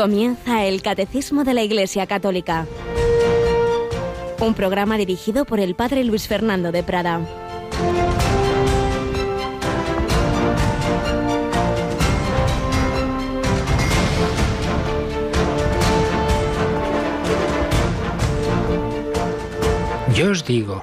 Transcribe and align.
Comienza 0.00 0.64
el 0.64 0.80
Catecismo 0.80 1.44
de 1.44 1.52
la 1.52 1.62
Iglesia 1.62 2.06
Católica. 2.06 2.66
Un 4.40 4.54
programa 4.54 4.96
dirigido 4.96 5.44
por 5.44 5.60
el 5.60 5.74
Padre 5.74 6.04
Luis 6.04 6.26
Fernando 6.26 6.72
de 6.72 6.82
Prada. 6.82 7.20
Yo 20.14 20.30
os 20.30 20.46
digo, 20.46 20.82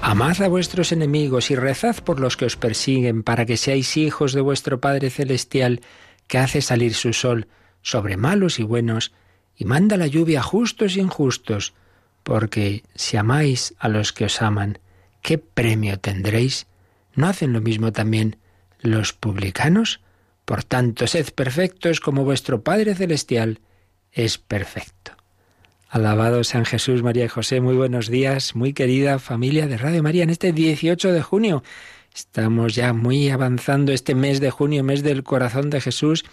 amad 0.00 0.40
a 0.40 0.46
vuestros 0.46 0.92
enemigos 0.92 1.50
y 1.50 1.56
rezad 1.56 1.96
por 1.96 2.20
los 2.20 2.36
que 2.36 2.44
os 2.44 2.56
persiguen, 2.56 3.24
para 3.24 3.44
que 3.44 3.56
seáis 3.56 3.96
hijos 3.96 4.32
de 4.32 4.40
vuestro 4.40 4.80
Padre 4.80 5.10
Celestial, 5.10 5.80
que 6.28 6.38
hace 6.38 6.62
salir 6.62 6.94
su 6.94 7.12
sol 7.12 7.48
sobre 7.82 8.16
malos 8.16 8.58
y 8.58 8.62
buenos, 8.62 9.12
y 9.56 9.64
manda 9.64 9.96
la 9.96 10.06
lluvia 10.06 10.40
a 10.40 10.42
justos 10.42 10.96
y 10.96 11.00
injustos, 11.00 11.74
porque 12.22 12.84
si 12.94 13.16
amáis 13.16 13.74
a 13.78 13.88
los 13.88 14.12
que 14.12 14.24
os 14.24 14.40
aman, 14.40 14.78
¿qué 15.20 15.38
premio 15.38 15.98
tendréis? 15.98 16.66
¿No 17.14 17.26
hacen 17.26 17.52
lo 17.52 17.60
mismo 17.60 17.92
también 17.92 18.36
los 18.80 19.12
publicanos? 19.12 20.00
Por 20.44 20.64
tanto, 20.64 21.06
sed 21.06 21.28
perfectos 21.34 22.00
como 22.00 22.24
vuestro 22.24 22.62
Padre 22.62 22.94
Celestial 22.94 23.60
es 24.12 24.38
perfecto. 24.38 25.12
Alabado 25.88 26.42
San 26.42 26.64
Jesús, 26.64 27.02
María 27.02 27.26
y 27.26 27.28
José, 27.28 27.60
muy 27.60 27.74
buenos 27.74 28.08
días, 28.08 28.56
muy 28.56 28.72
querida 28.72 29.18
familia 29.18 29.66
de 29.66 29.76
Radio 29.76 30.02
María, 30.02 30.22
en 30.22 30.30
este 30.30 30.52
18 30.52 31.12
de 31.12 31.22
junio. 31.22 31.62
Estamos 32.14 32.74
ya 32.74 32.92
muy 32.92 33.28
avanzando 33.28 33.92
este 33.92 34.14
mes 34.14 34.40
de 34.40 34.50
junio, 34.50 34.84
mes 34.84 35.02
del 35.02 35.22
corazón 35.22 35.70
de 35.70 35.80
Jesús, 35.80 36.24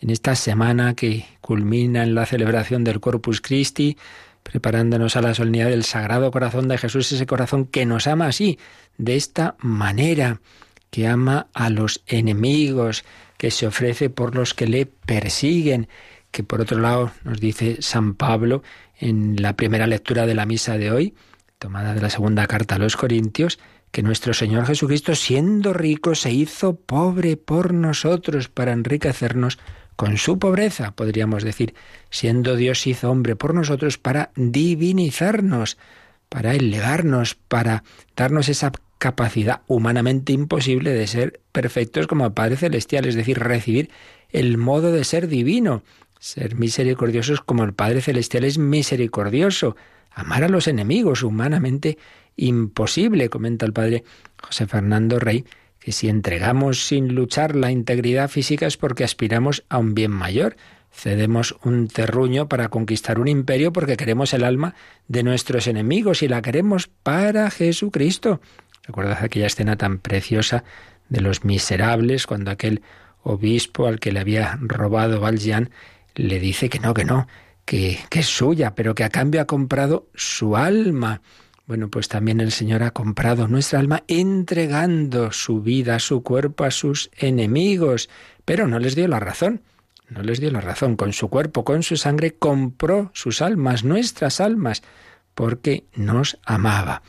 en 0.00 0.10
esta 0.10 0.34
semana 0.34 0.94
que 0.94 1.26
culmina 1.40 2.02
en 2.02 2.14
la 2.14 2.26
celebración 2.26 2.84
del 2.84 3.00
Corpus 3.00 3.40
Christi, 3.40 3.96
preparándonos 4.42 5.16
a 5.16 5.22
la 5.22 5.34
solemnidad 5.34 5.68
del 5.68 5.84
Sagrado 5.84 6.30
Corazón 6.30 6.68
de 6.68 6.78
Jesús, 6.78 7.10
ese 7.12 7.26
corazón 7.26 7.66
que 7.66 7.84
nos 7.84 8.06
ama 8.06 8.26
así, 8.26 8.58
de 8.96 9.16
esta 9.16 9.56
manera, 9.58 10.40
que 10.90 11.06
ama 11.06 11.48
a 11.52 11.70
los 11.70 12.02
enemigos, 12.06 13.04
que 13.36 13.50
se 13.50 13.66
ofrece 13.66 14.10
por 14.10 14.34
los 14.34 14.54
que 14.54 14.66
le 14.66 14.86
persiguen, 14.86 15.88
que 16.30 16.42
por 16.42 16.60
otro 16.60 16.78
lado 16.78 17.12
nos 17.24 17.40
dice 17.40 17.78
San 17.80 18.14
Pablo 18.14 18.62
en 18.98 19.36
la 19.40 19.54
primera 19.54 19.86
lectura 19.86 20.26
de 20.26 20.34
la 20.34 20.46
misa 20.46 20.78
de 20.78 20.90
hoy, 20.90 21.14
tomada 21.58 21.94
de 21.94 22.00
la 22.00 22.10
segunda 22.10 22.46
carta 22.46 22.76
a 22.76 22.78
los 22.78 22.96
Corintios, 22.96 23.58
que 23.90 24.02
nuestro 24.02 24.34
Señor 24.34 24.66
Jesucristo, 24.66 25.14
siendo 25.14 25.72
rico, 25.72 26.14
se 26.14 26.30
hizo 26.30 26.76
pobre 26.76 27.36
por 27.36 27.72
nosotros 27.72 28.48
para 28.48 28.72
enriquecernos 28.72 29.58
con 29.98 30.16
su 30.16 30.38
pobreza, 30.38 30.92
podríamos 30.92 31.42
decir, 31.42 31.74
siendo 32.08 32.54
Dios 32.54 32.86
hizo 32.86 33.10
hombre 33.10 33.34
por 33.34 33.52
nosotros 33.52 33.98
para 33.98 34.30
divinizarnos, 34.36 35.76
para 36.28 36.54
elevarnos, 36.54 37.34
para 37.34 37.82
darnos 38.14 38.48
esa 38.48 38.70
capacidad 38.98 39.62
humanamente 39.66 40.32
imposible 40.32 40.92
de 40.92 41.08
ser 41.08 41.40
perfectos 41.50 42.06
como 42.06 42.32
Padre 42.32 42.54
Celestial, 42.54 43.06
es 43.06 43.16
decir, 43.16 43.40
recibir 43.40 43.90
el 44.30 44.56
modo 44.56 44.92
de 44.92 45.02
ser 45.02 45.26
divino, 45.26 45.82
ser 46.20 46.54
misericordiosos 46.54 47.40
como 47.40 47.64
el 47.64 47.74
Padre 47.74 48.00
Celestial 48.00 48.44
es 48.44 48.56
misericordioso, 48.56 49.74
amar 50.12 50.44
a 50.44 50.48
los 50.48 50.68
enemigos 50.68 51.24
humanamente 51.24 51.98
imposible, 52.36 53.30
comenta 53.30 53.66
el 53.66 53.72
Padre 53.72 54.04
José 54.40 54.68
Fernando 54.68 55.18
Rey, 55.18 55.44
que 55.88 55.92
si 55.92 56.10
entregamos 56.10 56.86
sin 56.86 57.14
luchar 57.14 57.56
la 57.56 57.70
integridad 57.70 58.28
física 58.28 58.66
es 58.66 58.76
porque 58.76 59.04
aspiramos 59.04 59.64
a 59.70 59.78
un 59.78 59.94
bien 59.94 60.10
mayor. 60.10 60.54
Cedemos 60.92 61.56
un 61.64 61.88
terruño 61.88 62.46
para 62.46 62.68
conquistar 62.68 63.18
un 63.18 63.26
imperio 63.26 63.72
porque 63.72 63.96
queremos 63.96 64.34
el 64.34 64.44
alma 64.44 64.74
de 65.06 65.22
nuestros 65.22 65.66
enemigos 65.66 66.22
y 66.22 66.28
la 66.28 66.42
queremos 66.42 66.88
para 66.88 67.50
Jesucristo. 67.50 68.42
¿Recuerdas 68.84 69.22
aquella 69.22 69.46
escena 69.46 69.76
tan 69.76 69.96
preciosa 69.98 70.62
de 71.08 71.22
los 71.22 71.46
miserables 71.46 72.26
cuando 72.26 72.50
aquel 72.50 72.82
obispo 73.22 73.86
al 73.86 73.98
que 73.98 74.12
le 74.12 74.20
había 74.20 74.58
robado 74.60 75.20
Valjean 75.20 75.70
le 76.14 76.38
dice 76.38 76.68
que 76.68 76.80
no, 76.80 76.92
que 76.92 77.06
no, 77.06 77.28
que 77.64 77.98
es 78.10 78.26
suya, 78.26 78.74
pero 78.74 78.94
que 78.94 79.04
a 79.04 79.08
cambio 79.08 79.40
ha 79.40 79.46
comprado 79.46 80.06
su 80.14 80.54
alma. 80.54 81.22
Bueno, 81.68 81.90
pues 81.90 82.08
también 82.08 82.40
el 82.40 82.50
Señor 82.50 82.82
ha 82.82 82.92
comprado 82.92 83.46
nuestra 83.46 83.78
alma 83.78 84.02
entregando 84.08 85.32
su 85.32 85.60
vida, 85.60 85.98
su 85.98 86.22
cuerpo 86.22 86.64
a 86.64 86.70
sus 86.70 87.10
enemigos, 87.18 88.08
pero 88.46 88.66
no 88.66 88.78
les 88.78 88.94
dio 88.94 89.06
la 89.06 89.20
razón. 89.20 89.60
No 90.08 90.22
les 90.22 90.40
dio 90.40 90.50
la 90.50 90.62
razón. 90.62 90.96
Con 90.96 91.12
su 91.12 91.28
cuerpo, 91.28 91.66
con 91.66 91.82
su 91.82 91.98
sangre, 91.98 92.32
compró 92.32 93.10
sus 93.12 93.42
almas, 93.42 93.84
nuestras 93.84 94.40
almas, 94.40 94.82
porque 95.34 95.84
nos 95.94 96.38
amaba. 96.46 97.02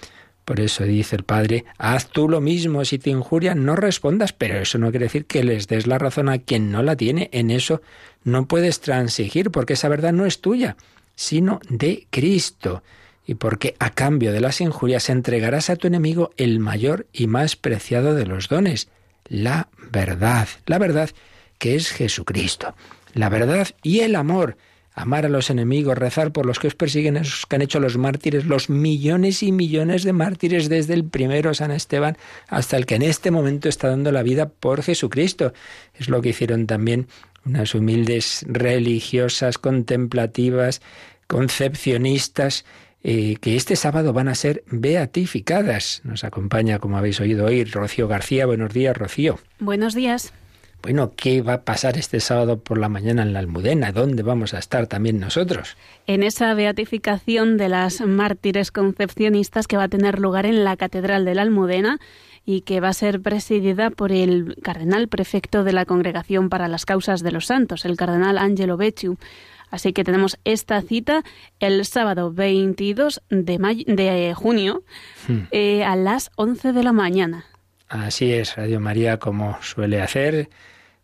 Por 0.44 0.60
eso 0.60 0.84
dice 0.84 1.16
el 1.16 1.24
Padre, 1.24 1.64
haz 1.78 2.10
tú 2.10 2.28
lo 2.28 2.42
mismo, 2.42 2.84
si 2.84 3.00
te 3.00 3.12
injurian, 3.12 3.64
no 3.64 3.78
respondas, 3.78 4.34
pero 4.34 4.60
eso 4.60 4.78
no 4.78 4.92
quiere 4.92 5.06
decir 5.06 5.26
que 5.26 5.46
les 5.46 5.70
des 5.70 5.88
la 5.88 6.00
razón 6.00 6.28
a 6.28 6.40
quien 6.40 6.70
no 6.70 6.84
la 6.84 6.98
tiene. 6.98 7.30
En 7.32 7.50
eso 7.50 7.82
no 8.26 8.46
puedes 8.46 8.82
transigir, 8.82 9.52
porque 9.52 9.74
esa 9.74 9.88
verdad 9.88 10.12
no 10.12 10.26
es 10.26 10.42
tuya, 10.42 10.76
sino 11.16 11.62
de 11.70 12.08
Cristo 12.10 12.84
y 13.30 13.36
porque 13.36 13.76
a 13.78 13.92
cambio 13.92 14.34
de 14.34 14.42
las 14.42 14.60
injurias 14.60 15.08
entregarás 15.08 15.70
a 15.70 15.76
tu 15.76 15.86
enemigo 15.86 16.32
el 16.36 16.60
mayor 16.60 17.06
y 17.14 17.28
más 17.28 17.56
preciado 17.56 18.16
de 18.16 18.26
los 18.26 18.50
dones, 18.50 18.88
la 19.28 19.70
verdad, 19.92 20.48
la 20.66 20.80
verdad 20.80 21.12
que 21.60 21.76
es 21.76 21.92
Jesucristo, 21.92 22.74
la 23.14 23.30
verdad 23.30 23.68
y 23.84 24.00
el 24.00 24.16
amor, 24.16 24.58
amar 24.96 25.28
a 25.28 25.30
los 25.30 25.52
enemigos, 25.52 25.96
rezar 25.96 26.32
por 26.32 26.48
los 26.48 26.58
que 26.58 26.70
os 26.70 26.74
persiguen, 26.74 27.18
esos 27.18 27.46
que 27.46 27.56
han 27.56 27.62
hecho 27.62 27.80
los 27.80 27.98
mártires, 27.98 28.46
los 28.46 28.68
millones 28.68 29.44
y 29.44 29.52
millones 29.52 30.02
de 30.02 30.14
mártires 30.14 30.68
desde 30.68 30.96
el 30.96 31.04
primero 31.04 31.54
San 31.54 31.70
Esteban 31.70 32.18
hasta 32.48 32.78
el 32.78 32.88
que 32.88 32.96
en 32.96 33.04
este 33.04 33.30
momento 33.30 33.70
está 33.70 33.90
dando 33.90 34.12
la 34.12 34.24
vida 34.24 34.50
por 34.50 34.82
Jesucristo. 34.82 35.54
Es 35.94 36.10
lo 36.10 36.24
que 36.24 36.30
hicieron 36.30 36.66
también 36.66 37.08
unas 37.46 37.76
humildes 37.76 38.44
religiosas, 38.48 39.60
contemplativas, 39.60 40.82
concepcionistas, 41.28 42.66
eh, 43.04 43.38
que 43.42 43.56
este 43.56 43.76
sábado 43.76 44.14
van 44.14 44.28
a 44.28 44.36
ser 44.36 44.64
beatificadas. 44.70 46.02
Nos 46.04 46.24
acompaña, 46.24 46.80
como 46.80 46.98
habéis 46.98 47.20
oído 47.20 47.46
hoy, 47.46 47.64
Rocío 47.64 48.08
García. 48.08 48.46
Buenos 48.46 48.74
días, 48.74 48.96
Rocío. 48.96 49.40
Buenos 49.60 49.96
días. 49.96 50.34
Bueno, 50.82 51.12
¿qué 51.16 51.42
va 51.42 51.54
a 51.54 51.62
pasar 51.64 51.98
este 51.98 52.22
sábado 52.22 52.60
por 52.60 52.78
la 52.78 52.88
mañana 52.88 53.22
en 53.22 53.34
la 53.34 53.40
Almudena? 53.40 53.92
¿Dónde 53.92 54.24
vamos 54.24 54.54
a 54.54 54.60
estar 54.60 54.88
también 54.88 55.20
nosotros? 55.20 55.76
En 56.08 56.24
esa 56.24 56.54
beatificación 56.54 57.58
de 57.58 57.68
las 57.68 58.00
mártires 58.00 58.72
concepcionistas 58.72 59.68
que 59.68 59.76
va 59.76 59.84
a 59.84 59.90
tener 59.90 60.20
lugar 60.20 60.46
en 60.46 60.64
la 60.64 60.78
Catedral 60.78 61.26
de 61.26 61.36
la 61.36 61.42
Almudena 61.42 62.00
y 62.46 62.62
que 62.62 62.80
va 62.80 62.90
a 62.90 62.94
ser 62.94 63.22
presidida 63.22 63.90
por 63.90 64.14
el 64.14 64.56
cardenal 64.64 65.10
prefecto 65.10 65.66
de 65.66 65.74
la 65.74 65.86
Congregación 65.86 66.50
para 66.50 66.70
las 66.70 66.86
Causas 66.86 67.24
de 67.24 67.32
los 67.34 67.48
Santos, 67.48 67.84
el 67.84 67.98
cardenal 67.98 68.38
Angelo 68.38 68.78
Becciu. 68.78 69.18
Así 69.70 69.94
que 69.94 70.04
tenemos 70.04 70.38
esta 70.46 70.82
cita 70.82 71.24
el 71.60 71.86
sábado 71.86 72.32
22 72.32 73.22
de, 73.30 73.86
de 73.88 74.34
junio 74.36 74.84
hmm. 75.28 75.38
eh, 75.52 75.84
a 75.84 75.96
las 75.96 76.32
11 76.36 76.74
de 76.74 76.84
la 76.84 76.94
mañana. 76.94 77.46
Así 77.88 78.32
es, 78.32 78.56
Radio 78.56 78.80
María, 78.80 79.18
como 79.18 79.58
suele 79.62 80.02
hacer, 80.02 80.50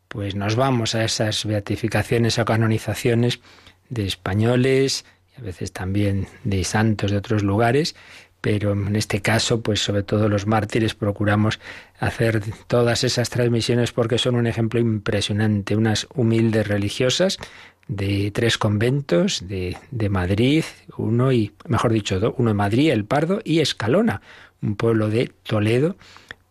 pues 0.08 0.36
nos 0.36 0.56
vamos 0.56 0.94
a 0.94 1.04
esas 1.04 1.46
beatificaciones 1.46 2.38
o 2.38 2.46
canonizaciones 2.46 3.40
de 3.90 4.06
españoles 4.06 5.06
y 5.36 5.42
a 5.42 5.44
veces 5.44 5.72
también 5.72 6.28
de 6.44 6.64
santos 6.64 7.12
de 7.12 7.18
otros 7.18 7.44
lugares, 7.44 7.96
pero 8.40 8.74
en 8.74 8.96
este 8.96 9.24
caso, 9.24 9.62
pues 9.62 9.80
sobre 9.80 10.04
todo 10.04 10.30
los 10.30 10.46
mártires 10.46 10.94
procuramos 10.94 11.60
hacer 12.00 12.44
todas 12.68 13.04
esas 13.04 13.32
transmisiones 13.32 13.92
porque 13.92 14.20
son 14.20 14.36
un 14.36 14.46
ejemplo 14.46 14.80
impresionante, 14.80 15.76
unas 15.76 16.08
humildes 16.14 16.68
religiosas 16.68 17.40
de 17.88 18.32
tres 18.32 18.58
conventos 18.58 19.48
de, 19.48 19.78
de, 19.92 20.10
Madrid, 20.10 20.64
uno 20.98 21.32
y, 21.32 21.54
mejor 21.68 21.94
dicho, 21.94 22.36
uno 22.38 22.52
en 22.52 22.58
Madrid, 22.58 22.92
El 22.92 23.06
Pardo 23.06 23.42
y 23.44 23.60
Escalona, 23.60 24.22
un 24.62 24.76
pueblo 24.76 25.10
de 25.10 25.32
Toledo, 25.44 25.96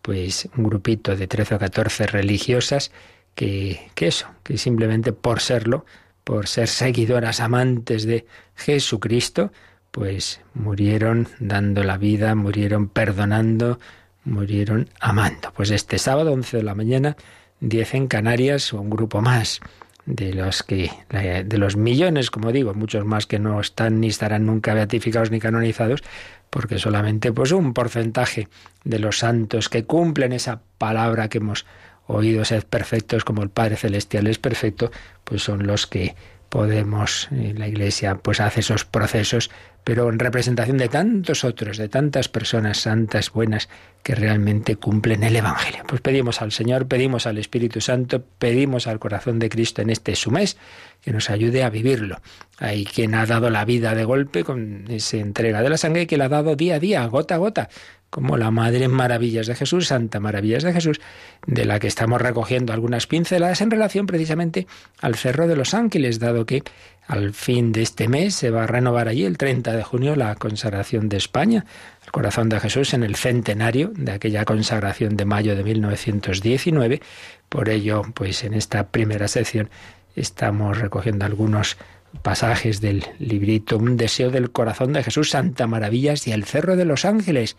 pues 0.03 0.49
un 0.57 0.65
grupito 0.65 1.17
de 1.17 1.27
13 1.27 1.57
o 1.57 1.59
14 1.59 2.07
religiosas 2.07 2.93
que, 3.35 3.91
que 3.95 4.09
eso, 4.09 4.29
que 4.43 4.59
simplemente 4.59 5.13
por 5.13 5.41
serlo, 5.41 5.85
por 6.23 6.47
ser 6.47 6.69
seguidoras 6.69 7.41
amantes 7.41 8.05
de 8.05 8.27
Jesucristo, 8.55 9.51
pues 9.91 10.41
murieron 10.55 11.29
dando 11.39 11.83
la 11.85 11.99
vida, 11.99 12.35
murieron 12.35 12.89
perdonando, 12.89 13.79
murieron 14.25 14.89
amando. 15.01 15.53
Pues 15.55 15.71
este 15.71 15.99
sábado, 15.99 16.33
11 16.33 16.59
de 16.59 16.63
la 16.63 16.75
mañana, 16.75 17.17
10 17.61 17.95
en 17.95 18.07
Canarias, 18.09 18.73
un 18.73 18.91
grupo 18.91 19.21
más 19.21 19.61
de 20.07 20.35
los 20.35 20.63
que 20.63 20.91
de 21.11 21.59
los 21.59 21.77
millones, 21.77 22.31
como 22.31 22.53
digo, 22.53 22.75
muchos 22.75 23.05
más 23.05 23.27
que 23.27 23.39
no 23.39 23.61
están 23.61 24.01
ni 24.01 24.09
estarán 24.09 24.47
nunca 24.47 24.75
beatificados 24.75 25.31
ni 25.31 25.41
canonizados, 25.41 26.03
porque 26.51 26.79
solamente 26.79 27.33
pues 27.33 27.53
un 27.53 27.75
porcentaje 27.75 28.49
de 28.85 28.99
los 28.99 29.19
santos 29.19 29.69
que 29.69 29.85
cumplen 29.85 30.33
esa 30.33 30.61
palabra 30.79 31.29
que 31.29 31.39
hemos 31.39 31.67
oído 32.07 32.45
ser 32.45 32.67
perfectos 32.67 33.25
como 33.25 33.43
el 33.43 33.51
Padre 33.51 33.77
celestial 33.77 34.27
es 34.27 34.39
perfecto, 34.39 34.91
pues 35.25 35.43
son 35.43 35.67
los 35.67 35.87
que 35.87 36.15
podemos, 36.49 37.29
eh, 37.33 37.55
la 37.57 37.67
Iglesia 37.67 38.17
pues 38.17 38.41
hace 38.41 38.61
esos 38.61 38.85
procesos, 38.85 39.51
pero 39.85 40.09
en 40.09 40.19
representación 40.19 40.79
de 40.79 40.89
tantos 40.89 41.45
otros, 41.45 41.77
de 41.77 41.89
tantas 41.89 42.29
personas 42.29 42.79
santas, 42.79 43.31
buenas, 43.31 43.69
que 44.03 44.15
realmente 44.15 44.77
cumplen 44.77 45.23
el 45.23 45.37
Evangelio. 45.37 45.83
Pues 45.87 46.01
pedimos 46.01 46.41
al 46.43 46.53
Señor, 46.53 46.89
pedimos 46.89 47.27
al 47.27 47.39
Espíritu 47.39 47.81
Santo, 47.81 48.25
pedimos 48.39 48.87
al 48.87 48.99
corazón 48.99 49.39
de 49.39 49.51
Cristo 49.51 49.83
en 49.83 49.91
este 49.91 50.17
su 50.17 50.31
mes, 50.31 50.57
que 51.03 51.13
nos 51.13 51.29
ayude 51.29 51.63
a 51.63 51.71
vivirlo. 51.71 52.21
Hay 52.59 52.85
quien 52.85 53.15
ha 53.15 53.27
dado 53.27 53.51
la 53.51 53.65
vida 53.67 53.95
de 53.95 54.05
golpe 54.05 54.43
con 54.43 54.87
esa 54.91 55.19
entrega 55.19 55.63
de 55.63 55.69
la 55.69 55.77
sangre 55.77 56.07
que 56.07 56.17
la 56.17 56.27
ha 56.27 56.31
dado 56.31 56.57
día 56.57 56.77
a 56.77 56.81
día, 56.81 57.07
gota 57.07 57.35
a 57.35 57.39
gota, 57.39 57.69
como 58.15 58.37
la 58.37 58.53
Madre 58.53 58.87
Maravillas 58.87 59.49
de 59.49 59.57
Jesús, 59.57 59.89
Santa 59.89 60.21
Maravillas 60.21 60.63
de 60.63 60.73
Jesús, 60.73 61.01
de 61.49 61.65
la 61.65 61.81
que 61.81 61.89
estamos 61.89 62.23
recogiendo 62.23 62.73
algunas 62.73 63.09
pinceladas 63.09 63.61
en 63.61 63.73
relación 63.73 64.07
precisamente 64.07 64.69
al 65.01 65.17
Cerro 65.17 65.49
de 65.49 65.57
los 65.57 65.75
Ángeles, 65.75 66.21
dado 66.21 66.47
que 66.47 66.63
al 67.09 67.35
fin 67.35 67.73
de 67.73 67.83
este 67.83 68.07
mes 68.07 68.37
se 68.37 68.53
va 68.53 68.63
a 68.63 68.67
renovar 68.69 69.09
allí 69.09 69.25
el 69.25 69.37
30 69.37 69.73
de 69.73 69.83
junio 69.83 70.15
la 70.15 70.37
consagración 70.37 71.09
de 71.09 71.17
España, 71.17 71.67
el 72.05 72.13
corazón 72.13 72.49
de 72.49 72.61
Jesús 72.61 72.95
en 72.95 73.03
el 73.03 73.17
centenario 73.17 73.91
de 73.97 74.13
aquella 74.13 74.45
consagración 74.45 75.17
de 75.17 75.25
mayo 75.25 75.57
de 75.57 75.65
1919. 75.65 77.03
Por 77.49 77.69
ello, 77.69 78.03
pues 78.15 78.45
en 78.45 78.55
esta 78.55 78.87
primera 78.91 79.27
sección 79.27 79.71
estamos 80.15 80.79
recogiendo 80.79 81.25
algunos 81.25 81.79
pasajes 82.23 82.81
del 82.81 83.05
librito 83.19 83.77
Un 83.77 83.97
deseo 83.97 84.31
del 84.31 84.53
corazón 84.53 84.93
de 84.93 85.03
Jesús, 85.03 85.31
Santa 85.31 85.67
Maravillas 85.67 86.29
y 86.29 86.33
el 86.33 86.45
Cerro 86.45 86.77
de 86.77 86.85
los 86.85 87.05
Ángeles 87.05 87.57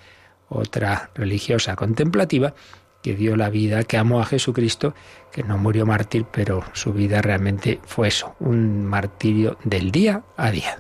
otra 0.50 1.10
religiosa 1.16 1.76
contemplativa 1.76 2.54
que 3.02 3.16
dio 3.16 3.36
la 3.36 3.50
vida, 3.50 3.84
que 3.84 3.98
amó 3.98 4.20
a 4.20 4.26
Jesucristo, 4.26 4.96
que 5.32 5.44
no 5.44 5.58
murió 5.58 5.86
mártir, 5.86 6.26
pero 6.32 6.64
su 6.74 6.92
vida 6.92 7.22
realmente 7.22 7.80
fue 7.86 8.08
eso, 8.08 8.36
un 8.40 8.84
martirio 8.86 9.58
del 9.64 9.92
día 9.92 10.24
a 10.38 10.50
día. 10.50 10.80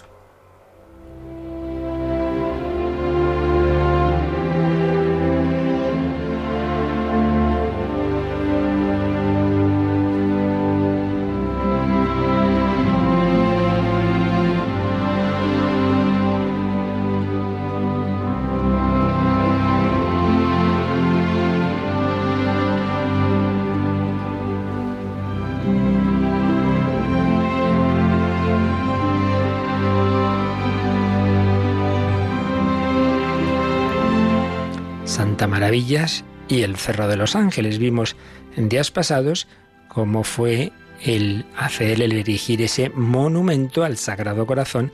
Y 36.48 36.62
el 36.62 36.77
Cerro 36.77 37.07
de 37.07 37.18
los 37.18 37.36
Ángeles. 37.36 37.80
Vimos 37.80 38.16
en 38.56 38.69
días 38.69 38.92
pasados 38.92 39.48
cómo 39.89 40.24
fue 40.24 40.72
el 41.04 41.44
hacer, 41.57 42.00
el 42.01 42.13
erigir 42.13 42.62
ese 42.62 42.89
monumento 42.89 43.83
al 43.83 43.98
Sagrado 43.98 44.45
Corazón 44.45 44.94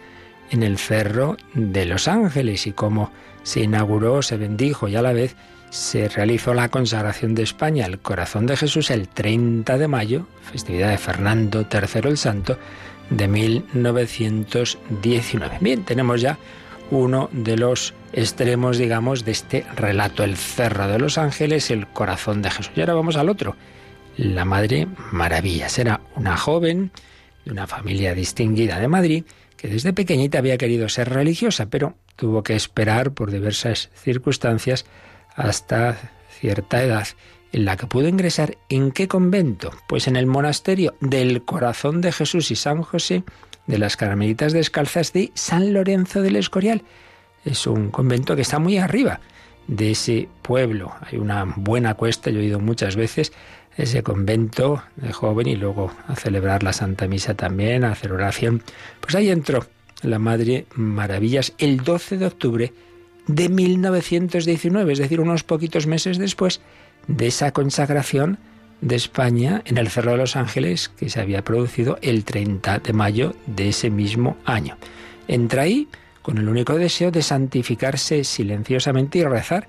en 0.50 0.64
el 0.64 0.80
Cerro 0.80 1.38
de 1.54 1.86
los 1.86 2.08
Ángeles 2.08 2.66
y 2.68 2.72
cómo 2.72 3.12
se 3.44 3.62
inauguró, 3.62 4.24
se 4.24 4.38
bendijo 4.38 4.88
y 4.88 4.96
a 4.96 5.02
la 5.02 5.12
vez 5.14 5.36
se 5.70 6.08
realizó 6.10 6.54
la 6.54 6.70
consagración 6.70 7.34
de 7.36 7.44
España 7.44 7.86
al 7.86 8.00
Corazón 8.00 8.48
de 8.48 8.58
Jesús 8.58 8.92
el 8.92 9.08
30 9.08 9.78
de 9.78 9.88
mayo, 9.88 10.28
festividad 10.52 10.90
de 10.90 10.98
Fernando 10.98 11.66
III 11.72 12.10
el 12.10 12.18
Santo, 12.18 12.58
de 13.10 13.26
1919. 13.28 15.58
Bien, 15.62 15.86
tenemos 15.86 16.20
ya 16.22 16.38
uno 16.92 17.30
de 17.32 17.58
los 17.58 17.94
extremos, 18.14 18.78
digamos, 18.78 19.26
de 19.26 19.32
este 19.32 19.66
relato, 19.76 20.24
el 20.24 20.38
Cerro 20.38 20.88
de 20.88 21.00
los 21.00 21.18
Ángeles, 21.18 21.72
el 21.72 21.88
corazón 21.88 22.42
de 22.42 22.52
Jesús. 22.52 22.72
Y 22.76 22.82
ahora 22.82 22.94
vamos 22.94 23.16
al 23.16 23.30
otro, 23.30 23.56
la 24.18 24.46
Madre 24.46 24.88
Maravilla. 25.12 25.68
Era 25.76 26.02
una 26.16 26.38
joven 26.38 26.92
de 27.46 27.52
una 27.52 27.66
familia 27.66 28.14
distinguida 28.14 28.80
de 28.80 28.88
Madrid 28.88 29.24
que 29.58 29.68
desde 29.68 29.94
pequeñita 29.94 30.40
había 30.40 30.58
querido 30.58 30.90
ser 30.90 31.10
religiosa, 31.10 31.68
pero 31.68 31.96
tuvo 32.16 32.44
que 32.44 32.56
esperar 32.56 33.14
por 33.14 33.32
diversas 33.32 33.90
circunstancias 33.96 34.86
hasta 35.36 35.98
cierta 36.40 36.84
edad 36.84 37.08
en 37.52 37.66
la 37.66 37.78
que 37.78 37.88
pudo 37.88 38.08
ingresar 38.08 38.58
en 38.70 38.92
qué 38.92 39.08
convento? 39.08 39.72
Pues 39.88 40.08
en 40.08 40.16
el 40.16 40.26
monasterio 40.26 40.96
del 41.02 41.44
Corazón 41.44 42.02
de 42.02 42.12
Jesús 42.12 42.52
y 42.52 42.56
San 42.56 42.82
José 42.82 43.24
de 43.72 43.78
las 43.78 43.96
Carmelitas 43.96 44.52
Descalzas 44.52 45.14
de 45.14 45.32
San 45.34 45.72
Lorenzo 45.72 46.22
del 46.22 46.36
Escorial. 46.36 46.84
Es 47.46 47.66
un 47.66 47.90
convento 47.90 48.36
que 48.36 48.42
está 48.42 48.60
muy 48.60 48.78
arriba 48.78 49.22
de 49.68 49.92
ese 49.92 50.28
pueblo. 50.42 50.94
Hay 51.00 51.18
una 51.18 51.46
buena 51.56 51.94
cuesta, 51.94 52.30
yo 52.32 52.42
he 52.42 52.46
ido 52.46 52.60
muchas 52.60 52.98
veces 52.98 53.32
a 53.78 53.84
ese 53.84 54.04
convento 54.04 54.84
de 54.98 55.14
joven 55.14 55.48
y 55.48 55.56
luego 55.56 55.90
a 56.10 56.18
celebrar 56.18 56.64
la 56.64 56.74
Santa 56.74 57.08
Misa 57.08 57.34
también, 57.34 57.86
a 57.86 57.94
hacer 57.94 58.12
oración. 58.12 58.62
Pues 59.00 59.16
ahí 59.16 59.30
entró 59.30 59.66
la 60.02 60.20
Madre 60.20 60.66
Maravillas 60.76 61.54
el 61.58 61.78
12 61.78 62.18
de 62.18 62.26
octubre 62.26 62.74
de 63.28 63.48
1919, 63.48 64.92
es 64.92 65.00
decir, 65.00 65.22
unos 65.22 65.44
poquitos 65.44 65.88
meses 65.88 66.18
después 66.18 66.60
de 67.08 67.28
esa 67.28 67.54
consagración 67.54 68.38
de 68.82 68.96
España 68.96 69.62
en 69.66 69.78
el 69.78 69.90
Cerro 69.90 70.12
de 70.12 70.18
los 70.18 70.36
Ángeles 70.36 70.90
que 70.90 71.10
se 71.10 71.22
había 71.22 71.44
producido 71.44 71.98
el 72.02 72.26
30 72.26 72.80
de 72.80 72.94
mayo 72.94 73.36
de 73.46 73.70
ese 73.70 73.90
mismo 73.90 74.38
año. 74.46 74.78
Entra 75.28 75.64
ahí 75.64 75.88
con 76.22 76.38
el 76.38 76.50
único 76.50 76.76
deseo 76.76 77.12
de 77.12 77.22
santificarse 77.22 78.24
silenciosamente 78.24 79.20
y 79.20 79.24
rezar 79.24 79.68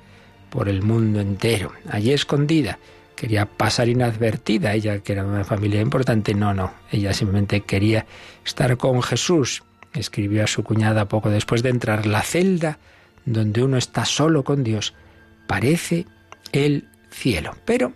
por 0.51 0.69
el 0.69 0.83
mundo 0.83 1.21
entero. 1.21 1.73
Allí 1.91 2.13
escondida, 2.13 2.79
quería 3.17 3.47
pasar 3.47 3.89
inadvertida, 3.89 4.75
ella 4.75 4.99
que 4.99 5.13
era 5.13 5.25
una 5.25 5.45
familia 5.45 5.81
importante, 5.81 6.35
no, 6.35 6.53
no, 6.53 6.73
ella 6.91 7.13
simplemente 7.13 7.61
quería 7.63 8.07
estar 8.45 8.77
con 8.77 9.03
Jesús. 9.03 9.63
Escribió 9.95 10.45
a 10.45 10.47
su 10.47 10.63
cuñada 10.65 11.07
poco 11.07 11.31
después 11.31 11.63
de 11.63 11.69
entrar, 11.69 12.07
la 12.07 12.23
celda 12.23 12.79
donde 13.25 13.63
uno 13.63 13.77
está 13.77 14.05
solo 14.05 14.43
con 14.43 14.65
Dios, 14.65 14.95
parece 15.47 16.07
el 16.53 16.89
cielo. 17.11 17.57
Pero 17.65 17.93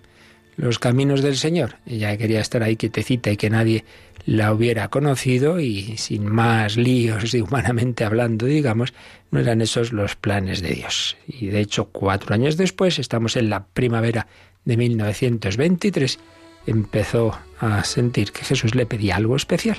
los 0.57 0.79
caminos 0.79 1.23
del 1.23 1.37
Señor. 1.37 1.77
Ella 1.87 2.17
quería 2.17 2.41
estar 2.41 2.63
ahí 2.63 2.77
quietecita 2.77 3.31
y 3.31 3.37
que 3.37 3.51
nadie 3.51 3.85
la 4.25 4.53
hubiera 4.53 4.89
conocido 4.89 5.61
y 5.61 5.97
sin 5.99 6.27
más 6.27 6.77
líos 6.77 7.33
y 7.35 7.41
humanamente 7.41 8.05
hablando, 8.05 8.47
digamos, 8.47 8.93
no 9.31 9.41
eran 9.41 9.61
esos 9.61 9.93
los 9.93 10.17
planes 10.17 10.63
de 10.63 10.71
Dios. 10.71 11.17
Y 11.27 11.47
de 11.47 11.61
hecho, 11.61 11.87
cuatro 11.87 12.35
años 12.35 12.57
después, 12.57 12.99
estamos 12.99 13.37
en 13.37 13.51
la 13.51 13.67
primavera 13.67 14.27
de 14.65 14.77
1923, 14.77 16.19
empezó 16.67 17.39
a 17.61 17.85
sentir 17.85 18.33
que 18.33 18.45
Jesús 18.45 18.75
le 18.75 18.87
pedía 18.87 19.17
algo 19.17 19.37
especial. 19.37 19.77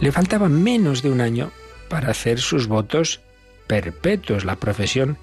Le 0.00 0.12
faltaba 0.12 0.48
menos 0.48 1.02
de 1.02 1.10
un 1.10 1.20
año 1.20 1.50
para 1.88 2.10
hacer 2.10 2.40
sus 2.40 2.66
votos 2.66 3.20
perpetuos, 3.66 4.44
la 4.44 4.56
profesión 4.56 5.18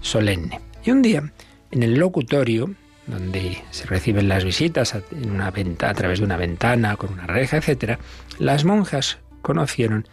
solemne. 0.00 0.60
Y 0.84 0.90
un 0.90 1.02
día, 1.02 1.32
en 1.70 1.82
el 1.82 1.94
locutorio, 1.94 2.70
donde 3.06 3.58
se 3.70 3.86
reciben 3.86 4.28
las 4.28 4.44
visitas 4.44 4.94
en 4.94 5.30
una 5.30 5.50
venta, 5.50 5.90
a 5.90 5.94
través 5.94 6.18
de 6.18 6.24
una 6.24 6.36
ventana, 6.36 6.96
con 6.96 7.12
una 7.12 7.26
reja, 7.26 7.56
etc., 7.56 7.98
las 8.38 8.64
monjas 8.64 9.18
conocieron 9.42 10.06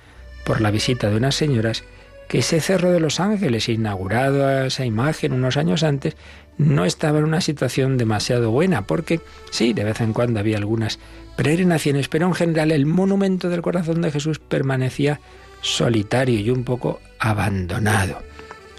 por 0.46 0.62
la 0.62 0.72
visita 0.72 1.10
de 1.10 1.18
unas 1.18 1.36
señoras 1.36 1.84
que 2.28 2.40
ese 2.40 2.60
Cerro 2.60 2.92
de 2.92 3.00
los 3.00 3.20
Ángeles, 3.20 3.70
inaugurado 3.70 4.48
a 4.48 4.68
esa 4.68 4.86
imagen 4.86 5.34
unos 5.34 5.58
años 5.58 5.84
antes, 5.84 6.16
no 6.58 6.86
estaba 6.86 7.20
en 7.20 7.26
una 7.26 7.42
situación 7.42 7.98
demasiado 7.98 8.52
buena, 8.52 8.84
porque 8.84 9.20
sí, 9.52 9.74
de 9.74 9.84
vez 9.84 10.02
en 10.02 10.14
cuando 10.14 10.40
había 10.40 10.58
algunas 10.58 11.00
peregrinaciones, 11.36 12.08
pero 12.08 12.28
en 12.28 12.34
general 12.34 12.72
el 12.72 12.86
monumento 12.86 13.50
del 13.50 13.62
corazón 13.62 14.02
de 14.02 14.12
Jesús 14.12 14.40
permanecía 14.40 15.20
solitario 15.62 16.40
y 16.40 16.50
un 16.50 16.64
poco 16.64 17.00
abandonado. 17.20 18.22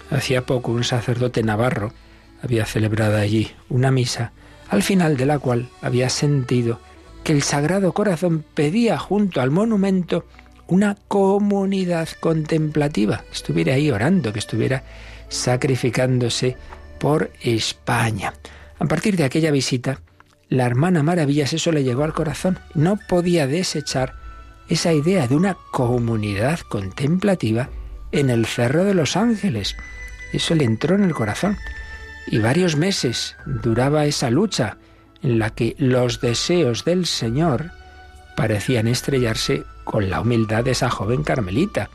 Hacía 0.09 0.45
poco 0.45 0.71
un 0.71 0.83
sacerdote 0.83 1.43
navarro 1.43 1.93
había 2.41 2.65
celebrado 2.65 3.17
allí 3.17 3.51
una 3.69 3.91
misa, 3.91 4.31
al 4.69 4.83
final 4.83 5.17
de 5.17 5.25
la 5.25 5.39
cual 5.39 5.69
había 5.81 6.09
sentido 6.09 6.79
que 7.23 7.33
el 7.33 7.43
Sagrado 7.43 7.93
Corazón 7.93 8.43
pedía 8.53 8.97
junto 8.97 9.41
al 9.41 9.51
monumento 9.51 10.25
una 10.67 10.95
comunidad 11.07 12.09
contemplativa, 12.19 13.23
estuviera 13.31 13.73
ahí 13.73 13.89
orando, 13.89 14.33
que 14.33 14.39
estuviera 14.39 14.83
sacrificándose 15.29 16.57
por 16.99 17.31
España. 17.41 18.33
A 18.79 18.85
partir 18.85 19.17
de 19.17 19.23
aquella 19.23 19.51
visita, 19.51 20.01
la 20.49 20.65
hermana 20.65 21.03
Maravillas 21.03 21.53
eso 21.53 21.71
le 21.71 21.83
llegó 21.83 22.03
al 22.03 22.13
corazón. 22.13 22.59
No 22.73 22.97
podía 23.09 23.47
desechar 23.47 24.13
esa 24.69 24.93
idea 24.93 25.27
de 25.27 25.35
una 25.35 25.57
comunidad 25.71 26.59
contemplativa 26.59 27.69
en 28.11 28.29
el 28.29 28.45
Cerro 28.45 28.83
de 28.83 28.93
los 28.93 29.17
Ángeles. 29.17 29.75
Eso 30.31 30.55
le 30.55 30.63
entró 30.63 30.95
en 30.95 31.03
el 31.03 31.13
corazón. 31.13 31.57
Y 32.29 32.39
varios 32.39 32.75
meses 32.75 33.35
duraba 33.45 34.05
esa 34.05 34.29
lucha 34.29 34.77
en 35.21 35.39
la 35.39 35.49
que 35.49 35.75
los 35.79 36.21
deseos 36.21 36.83
del 36.83 37.05
Señor 37.05 37.71
parecían 38.35 38.87
estrellarse 38.87 39.63
con 39.83 40.09
la 40.09 40.21
humildad 40.21 40.65
de 40.65 40.71
esa 40.71 40.89
joven 40.89 41.23
carmelita. 41.23 41.89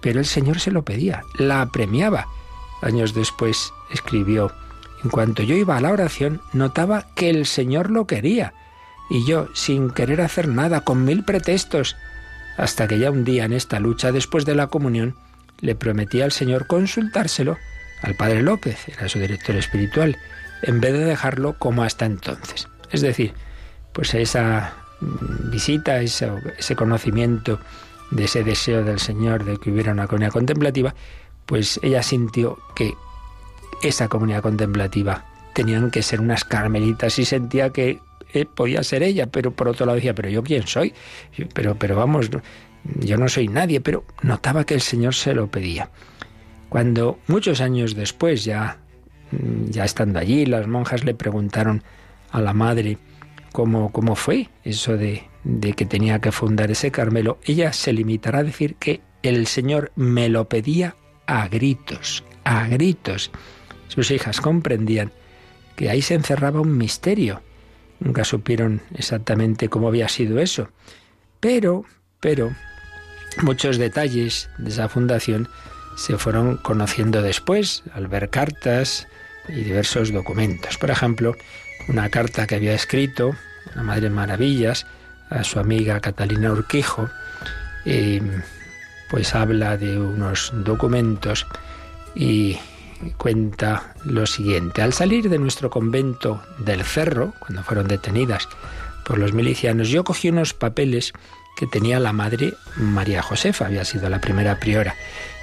Pero 0.00 0.20
el 0.20 0.26
Señor 0.26 0.58
se 0.58 0.70
lo 0.70 0.82
pedía, 0.82 1.22
la 1.38 1.66
premiaba. 1.66 2.26
Años 2.80 3.14
después 3.14 3.72
escribió, 3.92 4.52
en 5.04 5.10
cuanto 5.10 5.42
yo 5.42 5.54
iba 5.54 5.76
a 5.76 5.80
la 5.80 5.92
oración, 5.92 6.40
notaba 6.52 7.06
que 7.14 7.30
el 7.30 7.46
Señor 7.46 7.90
lo 7.90 8.06
quería, 8.06 8.54
y 9.10 9.24
yo, 9.26 9.48
sin 9.54 9.90
querer 9.90 10.20
hacer 10.22 10.48
nada, 10.48 10.80
con 10.80 11.04
mil 11.04 11.24
pretextos, 11.24 11.96
hasta 12.56 12.88
que 12.88 12.98
ya 12.98 13.10
un 13.10 13.24
día 13.24 13.44
en 13.44 13.52
esta 13.52 13.78
lucha, 13.78 14.10
después 14.10 14.44
de 14.44 14.54
la 14.54 14.68
comunión, 14.68 15.14
le 15.60 15.74
prometí 15.74 16.22
al 16.22 16.32
Señor 16.32 16.66
consultárselo 16.66 17.58
al 18.02 18.14
Padre 18.14 18.42
López, 18.42 18.88
era 18.88 19.08
su 19.08 19.18
director 19.18 19.56
espiritual, 19.56 20.16
en 20.62 20.80
vez 20.80 20.92
de 20.92 21.04
dejarlo 21.04 21.58
como 21.58 21.82
hasta 21.82 22.06
entonces. 22.06 22.68
Es 22.90 23.00
decir, 23.00 23.32
pues 23.92 24.14
esa 24.14 24.74
mm, 25.00 25.50
visita, 25.50 26.00
ese, 26.00 26.30
conocimiento 26.76 27.60
de 28.10 28.24
ese 28.24 28.44
deseo 28.44 28.84
del 28.84 28.98
Señor 28.98 29.44
de 29.44 29.58
que 29.58 29.70
hubiera 29.70 29.92
una 29.92 30.06
comunidad 30.06 30.32
contemplativa, 30.32 30.94
pues 31.46 31.80
ella 31.82 32.02
sintió 32.02 32.58
que 32.74 32.94
esa 33.82 34.08
comunidad 34.08 34.42
contemplativa 34.42 35.24
tenían 35.54 35.90
que 35.90 36.02
ser 36.02 36.20
unas 36.20 36.44
carmelitas 36.44 37.18
y 37.18 37.24
sentía 37.24 37.70
que 37.70 38.00
eh, 38.32 38.46
podía 38.46 38.82
ser 38.82 39.02
ella, 39.02 39.26
pero 39.26 39.50
por 39.50 39.68
otro 39.68 39.86
lado 39.86 39.96
decía, 39.96 40.14
pero 40.14 40.28
yo 40.28 40.42
quién 40.42 40.66
soy, 40.66 40.94
pero, 41.52 41.74
pero 41.74 41.96
vamos, 41.96 42.30
yo 42.84 43.16
no 43.16 43.28
soy 43.28 43.48
nadie, 43.48 43.80
pero 43.80 44.04
notaba 44.22 44.64
que 44.64 44.74
el 44.74 44.80
Señor 44.80 45.14
se 45.14 45.34
lo 45.34 45.48
pedía. 45.48 45.90
Cuando 46.72 47.18
muchos 47.26 47.60
años 47.60 47.94
después, 47.94 48.46
ya, 48.46 48.78
ya 49.68 49.84
estando 49.84 50.18
allí, 50.18 50.46
las 50.46 50.66
monjas 50.66 51.04
le 51.04 51.12
preguntaron 51.12 51.82
a 52.30 52.40
la 52.40 52.54
madre 52.54 52.96
cómo, 53.52 53.92
cómo 53.92 54.16
fue 54.16 54.48
eso 54.64 54.96
de, 54.96 55.24
de 55.44 55.74
que 55.74 55.84
tenía 55.84 56.22
que 56.22 56.32
fundar 56.32 56.70
ese 56.70 56.90
Carmelo, 56.90 57.38
ella 57.44 57.74
se 57.74 57.92
limitará 57.92 58.38
a 58.38 58.44
decir 58.44 58.76
que 58.76 59.02
el 59.22 59.46
Señor 59.48 59.92
me 59.96 60.30
lo 60.30 60.48
pedía 60.48 60.96
a 61.26 61.46
gritos, 61.46 62.24
a 62.42 62.66
gritos. 62.68 63.30
Sus 63.88 64.10
hijas 64.10 64.40
comprendían 64.40 65.12
que 65.76 65.90
ahí 65.90 66.00
se 66.00 66.14
encerraba 66.14 66.62
un 66.62 66.78
misterio. 66.78 67.42
Nunca 68.00 68.24
supieron 68.24 68.80
exactamente 68.94 69.68
cómo 69.68 69.88
había 69.88 70.08
sido 70.08 70.38
eso. 70.38 70.70
Pero, 71.38 71.84
pero, 72.18 72.50
muchos 73.42 73.76
detalles 73.76 74.48
de 74.56 74.70
esa 74.70 74.88
fundación 74.88 75.50
se 75.96 76.18
fueron 76.18 76.56
conociendo 76.56 77.22
después 77.22 77.82
al 77.94 78.08
ver 78.08 78.30
cartas 78.30 79.06
y 79.48 79.64
diversos 79.64 80.12
documentos. 80.12 80.78
Por 80.78 80.90
ejemplo, 80.90 81.36
una 81.88 82.08
carta 82.08 82.46
que 82.46 82.56
había 82.56 82.74
escrito 82.74 83.34
la 83.74 83.82
Madre 83.82 84.10
Maravillas 84.10 84.86
a 85.30 85.44
su 85.44 85.58
amiga 85.58 86.00
Catalina 86.00 86.52
Urquijo, 86.52 87.08
eh, 87.84 88.20
pues 89.10 89.34
habla 89.34 89.76
de 89.76 89.98
unos 89.98 90.52
documentos 90.54 91.46
y 92.14 92.58
cuenta 93.16 93.94
lo 94.04 94.26
siguiente. 94.26 94.82
Al 94.82 94.92
salir 94.92 95.28
de 95.28 95.38
nuestro 95.38 95.70
convento 95.70 96.42
del 96.58 96.84
Cerro, 96.84 97.34
cuando 97.40 97.62
fueron 97.62 97.88
detenidas 97.88 98.48
por 99.04 99.18
los 99.18 99.32
milicianos, 99.32 99.88
yo 99.88 100.04
cogí 100.04 100.28
unos 100.28 100.54
papeles 100.54 101.12
que 101.56 101.66
tenía 101.66 102.00
la 102.00 102.12
madre 102.12 102.54
María 102.76 103.22
Josefa, 103.22 103.66
había 103.66 103.84
sido 103.84 104.08
la 104.08 104.20
primera 104.20 104.58
priora, 104.58 104.94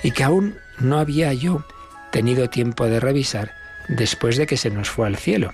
y 0.03 0.11
que 0.11 0.23
aún 0.23 0.55
no 0.79 0.99
había 0.99 1.33
yo 1.33 1.63
tenido 2.11 2.49
tiempo 2.49 2.85
de 2.85 2.99
revisar 2.99 3.51
después 3.87 4.37
de 4.37 4.47
que 4.47 4.57
se 4.57 4.69
nos 4.69 4.89
fue 4.89 5.07
al 5.07 5.17
cielo. 5.17 5.53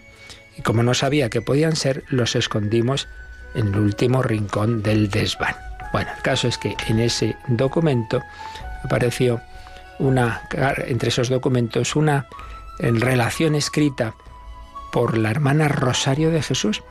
Y 0.57 0.61
como 0.61 0.83
no 0.83 0.93
sabía 0.93 1.29
que 1.29 1.41
podían 1.41 1.75
ser, 1.75 2.03
los 2.09 2.35
escondimos 2.35 3.07
en 3.55 3.67
el 3.67 3.79
último 3.79 4.21
rincón 4.21 4.83
del 4.83 5.09
desván. 5.09 5.55
Bueno, 5.91 6.11
el 6.15 6.21
caso 6.21 6.47
es 6.47 6.57
que 6.57 6.75
en 6.87 6.99
ese 6.99 7.35
documento 7.47 8.21
apareció 8.83 9.41
una, 9.99 10.41
entre 10.87 11.09
esos 11.09 11.29
documentos, 11.29 11.95
una 11.95 12.27
en 12.79 12.99
relación 12.99 13.55
escrita 13.55 14.15
por 14.91 15.17
la 15.17 15.31
hermana 15.31 15.67
Rosario 15.67 16.31
de 16.31 16.41
Jesús, 16.41 16.83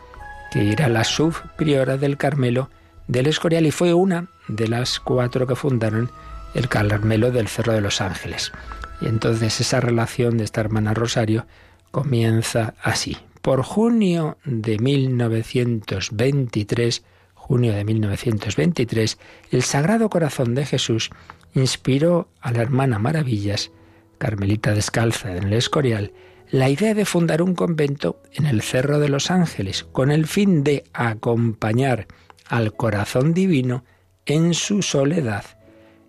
que 0.51 0.73
era 0.73 0.89
la 0.89 1.05
subpriora 1.05 1.97
del 1.97 2.17
Carmelo 2.17 2.71
del 3.07 3.27
Escorial 3.27 3.67
y 3.67 3.71
fue 3.71 3.93
una 3.93 4.29
de 4.49 4.69
las 4.69 5.01
cuatro 5.01 5.47
que 5.47 5.57
fundaron 5.57 6.11
el 6.55 6.69
Carmelo 6.69 7.31
del 7.31 7.49
Cerro 7.49 7.73
de 7.73 7.81
los 7.81 8.01
Ángeles. 8.01 8.53
Y 9.01 9.07
entonces 9.07 9.61
esa 9.61 9.81
relación 9.81 10.37
de 10.39 10.45
esta 10.45 10.61
hermana 10.61 10.95
Rosario 10.95 11.47
comienza 11.91 12.75
así. 12.83 13.17
Por 13.43 13.63
junio 13.63 14.39
de 14.45 14.79
1923, 14.79 17.03
junio 17.35 17.75
de 17.75 17.85
1923, 17.85 19.19
el 19.51 19.63
Sagrado 19.63 20.09
Corazón 20.09 20.55
de 20.55 20.65
Jesús 20.65 21.11
inspiró 21.55 22.29
a 22.41 22.53
la 22.53 22.63
hermana 22.63 22.99
Maravillas, 22.99 23.71
Carmelita 24.19 24.73
Descalza 24.73 25.37
en 25.37 25.45
el 25.45 25.53
Escorial, 25.53 26.13
la 26.51 26.71
idea 26.71 26.95
de 26.95 27.05
fundar 27.05 27.43
un 27.43 27.55
convento 27.55 28.23
en 28.33 28.47
el 28.47 28.63
Cerro 28.63 28.99
de 28.99 29.09
los 29.09 29.31
Ángeles, 29.31 29.85
con 29.85 30.11
el 30.11 30.27
fin 30.27 30.65
de 30.65 30.85
acompañar 30.93 32.07
al 32.49 32.75
corazón 32.75 33.35
divino 33.35 33.85
en 34.25 34.55
su 34.55 34.83
soledad 34.83 35.54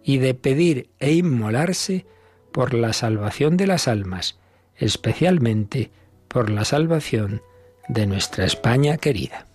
y 0.06 0.20
de 0.20 0.36
pedir 0.36 0.90
e 1.00 1.14
inmolarse 1.14 2.06
por 2.52 2.74
la 2.74 2.94
salvación 2.94 3.58
de 3.58 3.68
las 3.68 3.88
almas, 3.88 4.38
especialmente 4.78 5.92
por 6.28 6.50
la 6.52 6.64
salvación 6.64 7.42
de 7.90 8.06
nuestra 8.06 8.46
España 8.46 8.98
querida. 8.98 9.48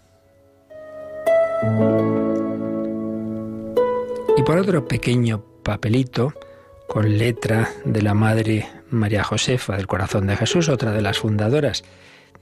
Y 4.37 4.42
por 4.42 4.59
otro 4.59 4.88
pequeño 4.88 5.45
papelito 5.62 6.35
con 6.88 7.16
letra 7.16 7.71
de 7.85 8.02
la 8.02 8.14
Madre 8.14 8.66
María 8.90 9.23
Josefa 9.23 9.76
del 9.76 9.87
Corazón 9.87 10.26
de 10.26 10.37
Jesús, 10.37 10.69
otra 10.69 10.90
de 10.90 11.00
las 11.00 11.21
fundadoras 11.21 11.85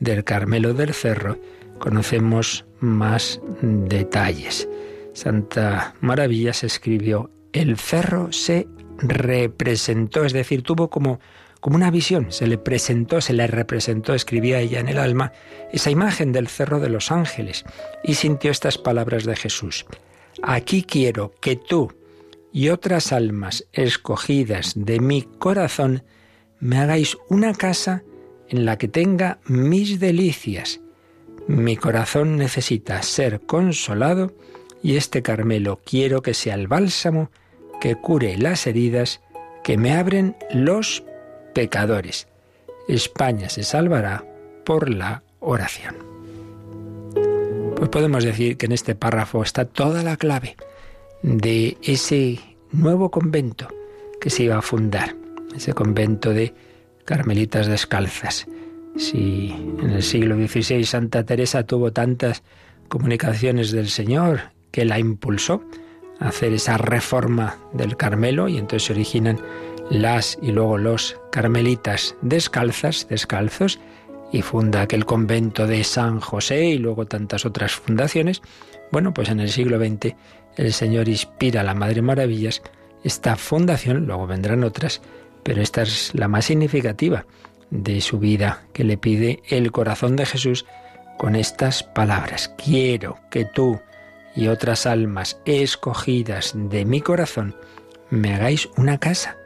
del 0.00 0.24
Carmelo 0.24 0.72
del 0.72 0.94
Cerro, 0.94 1.36
conocemos 1.78 2.64
más 2.80 3.40
detalles. 3.60 4.66
Santa 5.12 5.94
Maravillas 6.00 6.64
escribió, 6.64 7.30
el 7.58 7.76
cerro 7.76 8.32
se 8.32 8.68
representó, 8.98 10.24
es 10.24 10.32
decir, 10.32 10.62
tuvo 10.62 10.90
como, 10.90 11.18
como 11.60 11.76
una 11.76 11.90
visión, 11.90 12.30
se 12.30 12.46
le 12.46 12.56
presentó, 12.56 13.20
se 13.20 13.32
le 13.32 13.46
representó, 13.48 14.14
escribía 14.14 14.60
ella 14.60 14.78
en 14.78 14.88
el 14.88 14.98
alma, 14.98 15.32
esa 15.72 15.90
imagen 15.90 16.30
del 16.30 16.46
cerro 16.46 16.78
de 16.78 16.88
los 16.88 17.10
ángeles 17.10 17.64
y 18.04 18.14
sintió 18.14 18.52
estas 18.52 18.78
palabras 18.78 19.24
de 19.24 19.34
Jesús. 19.34 19.86
Aquí 20.42 20.84
quiero 20.84 21.34
que 21.40 21.56
tú, 21.56 21.92
y 22.52 22.68
otras 22.68 23.12
almas 23.12 23.66
escogidas 23.72 24.74
de 24.76 25.00
mi 25.00 25.22
corazón, 25.22 26.04
me 26.60 26.78
hagáis 26.78 27.16
una 27.28 27.54
casa 27.54 28.04
en 28.48 28.64
la 28.64 28.78
que 28.78 28.88
tenga 28.88 29.40
mis 29.46 29.98
delicias. 29.98 30.80
Mi 31.48 31.76
corazón 31.76 32.36
necesita 32.36 33.02
ser 33.02 33.40
consolado 33.40 34.32
y 34.82 34.96
este 34.96 35.22
Carmelo 35.22 35.80
quiero 35.84 36.22
que 36.22 36.34
sea 36.34 36.54
el 36.54 36.68
bálsamo 36.68 37.30
que 37.80 37.96
cure 37.96 38.36
las 38.36 38.66
heridas 38.66 39.20
que 39.62 39.76
me 39.76 39.92
abren 39.92 40.36
los 40.52 41.04
pecadores. 41.54 42.28
España 42.88 43.48
se 43.48 43.62
salvará 43.62 44.24
por 44.64 44.88
la 44.88 45.22
oración. 45.40 45.96
Pues 47.76 47.90
podemos 47.90 48.24
decir 48.24 48.56
que 48.56 48.66
en 48.66 48.72
este 48.72 48.94
párrafo 48.94 49.42
está 49.42 49.64
toda 49.64 50.02
la 50.02 50.16
clave 50.16 50.56
de 51.22 51.76
ese 51.82 52.40
nuevo 52.72 53.10
convento 53.10 53.68
que 54.20 54.30
se 54.30 54.44
iba 54.44 54.58
a 54.58 54.62
fundar, 54.62 55.14
ese 55.54 55.72
convento 55.72 56.32
de 56.32 56.54
carmelitas 57.04 57.66
descalzas. 57.66 58.46
Si 58.96 59.50
en 59.80 59.90
el 59.90 60.02
siglo 60.02 60.34
XVI 60.34 60.84
Santa 60.84 61.24
Teresa 61.24 61.64
tuvo 61.64 61.92
tantas 61.92 62.42
comunicaciones 62.88 63.70
del 63.70 63.88
Señor 63.88 64.40
que 64.70 64.84
la 64.84 64.98
impulsó 64.98 65.62
hacer 66.20 66.52
esa 66.52 66.78
reforma 66.78 67.58
del 67.72 67.96
Carmelo 67.96 68.48
y 68.48 68.58
entonces 68.58 68.86
se 68.86 68.92
originan 68.92 69.38
las 69.90 70.38
y 70.42 70.52
luego 70.52 70.78
los 70.78 71.18
carmelitas 71.30 72.16
descalzas, 72.22 73.06
descalzos, 73.08 73.78
y 74.30 74.42
funda 74.42 74.82
aquel 74.82 75.06
convento 75.06 75.66
de 75.66 75.82
San 75.84 76.20
José 76.20 76.66
y 76.66 76.78
luego 76.78 77.06
tantas 77.06 77.46
otras 77.46 77.72
fundaciones, 77.72 78.42
bueno, 78.90 79.14
pues 79.14 79.28
en 79.30 79.40
el 79.40 79.50
siglo 79.50 79.78
XX 79.78 80.14
el 80.56 80.72
Señor 80.72 81.08
inspira 81.08 81.62
a 81.62 81.64
la 81.64 81.74
Madre 81.74 82.02
Maravillas 82.02 82.62
esta 83.04 83.36
fundación, 83.36 84.06
luego 84.06 84.26
vendrán 84.26 84.64
otras, 84.64 85.00
pero 85.42 85.62
esta 85.62 85.82
es 85.82 86.10
la 86.14 86.28
más 86.28 86.46
significativa 86.46 87.26
de 87.70 88.00
su 88.00 88.18
vida, 88.18 88.62
que 88.72 88.84
le 88.84 88.98
pide 88.98 89.42
el 89.48 89.72
corazón 89.72 90.16
de 90.16 90.26
Jesús 90.26 90.66
con 91.16 91.36
estas 91.36 91.82
palabras. 91.82 92.52
Quiero 92.62 93.18
que 93.30 93.44
tú 93.44 93.80
y 94.34 94.48
otras 94.48 94.86
almas 94.86 95.40
escogidas 95.44 96.52
de 96.54 96.84
mi 96.84 97.00
corazón 97.00 97.56
me 98.10 98.34
hagáis 98.34 98.68
una 98.76 98.98
casa 98.98 99.36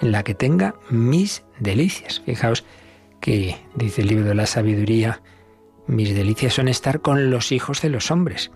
en 0.00 0.12
la 0.12 0.22
que 0.22 0.34
tenga 0.34 0.74
mis 0.90 1.44
delicias. 1.58 2.20
Fijaos 2.24 2.64
que 3.20 3.56
dice 3.74 4.02
el 4.02 4.08
libro 4.08 4.26
de 4.26 4.34
la 4.34 4.46
sabiduría, 4.46 5.22
mis 5.86 6.14
delicias 6.14 6.54
son 6.54 6.68
estar 6.68 7.00
con 7.00 7.30
los 7.30 7.52
hijos 7.52 7.80
de 7.80 7.90
los 7.90 8.10
hombres 8.10 8.50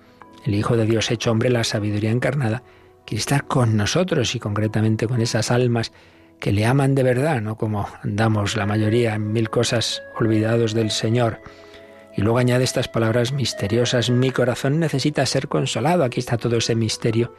el 0.45 0.55
Hijo 0.55 0.77
de 0.77 0.87
Dios 0.87 1.11
hecho 1.11 1.31
hombre, 1.31 1.51
la 1.51 1.65
sabiduría 1.65 2.11
encarnada, 2.11 2.63
quiere 3.07 3.21
estar 3.21 3.47
con 3.47 3.77
nosotros 3.77 4.35
y 4.35 4.39
concretamente 4.39 5.07
con 5.07 5.21
esas 5.21 5.51
almas 5.51 5.93
que 6.41 6.53
le 6.53 6.67
aman 6.67 6.95
de 6.95 7.03
verdad, 7.03 7.41
no 7.41 7.57
como 7.57 7.89
andamos 8.03 8.57
la 8.57 8.67
mayoría 8.67 9.15
en 9.15 9.33
mil 9.33 9.51
cosas 9.51 10.03
olvidados 10.19 10.73
del 10.73 10.91
Señor. 10.91 11.41
Y 12.19 12.23
luego 12.23 12.39
añade 12.39 12.65
estas 12.65 12.89
palabras 12.89 13.31
misteriosas, 13.31 14.11
mi 14.11 14.33
corazón 14.33 14.81
necesita 14.81 15.25
ser 15.25 15.47
consolado. 15.47 16.03
Aquí 16.03 16.19
está 16.19 16.37
todo 16.37 16.57
ese 16.57 16.75
misterio 16.75 17.33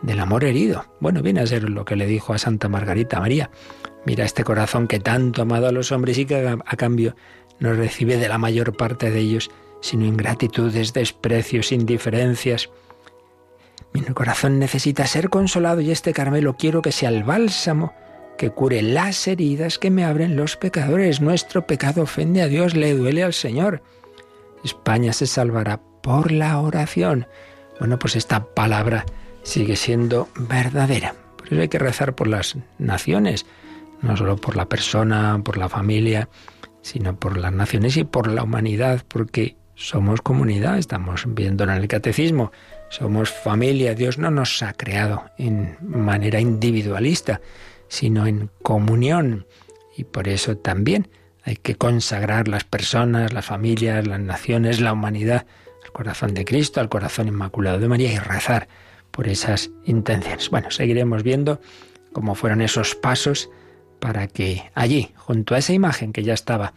del 0.00 0.20
amor 0.20 0.44
herido. 0.44 0.86
Bueno, 1.00 1.20
viene 1.20 1.40
a 1.40 1.46
ser 1.46 1.68
lo 1.68 1.84
que 1.84 1.96
le 1.96 2.06
dijo 2.06 2.32
a 2.32 2.38
Santa 2.38 2.66
Margarita 2.70 3.20
María. 3.20 3.50
Mira 4.06 4.24
este 4.24 4.42
corazón 4.42 4.88
que 4.88 5.00
tanto 5.00 5.42
ha 5.42 5.44
amado 5.44 5.68
a 5.68 5.70
los 5.70 5.92
hombres 5.92 6.16
y 6.16 6.24
que 6.24 6.48
a 6.48 6.76
cambio 6.78 7.14
no 7.58 7.74
recibe 7.74 8.16
de 8.16 8.26
la 8.26 8.38
mayor 8.38 8.74
parte 8.74 9.10
de 9.10 9.20
ellos 9.20 9.50
sino 9.82 10.06
ingratitudes, 10.06 10.94
desprecios, 10.94 11.70
indiferencias. 11.70 12.70
Mi 13.92 14.00
corazón 14.00 14.58
necesita 14.58 15.06
ser 15.06 15.28
consolado 15.28 15.82
y 15.82 15.90
este 15.90 16.14
Carmelo 16.14 16.56
quiero 16.56 16.80
que 16.80 16.92
sea 16.92 17.10
el 17.10 17.22
bálsamo 17.22 17.92
que 18.38 18.48
cure 18.48 18.80
las 18.80 19.28
heridas 19.28 19.78
que 19.78 19.90
me 19.90 20.06
abren 20.06 20.36
los 20.36 20.56
pecadores. 20.56 21.20
Nuestro 21.20 21.66
pecado 21.66 22.00
ofende 22.00 22.40
a 22.40 22.48
Dios, 22.48 22.74
le 22.74 22.94
duele 22.94 23.22
al 23.24 23.34
Señor. 23.34 23.82
España 24.64 25.12
se 25.12 25.26
salvará 25.26 25.80
por 26.02 26.32
la 26.32 26.60
oración. 26.60 27.26
Bueno, 27.78 27.98
pues 27.98 28.16
esta 28.16 28.44
palabra 28.44 29.04
sigue 29.42 29.76
siendo 29.76 30.28
verdadera. 30.36 31.14
Por 31.36 31.52
eso 31.52 31.60
hay 31.60 31.68
que 31.68 31.78
rezar 31.78 32.14
por 32.14 32.28
las 32.28 32.56
naciones, 32.78 33.46
no 34.00 34.16
solo 34.16 34.36
por 34.36 34.56
la 34.56 34.68
persona, 34.68 35.40
por 35.44 35.58
la 35.58 35.68
familia, 35.68 36.28
sino 36.82 37.18
por 37.18 37.36
las 37.36 37.52
naciones 37.52 37.96
y 37.96 38.04
por 38.04 38.28
la 38.28 38.42
humanidad, 38.42 39.04
porque 39.08 39.56
somos 39.74 40.20
comunidad, 40.20 40.78
estamos 40.78 41.24
viendo 41.26 41.64
en 41.64 41.70
el 41.70 41.88
catecismo, 41.88 42.52
somos 42.88 43.30
familia, 43.30 43.94
Dios 43.94 44.18
no 44.18 44.30
nos 44.30 44.62
ha 44.62 44.74
creado 44.74 45.24
en 45.38 45.76
manera 45.80 46.40
individualista, 46.40 47.40
sino 47.88 48.26
en 48.26 48.50
comunión. 48.62 49.46
Y 49.96 50.04
por 50.04 50.28
eso 50.28 50.56
también 50.56 51.08
hay 51.44 51.56
que 51.56 51.76
consagrar 51.76 52.48
las 52.48 52.64
personas, 52.64 53.32
las 53.32 53.44
familias, 53.44 54.06
las 54.06 54.20
naciones, 54.20 54.80
la 54.80 54.92
humanidad 54.92 55.46
al 55.84 55.92
corazón 55.92 56.34
de 56.34 56.44
Cristo, 56.44 56.80
al 56.80 56.88
corazón 56.88 57.28
inmaculado 57.28 57.78
de 57.78 57.88
María 57.88 58.12
y 58.12 58.18
rezar 58.18 58.68
por 59.10 59.28
esas 59.28 59.70
intenciones. 59.84 60.50
Bueno, 60.50 60.70
seguiremos 60.70 61.22
viendo 61.22 61.60
cómo 62.12 62.34
fueron 62.34 62.62
esos 62.62 62.94
pasos 62.94 63.50
para 64.00 64.26
que 64.26 64.70
allí, 64.74 65.12
junto 65.16 65.54
a 65.54 65.58
esa 65.58 65.72
imagen 65.72 66.12
que 66.12 66.22
ya 66.22 66.34
estaba 66.34 66.72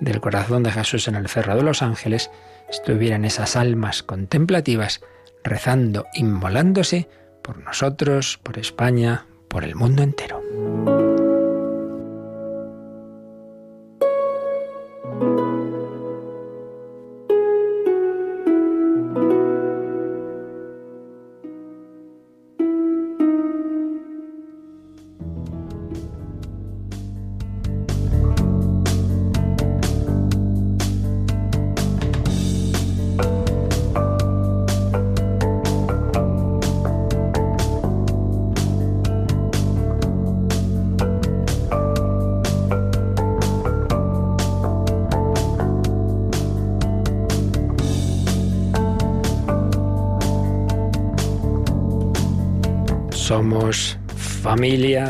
del 0.00 0.20
corazón 0.20 0.62
de 0.62 0.72
Jesús 0.72 1.08
en 1.08 1.14
el 1.14 1.28
Cerro 1.28 1.56
de 1.56 1.62
los 1.62 1.82
Ángeles, 1.82 2.30
estuvieran 2.70 3.24
esas 3.24 3.56
almas 3.56 4.02
contemplativas 4.02 5.00
rezando, 5.44 6.06
inmolándose 6.14 7.08
por 7.42 7.58
nosotros, 7.58 8.38
por 8.42 8.58
España, 8.58 9.26
por 9.48 9.64
el 9.64 9.74
mundo 9.74 10.02
entero. 10.02 10.99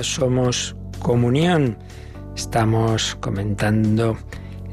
Somos 0.02 0.74
comunión. 1.00 1.76
Estamos 2.34 3.16
comentando 3.20 4.16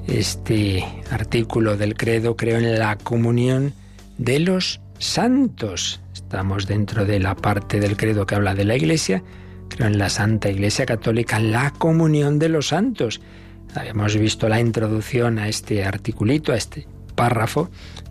este 0.08 0.86
artículo 1.12 1.76
del 1.76 1.96
credo, 1.96 2.38
creo 2.38 2.58
en 2.58 2.80
la 2.80 2.96
comunión 2.96 3.74
de 4.18 4.40
los 4.40 4.80
santos. 4.98 6.00
Estamos 6.14 6.68
dentro 6.68 7.06
de 7.06 7.20
la 7.20 7.36
parte 7.36 7.82
del 7.82 7.98
credo 7.98 8.26
que 8.26 8.36
habla 8.36 8.56
de 8.56 8.64
la 8.64 8.78
iglesia, 8.78 9.24
creo 9.68 9.88
en 9.88 9.98
la 9.98 10.10
Santa 10.10 10.50
Iglesia 10.50 10.86
Católica, 10.86 11.40
la 11.40 11.72
comunión 11.72 12.40
de 12.40 12.48
los 12.48 12.70
santos. 12.70 13.20
Habíamos 13.76 14.16
visto 14.16 14.48
la 14.48 14.62
introducción 14.62 15.38
a 15.38 15.50
este 15.50 15.84
articulito, 15.84 16.54
a 16.54 16.56
este 16.58 16.88
párrafo, 17.16 17.70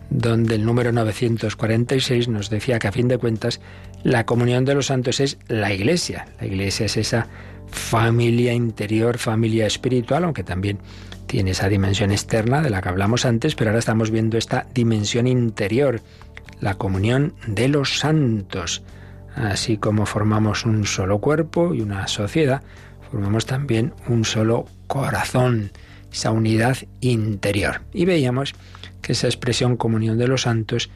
donde 0.09 0.55
el 0.55 0.65
número 0.65 0.91
946 0.91 2.27
nos 2.27 2.49
decía 2.49 2.79
que 2.79 2.87
a 2.87 2.91
fin 2.91 3.07
de 3.07 3.17
cuentas 3.17 3.59
la 4.03 4.25
comunión 4.25 4.65
de 4.65 4.75
los 4.75 4.87
santos 4.87 5.19
es 5.19 5.37
la 5.47 5.73
iglesia. 5.73 6.27
La 6.39 6.47
iglesia 6.47 6.85
es 6.85 6.97
esa 6.97 7.27
familia 7.69 8.53
interior, 8.53 9.17
familia 9.17 9.67
espiritual, 9.67 10.23
aunque 10.23 10.43
también 10.43 10.79
tiene 11.27 11.51
esa 11.51 11.67
dimensión 11.67 12.11
externa 12.11 12.61
de 12.61 12.69
la 12.69 12.81
que 12.81 12.89
hablamos 12.89 13.25
antes, 13.25 13.55
pero 13.55 13.69
ahora 13.69 13.79
estamos 13.79 14.11
viendo 14.11 14.37
esta 14.37 14.65
dimensión 14.73 15.27
interior, 15.27 16.01
la 16.61 16.75
comunión 16.75 17.33
de 17.45 17.67
los 17.67 17.99
santos. 17.99 18.83
Así 19.35 19.77
como 19.77 20.05
formamos 20.05 20.65
un 20.65 20.85
solo 20.85 21.19
cuerpo 21.19 21.73
y 21.73 21.81
una 21.81 22.07
sociedad, 22.07 22.63
formamos 23.11 23.45
también 23.45 23.93
un 24.07 24.25
solo 24.25 24.65
corazón, 24.87 25.71
esa 26.11 26.31
unidad 26.31 26.77
interior. 27.01 27.81
Y 27.93 28.05
veíamos 28.05 28.53
que 29.01 29.13
esa 29.13 29.27
expresión 29.27 29.77
comunión 29.77 30.17
de 30.17 30.27
los 30.27 30.43
santos 30.43 30.89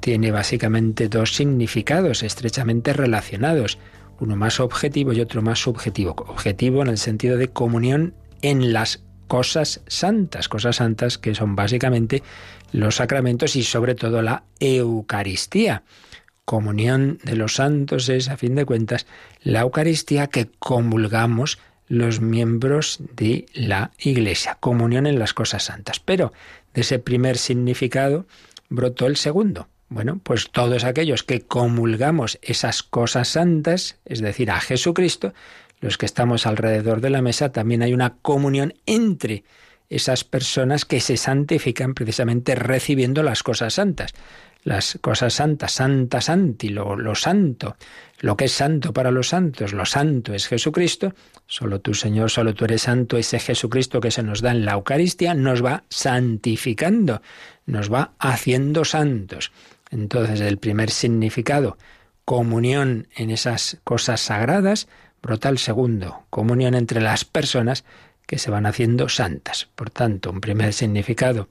tiene 0.00 0.30
básicamente 0.30 1.08
dos 1.08 1.34
significados 1.34 2.22
estrechamente 2.22 2.92
relacionados, 2.92 3.78
uno 4.20 4.36
más 4.36 4.60
objetivo 4.60 5.12
y 5.12 5.20
otro 5.20 5.42
más 5.42 5.60
subjetivo. 5.60 6.14
Objetivo 6.28 6.82
en 6.82 6.88
el 6.88 6.98
sentido 6.98 7.36
de 7.36 7.48
comunión 7.48 8.14
en 8.42 8.72
las 8.72 9.02
cosas 9.26 9.82
santas, 9.86 10.48
cosas 10.48 10.76
santas 10.76 11.18
que 11.18 11.34
son 11.34 11.54
básicamente 11.54 12.22
los 12.72 12.96
sacramentos 12.96 13.56
y 13.56 13.62
sobre 13.62 13.94
todo 13.94 14.22
la 14.22 14.44
Eucaristía. 14.60 15.82
Comunión 16.44 17.18
de 17.24 17.36
los 17.36 17.56
santos 17.56 18.08
es, 18.08 18.28
a 18.30 18.38
fin 18.38 18.54
de 18.54 18.64
cuentas, 18.64 19.06
la 19.42 19.60
Eucaristía 19.60 20.28
que 20.28 20.48
comulgamos 20.58 21.58
los 21.88 22.20
miembros 22.20 22.98
de 23.16 23.46
la 23.54 23.90
Iglesia. 23.98 24.56
Comunión 24.60 25.06
en 25.06 25.18
las 25.18 25.34
cosas 25.34 25.64
santas. 25.64 26.00
Pero 26.00 26.32
de 26.74 26.82
ese 26.82 26.98
primer 26.98 27.38
significado 27.38 28.26
brotó 28.68 29.06
el 29.06 29.16
segundo, 29.16 29.68
bueno, 29.88 30.20
pues 30.22 30.50
todos 30.50 30.84
aquellos 30.84 31.22
que 31.22 31.40
comulgamos 31.40 32.38
esas 32.42 32.82
cosas 32.82 33.28
santas, 33.28 33.96
es 34.04 34.20
decir, 34.20 34.50
a 34.50 34.60
Jesucristo, 34.60 35.32
los 35.80 35.96
que 35.96 36.06
estamos 36.06 36.46
alrededor 36.46 37.00
de 37.00 37.10
la 37.10 37.22
mesa, 37.22 37.52
también 37.52 37.82
hay 37.82 37.94
una 37.94 38.16
comunión 38.20 38.74
entre 38.84 39.44
esas 39.88 40.24
personas 40.24 40.84
que 40.84 41.00
se 41.00 41.16
santifican 41.16 41.94
precisamente 41.94 42.54
recibiendo 42.54 43.22
las 43.22 43.42
cosas 43.42 43.74
santas. 43.74 44.12
Las 44.68 44.98
cosas 45.00 45.32
santas, 45.32 45.72
santa 45.72 46.20
santi, 46.20 46.68
lo, 46.68 46.94
lo 46.94 47.14
santo, 47.14 47.78
lo 48.20 48.36
que 48.36 48.44
es 48.44 48.52
santo 48.52 48.92
para 48.92 49.10
los 49.10 49.30
santos, 49.30 49.72
lo 49.72 49.86
santo 49.86 50.34
es 50.34 50.46
Jesucristo, 50.46 51.14
solo 51.46 51.80
tú 51.80 51.94
Señor, 51.94 52.30
solo 52.30 52.52
tú 52.52 52.66
eres 52.66 52.82
santo, 52.82 53.16
ese 53.16 53.38
Jesucristo 53.38 53.98
que 53.98 54.10
se 54.10 54.22
nos 54.22 54.42
da 54.42 54.50
en 54.50 54.66
la 54.66 54.72
Eucaristía 54.72 55.32
nos 55.32 55.64
va 55.64 55.84
santificando, 55.88 57.22
nos 57.64 57.90
va 57.90 58.12
haciendo 58.18 58.84
santos. 58.84 59.52
Entonces, 59.90 60.42
el 60.42 60.58
primer 60.58 60.90
significado, 60.90 61.78
comunión 62.26 63.08
en 63.16 63.30
esas 63.30 63.78
cosas 63.84 64.20
sagradas, 64.20 64.86
brota 65.22 65.48
el 65.48 65.56
segundo, 65.56 66.26
comunión 66.28 66.74
entre 66.74 67.00
las 67.00 67.24
personas 67.24 67.86
que 68.26 68.36
se 68.36 68.50
van 68.50 68.66
haciendo 68.66 69.08
santas. 69.08 69.70
Por 69.74 69.88
tanto, 69.88 70.30
un 70.30 70.42
primer 70.42 70.74
significado 70.74 71.48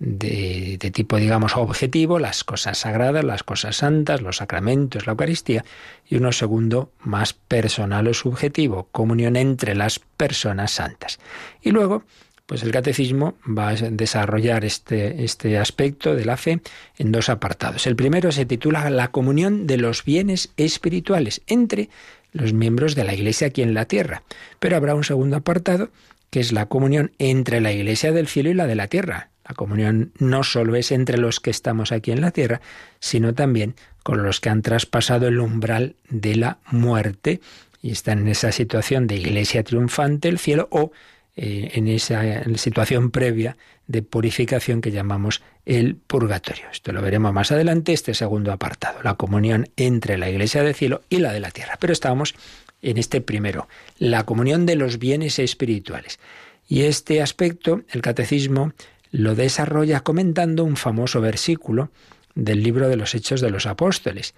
de, 0.00 0.78
tipo, 0.92 1.16
digamos, 1.16 1.56
objetivo, 1.56 2.18
las 2.18 2.44
cosas 2.44 2.78
sagradas, 2.78 3.24
las 3.24 3.42
cosas 3.42 3.76
santas, 3.76 4.20
los 4.20 4.36
sacramentos, 4.36 5.06
la 5.06 5.12
Eucaristía, 5.12 5.64
y 6.08 6.16
uno 6.16 6.32
segundo 6.32 6.92
más 7.00 7.32
personal 7.32 8.06
o 8.06 8.14
subjetivo, 8.14 8.88
comunión 8.92 9.36
entre 9.36 9.74
las 9.74 9.98
personas 9.98 10.70
santas. 10.72 11.18
Y 11.62 11.72
luego, 11.72 12.04
pues 12.46 12.62
el 12.62 12.70
catecismo 12.70 13.34
va 13.46 13.70
a 13.70 13.74
desarrollar 13.74 14.64
este, 14.64 15.24
este 15.24 15.58
aspecto 15.58 16.14
de 16.14 16.24
la 16.24 16.36
fe 16.36 16.60
en 16.96 17.12
dos 17.12 17.28
apartados. 17.28 17.86
El 17.86 17.96
primero 17.96 18.32
se 18.32 18.46
titula 18.46 18.88
La 18.90 19.10
comunión 19.10 19.66
de 19.66 19.76
los 19.78 20.04
bienes 20.04 20.52
espirituales 20.56 21.42
entre 21.46 21.90
los 22.32 22.52
miembros 22.52 22.94
de 22.94 23.04
la 23.04 23.14
Iglesia 23.14 23.48
aquí 23.48 23.62
en 23.62 23.74
la 23.74 23.86
tierra. 23.86 24.22
Pero 24.60 24.76
habrá 24.76 24.94
un 24.94 25.04
segundo 25.04 25.36
apartado 25.36 25.90
que 26.30 26.40
es 26.40 26.52
la 26.52 26.66
comunión 26.66 27.12
entre 27.18 27.60
la 27.60 27.72
Iglesia 27.72 28.12
del 28.12 28.28
cielo 28.28 28.50
y 28.50 28.54
la 28.54 28.66
de 28.66 28.74
la 28.74 28.86
tierra. 28.86 29.30
La 29.48 29.54
comunión 29.54 30.12
no 30.18 30.44
solo 30.44 30.76
es 30.76 30.92
entre 30.92 31.16
los 31.16 31.40
que 31.40 31.50
estamos 31.50 31.90
aquí 31.90 32.12
en 32.12 32.20
la 32.20 32.30
tierra, 32.30 32.60
sino 33.00 33.34
también 33.34 33.74
con 34.02 34.22
los 34.22 34.40
que 34.40 34.50
han 34.50 34.62
traspasado 34.62 35.26
el 35.28 35.40
umbral 35.40 35.96
de 36.10 36.36
la 36.36 36.58
muerte 36.70 37.40
y 37.80 37.92
están 37.92 38.20
en 38.20 38.28
esa 38.28 38.52
situación 38.52 39.06
de 39.06 39.16
iglesia 39.16 39.64
triunfante, 39.64 40.28
el 40.28 40.38
cielo, 40.38 40.68
o 40.70 40.92
eh, 41.36 41.70
en 41.74 41.88
esa 41.88 42.44
situación 42.56 43.10
previa 43.10 43.56
de 43.86 44.02
purificación 44.02 44.80
que 44.80 44.90
llamamos 44.90 45.42
el 45.64 45.96
purgatorio. 45.96 46.64
Esto 46.70 46.92
lo 46.92 47.00
veremos 47.00 47.32
más 47.32 47.50
adelante, 47.52 47.92
este 47.92 48.12
segundo 48.12 48.52
apartado, 48.52 49.02
la 49.02 49.14
comunión 49.14 49.68
entre 49.76 50.18
la 50.18 50.28
iglesia 50.28 50.62
del 50.62 50.74
cielo 50.74 51.02
y 51.08 51.18
la 51.18 51.32
de 51.32 51.40
la 51.40 51.52
tierra. 51.52 51.76
Pero 51.80 51.92
estamos 51.92 52.34
en 52.82 52.98
este 52.98 53.20
primero, 53.20 53.68
la 53.98 54.24
comunión 54.24 54.66
de 54.66 54.76
los 54.76 54.98
bienes 54.98 55.38
espirituales. 55.38 56.18
Y 56.68 56.82
este 56.82 57.22
aspecto, 57.22 57.82
el 57.88 58.02
catecismo 58.02 58.72
lo 59.10 59.34
desarrolla 59.34 60.00
comentando 60.00 60.64
un 60.64 60.76
famoso 60.76 61.20
versículo 61.20 61.90
del 62.34 62.62
libro 62.62 62.88
de 62.88 62.96
los 62.96 63.14
Hechos 63.14 63.40
de 63.40 63.50
los 63.50 63.66
Apóstoles. 63.66 64.34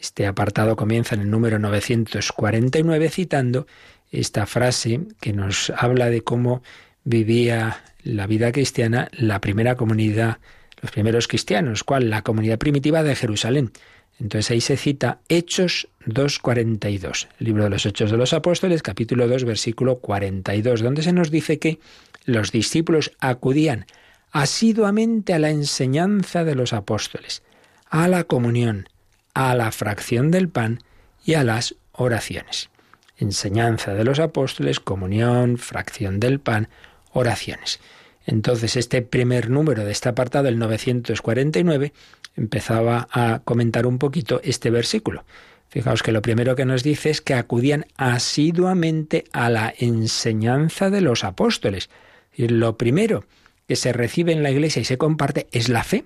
Este 0.00 0.26
apartado 0.26 0.76
comienza 0.76 1.14
en 1.14 1.22
el 1.22 1.30
número 1.30 1.58
949 1.58 3.08
citando 3.10 3.66
esta 4.10 4.46
frase 4.46 5.00
que 5.20 5.32
nos 5.32 5.70
habla 5.70 6.10
de 6.10 6.22
cómo 6.22 6.62
vivía 7.04 7.82
la 8.02 8.26
vida 8.26 8.52
cristiana 8.52 9.08
la 9.12 9.40
primera 9.40 9.76
comunidad, 9.76 10.38
los 10.80 10.90
primeros 10.90 11.28
cristianos, 11.28 11.84
¿cuál? 11.84 12.10
La 12.10 12.22
comunidad 12.22 12.58
primitiva 12.58 13.02
de 13.02 13.14
Jerusalén. 13.14 13.70
Entonces 14.18 14.50
ahí 14.50 14.60
se 14.60 14.76
cita 14.76 15.20
Hechos 15.28 15.88
2.42, 16.06 17.28
el 17.38 17.46
libro 17.46 17.64
de 17.64 17.70
los 17.70 17.86
Hechos 17.86 18.10
de 18.10 18.16
los 18.16 18.32
Apóstoles, 18.32 18.82
capítulo 18.82 19.26
2, 19.26 19.44
versículo 19.44 19.98
42, 19.98 20.80
donde 20.80 21.02
se 21.02 21.12
nos 21.12 21.30
dice 21.30 21.58
que 21.58 21.78
los 22.24 22.52
discípulos 22.52 23.12
acudían 23.18 23.86
asiduamente 24.32 25.34
a 25.34 25.38
la 25.38 25.50
enseñanza 25.50 26.42
de 26.44 26.54
los 26.54 26.72
apóstoles, 26.72 27.42
a 27.88 28.08
la 28.08 28.24
comunión, 28.24 28.88
a 29.34 29.54
la 29.54 29.70
fracción 29.70 30.30
del 30.30 30.48
pan 30.48 30.80
y 31.24 31.34
a 31.34 31.44
las 31.44 31.76
oraciones. 31.92 32.70
Enseñanza 33.18 33.94
de 33.94 34.04
los 34.04 34.18
apóstoles, 34.18 34.80
comunión, 34.80 35.58
fracción 35.58 36.18
del 36.18 36.40
pan, 36.40 36.68
oraciones. 37.12 37.78
Entonces, 38.26 38.76
este 38.76 39.02
primer 39.02 39.50
número 39.50 39.84
de 39.84 39.92
este 39.92 40.08
apartado, 40.08 40.48
el 40.48 40.58
949, 40.58 41.92
empezaba 42.36 43.08
a 43.12 43.40
comentar 43.44 43.86
un 43.86 43.98
poquito 43.98 44.40
este 44.42 44.70
versículo. 44.70 45.24
Fijaos 45.68 46.02
que 46.02 46.12
lo 46.12 46.22
primero 46.22 46.56
que 46.56 46.64
nos 46.64 46.82
dice 46.82 47.10
es 47.10 47.20
que 47.20 47.34
acudían 47.34 47.86
asiduamente 47.96 49.24
a 49.32 49.50
la 49.50 49.72
enseñanza 49.76 50.90
de 50.90 51.00
los 51.00 51.24
apóstoles. 51.24 51.90
Y 52.34 52.48
lo 52.48 52.76
primero 52.76 53.24
que 53.68 53.76
se 53.76 53.92
recibe 53.92 54.32
en 54.32 54.42
la 54.42 54.50
iglesia 54.50 54.80
y 54.80 54.84
se 54.84 54.98
comparte 54.98 55.46
es 55.52 55.68
la 55.68 55.84
fe. 55.84 56.04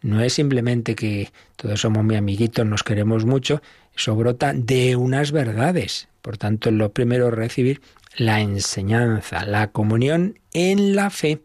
No 0.00 0.20
es 0.20 0.34
simplemente 0.34 0.94
que 0.94 1.30
todos 1.56 1.80
somos 1.80 2.04
muy 2.04 2.16
amiguitos, 2.16 2.66
nos 2.66 2.82
queremos 2.82 3.24
mucho, 3.24 3.62
eso 3.96 4.16
brota 4.16 4.52
de 4.52 4.96
unas 4.96 5.30
verdades. 5.30 6.08
Por 6.22 6.38
tanto, 6.38 6.70
lo 6.70 6.92
primero 6.92 7.28
es 7.28 7.34
recibir 7.34 7.80
la 8.16 8.40
enseñanza, 8.40 9.44
la 9.46 9.70
comunión 9.70 10.38
en 10.52 10.96
la 10.96 11.10
fe 11.10 11.40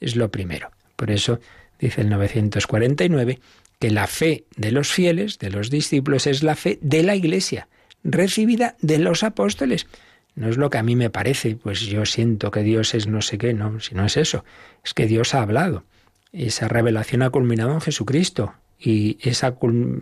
es 0.00 0.16
lo 0.16 0.30
primero. 0.30 0.70
Por 0.96 1.10
eso 1.10 1.40
dice 1.78 2.02
el 2.02 2.10
949 2.10 3.40
que 3.78 3.90
la 3.90 4.06
fe 4.06 4.44
de 4.56 4.70
los 4.70 4.92
fieles, 4.92 5.38
de 5.38 5.50
los 5.50 5.70
discípulos, 5.70 6.26
es 6.26 6.42
la 6.42 6.54
fe 6.54 6.78
de 6.82 7.02
la 7.02 7.16
Iglesia, 7.16 7.66
recibida 8.04 8.76
de 8.80 8.98
los 8.98 9.24
apóstoles. 9.24 9.86
No 10.34 10.48
es 10.48 10.56
lo 10.56 10.70
que 10.70 10.78
a 10.78 10.82
mí 10.82 10.96
me 10.96 11.10
parece, 11.10 11.56
pues 11.56 11.80
yo 11.80 12.06
siento 12.06 12.50
que 12.50 12.62
Dios 12.62 12.94
es 12.94 13.06
no 13.06 13.20
sé 13.20 13.38
qué, 13.38 13.52
no, 13.52 13.80
si 13.80 13.94
no 13.94 14.04
es 14.06 14.16
eso, 14.16 14.44
es 14.84 14.94
que 14.94 15.06
Dios 15.06 15.34
ha 15.34 15.42
hablado. 15.42 15.84
Esa 16.32 16.68
revelación 16.68 17.22
ha 17.22 17.30
culminado 17.30 17.72
en 17.72 17.80
Jesucristo 17.82 18.54
y 18.78 19.18
esa, 19.20 19.56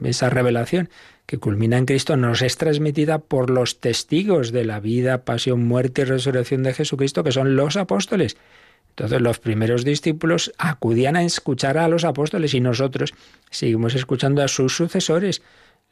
esa 0.04 0.30
revelación 0.30 0.88
que 1.26 1.38
culmina 1.38 1.78
en 1.78 1.86
Cristo 1.86 2.16
nos 2.16 2.42
es 2.42 2.56
transmitida 2.56 3.18
por 3.18 3.50
los 3.50 3.80
testigos 3.80 4.52
de 4.52 4.64
la 4.64 4.80
vida, 4.80 5.24
pasión, 5.24 5.66
muerte 5.66 6.02
y 6.02 6.04
resurrección 6.04 6.62
de 6.62 6.74
Jesucristo, 6.74 7.24
que 7.24 7.32
son 7.32 7.56
los 7.56 7.76
apóstoles. 7.76 8.36
Entonces 8.90 9.20
los 9.20 9.38
primeros 9.38 9.84
discípulos 9.84 10.52
acudían 10.58 11.16
a 11.16 11.22
escuchar 11.24 11.78
a 11.78 11.88
los 11.88 12.04
apóstoles 12.04 12.54
y 12.54 12.60
nosotros 12.60 13.14
seguimos 13.50 13.94
escuchando 13.94 14.42
a 14.42 14.48
sus 14.48 14.76
sucesores. 14.76 15.42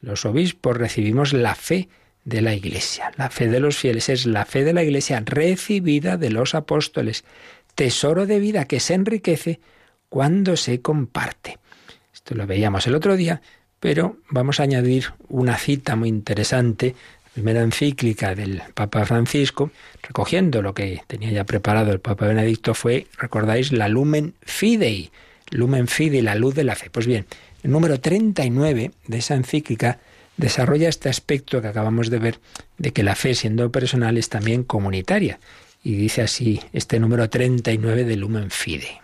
Los 0.00 0.24
obispos 0.26 0.76
recibimos 0.76 1.32
la 1.32 1.54
fe 1.54 1.88
de 2.28 2.42
la 2.42 2.54
Iglesia. 2.54 3.10
La 3.16 3.30
fe 3.30 3.48
de 3.48 3.58
los 3.58 3.76
fieles 3.76 4.08
es 4.08 4.26
la 4.26 4.44
fe 4.44 4.62
de 4.62 4.74
la 4.74 4.82
Iglesia 4.82 5.22
recibida 5.24 6.16
de 6.16 6.30
los 6.30 6.54
apóstoles, 6.54 7.24
tesoro 7.74 8.26
de 8.26 8.38
vida 8.38 8.66
que 8.66 8.80
se 8.80 8.94
enriquece 8.94 9.60
cuando 10.08 10.56
se 10.56 10.80
comparte. 10.82 11.58
Esto 12.12 12.34
lo 12.34 12.46
veíamos 12.46 12.86
el 12.86 12.94
otro 12.94 13.16
día, 13.16 13.40
pero 13.80 14.18
vamos 14.28 14.60
a 14.60 14.64
añadir 14.64 15.12
una 15.28 15.56
cita 15.56 15.96
muy 15.96 16.10
interesante, 16.10 16.94
primera 17.32 17.62
encíclica 17.62 18.34
del 18.34 18.62
Papa 18.74 19.06
Francisco, 19.06 19.70
recogiendo 20.02 20.60
lo 20.60 20.74
que 20.74 21.00
tenía 21.06 21.30
ya 21.30 21.44
preparado 21.44 21.92
el 21.92 22.00
Papa 22.00 22.26
Benedicto, 22.26 22.74
fue, 22.74 23.06
recordáis, 23.16 23.72
la 23.72 23.88
Lumen 23.88 24.34
Fidei, 24.42 25.10
Lumen 25.50 25.88
Fidei, 25.88 26.20
la 26.20 26.34
luz 26.34 26.54
de 26.54 26.64
la 26.64 26.74
fe. 26.74 26.90
Pues 26.90 27.06
bien, 27.06 27.24
el 27.62 27.70
número 27.70 28.00
39 28.00 28.90
de 29.06 29.18
esa 29.18 29.34
encíclica 29.34 29.98
desarrolla 30.38 30.88
este 30.88 31.10
aspecto 31.10 31.60
que 31.60 31.68
acabamos 31.68 32.08
de 32.08 32.18
ver 32.18 32.40
de 32.78 32.92
que 32.92 33.02
la 33.02 33.14
fe, 33.14 33.34
siendo 33.34 33.70
personal, 33.70 34.16
es 34.16 34.30
también 34.30 34.64
comunitaria. 34.64 35.38
Y 35.84 35.94
dice 35.96 36.22
así 36.22 36.60
este 36.72 36.98
número 36.98 37.28
39 37.28 38.04
de 38.04 38.16
Lumen 38.16 38.50
Fide. 38.50 39.02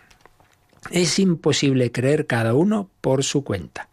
Es 0.91 1.19
imposible 1.19 1.93
creer 1.93 2.27
cada 2.27 2.55
uno 2.55 2.89
por 3.01 3.25
su 3.25 3.45
cuenta. 3.45 3.89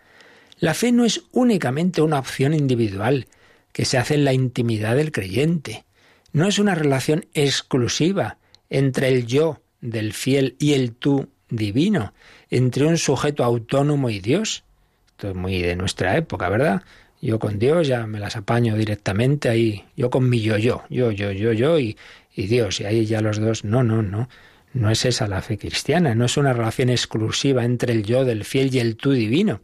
La 0.59 0.73
fe 0.73 0.91
no 0.91 1.05
es 1.05 1.23
únicamente 1.31 2.01
una 2.01 2.19
opción 2.19 2.53
individual 2.53 3.27
que 3.73 3.85
se 3.85 3.97
hace 3.97 4.15
en 4.15 4.25
la 4.25 4.33
intimidad 4.33 4.95
del 4.95 5.11
creyente. 5.11 5.85
No 6.33 6.47
es 6.47 6.59
una 6.59 6.75
relación 6.75 7.25
exclusiva 7.33 8.37
entre 8.69 9.07
el 9.09 9.25
yo 9.25 9.61
del 9.81 10.13
fiel 10.13 10.55
y 10.59 10.73
el 10.73 10.93
tú 10.93 11.29
divino, 11.49 12.13
entre 12.49 12.85
un 12.85 12.97
sujeto 12.97 13.43
autónomo 13.43 14.09
y 14.09 14.19
Dios. 14.19 14.63
Esto 15.11 15.29
es 15.29 15.35
muy 15.35 15.61
de 15.61 15.75
nuestra 15.75 16.15
época, 16.17 16.49
¿verdad? 16.49 16.83
Yo 17.21 17.37
con 17.37 17.59
Dios 17.59 17.87
ya 17.87 18.07
me 18.07 18.19
las 18.19 18.35
apaño 18.35 18.75
directamente 18.75 19.47
ahí, 19.47 19.85
yo 19.95 20.09
con 20.09 20.27
mi 20.27 20.41
yo, 20.41 20.57
yo, 20.57 20.83
yo, 20.89 21.11
yo, 21.11 21.31
yo, 21.31 21.53
yo 21.53 21.77
y, 21.77 21.95
y 22.35 22.47
Dios, 22.47 22.81
y 22.81 22.85
ahí 22.85 23.05
ya 23.05 23.21
los 23.21 23.39
dos, 23.39 23.63
no, 23.63 23.83
no, 23.83 24.01
no, 24.01 24.27
no 24.73 24.89
es 24.89 25.05
esa 25.05 25.27
la 25.27 25.43
fe 25.43 25.59
cristiana, 25.59 26.15
no 26.15 26.25
es 26.25 26.37
una 26.37 26.53
relación 26.53 26.89
exclusiva 26.89 27.63
entre 27.63 27.93
el 27.93 28.03
yo 28.03 28.25
del 28.25 28.43
fiel 28.43 28.73
y 28.73 28.79
el 28.79 28.95
tú 28.95 29.11
divino. 29.11 29.61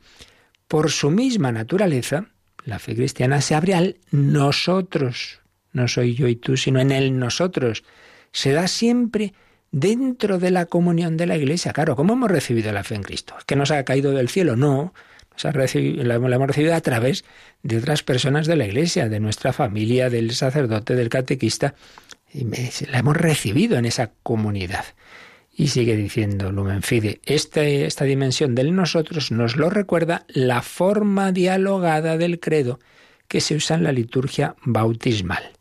Por 0.67 0.91
su 0.91 1.09
misma 1.09 1.51
naturaleza, 1.51 2.27
la 2.63 2.77
fe 2.77 2.95
cristiana 2.95 3.41
se 3.41 3.55
abre 3.55 3.73
al 3.73 3.97
nosotros, 4.11 5.39
no 5.71 5.87
soy 5.87 6.13
yo 6.13 6.27
y 6.27 6.35
tú, 6.35 6.57
sino 6.57 6.79
en 6.79 6.91
el 6.91 7.17
nosotros. 7.17 7.83
Se 8.31 8.51
da 8.51 8.67
siempre 8.67 9.33
dentro 9.71 10.37
de 10.37 10.51
la 10.51 10.65
comunión 10.65 11.17
de 11.17 11.25
la 11.25 11.37
Iglesia. 11.37 11.73
Claro, 11.73 11.95
¿cómo 11.95 12.13
hemos 12.13 12.29
recibido 12.29 12.71
la 12.71 12.83
fe 12.83 12.95
en 12.95 13.03
Cristo? 13.03 13.35
¿Es 13.39 13.45
que 13.45 13.55
nos 13.55 13.71
ha 13.71 13.83
caído 13.83 14.11
del 14.11 14.29
cielo? 14.29 14.55
No, 14.55 14.93
la 15.43 16.15
hemos 16.15 16.47
recibido 16.47 16.73
a 16.73 16.81
través 16.81 17.25
de 17.63 17.77
otras 17.77 18.03
personas 18.03 18.47
de 18.47 18.55
la 18.55 18.65
Iglesia, 18.65 19.09
de 19.09 19.19
nuestra 19.19 19.53
familia, 19.53 20.09
del 20.09 20.31
sacerdote, 20.31 20.95
del 20.95 21.09
catequista. 21.09 21.75
Y 22.33 22.45
la 22.89 22.99
hemos 22.99 23.17
recibido 23.17 23.77
en 23.77 23.85
esa 23.85 24.11
comunidad. 24.23 24.85
Y 25.55 25.69
sigue 25.69 25.95
diciendo 25.95 26.51
Lumen 26.51 26.83
Fide, 26.83 27.19
esta, 27.25 27.63
esta 27.63 28.05
dimensión 28.05 28.53
del 28.53 28.75
nosotros 28.75 29.31
nos 29.31 29.55
lo 29.55 29.69
recuerda 29.69 30.25
la 30.27 30.61
forma 30.61 31.31
dialogada 31.31 32.17
del 32.17 32.39
credo 32.39 32.79
que 33.27 33.41
se 33.41 33.55
usa 33.55 33.75
en 33.75 33.83
la 33.83 33.91
liturgia 33.91 34.55
bautismal. 34.63 35.51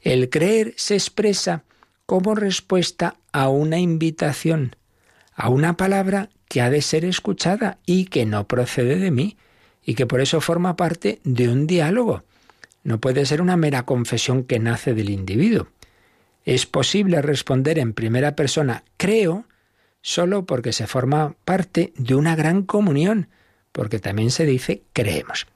El 0.00 0.28
creer 0.28 0.74
se 0.76 0.94
expresa 0.94 1.64
como 2.06 2.34
respuesta 2.34 3.16
a 3.32 3.48
una 3.48 3.78
invitación, 3.78 4.76
a 5.34 5.48
una 5.48 5.76
palabra 5.76 6.30
que 6.54 6.62
ha 6.62 6.70
de 6.70 6.82
ser 6.82 7.04
escuchada 7.04 7.78
y 7.84 8.04
que 8.04 8.26
no 8.26 8.46
procede 8.46 8.94
de 9.00 9.10
mí, 9.10 9.36
y 9.84 9.96
que 9.96 10.06
por 10.06 10.20
eso 10.20 10.40
forma 10.40 10.76
parte 10.76 11.18
de 11.24 11.48
un 11.48 11.66
diálogo. 11.66 12.22
No 12.84 13.00
puede 13.00 13.26
ser 13.26 13.42
una 13.42 13.56
mera 13.56 13.82
confesión 13.82 14.44
que 14.44 14.60
nace 14.60 14.94
del 14.94 15.10
individuo. 15.10 15.66
Es 16.44 16.64
posible 16.66 17.20
responder 17.22 17.80
en 17.80 17.92
primera 17.92 18.36
persona 18.36 18.84
creo 18.96 19.46
solo 20.00 20.46
porque 20.46 20.72
se 20.72 20.86
forma 20.86 21.34
parte 21.44 21.92
de 21.96 22.14
una 22.14 22.36
gran 22.36 22.62
comunión, 22.62 23.26
porque 23.72 23.98
también 23.98 24.30
se 24.30 24.46
dice 24.46 24.84
creemos. 24.92 25.48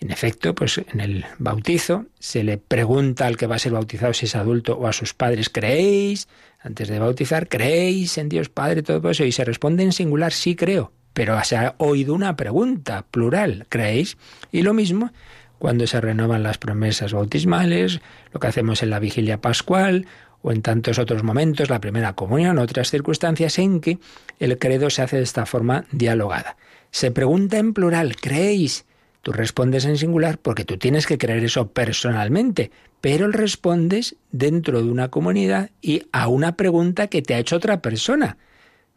En 0.00 0.10
efecto, 0.10 0.54
pues 0.54 0.80
en 0.92 1.00
el 1.00 1.26
bautizo 1.38 2.06
se 2.18 2.42
le 2.42 2.56
pregunta 2.56 3.26
al 3.26 3.36
que 3.36 3.46
va 3.46 3.56
a 3.56 3.58
ser 3.58 3.72
bautizado 3.72 4.14
si 4.14 4.24
es 4.24 4.34
adulto 4.34 4.78
o 4.78 4.86
a 4.86 4.94
sus 4.94 5.12
padres, 5.12 5.50
¿creéis? 5.50 6.26
Antes 6.58 6.88
de 6.88 6.98
bautizar, 6.98 7.48
¿creéis 7.48 8.16
en 8.16 8.30
Dios 8.30 8.48
Padre 8.48 8.82
todo 8.82 9.10
eso? 9.10 9.24
Y 9.24 9.32
se 9.32 9.44
responde 9.44 9.82
en 9.82 9.92
singular, 9.92 10.32
sí 10.32 10.56
creo, 10.56 10.92
pero 11.12 11.42
se 11.44 11.56
ha 11.56 11.74
oído 11.78 12.14
una 12.14 12.34
pregunta 12.34 13.04
plural, 13.10 13.66
¿creéis? 13.68 14.16
Y 14.50 14.62
lo 14.62 14.72
mismo 14.72 15.12
cuando 15.58 15.86
se 15.86 16.00
renuevan 16.00 16.42
las 16.42 16.56
promesas 16.56 17.12
bautismales, 17.12 18.00
lo 18.32 18.40
que 18.40 18.46
hacemos 18.46 18.82
en 18.82 18.88
la 18.88 18.98
vigilia 18.98 19.42
pascual 19.42 20.06
o 20.40 20.52
en 20.52 20.62
tantos 20.62 20.98
otros 20.98 21.22
momentos, 21.22 21.68
la 21.68 21.82
primera 21.82 22.14
comunión, 22.14 22.58
otras 22.58 22.90
circunstancias 22.90 23.58
en 23.58 23.82
que 23.82 23.98
el 24.38 24.58
credo 24.58 24.88
se 24.88 25.02
hace 25.02 25.18
de 25.18 25.24
esta 25.24 25.44
forma 25.44 25.84
dialogada. 25.92 26.56
Se 26.90 27.10
pregunta 27.10 27.58
en 27.58 27.74
plural, 27.74 28.16
¿creéis? 28.16 28.86
Tú 29.22 29.32
respondes 29.32 29.84
en 29.84 29.98
singular 29.98 30.38
porque 30.38 30.64
tú 30.64 30.78
tienes 30.78 31.06
que 31.06 31.18
creer 31.18 31.44
eso 31.44 31.68
personalmente, 31.68 32.70
pero 33.00 33.30
respondes 33.30 34.16
dentro 34.32 34.82
de 34.82 34.90
una 34.90 35.08
comunidad 35.08 35.70
y 35.82 36.04
a 36.12 36.28
una 36.28 36.56
pregunta 36.56 37.08
que 37.08 37.20
te 37.20 37.34
ha 37.34 37.38
hecho 37.38 37.56
otra 37.56 37.82
persona. 37.82 38.38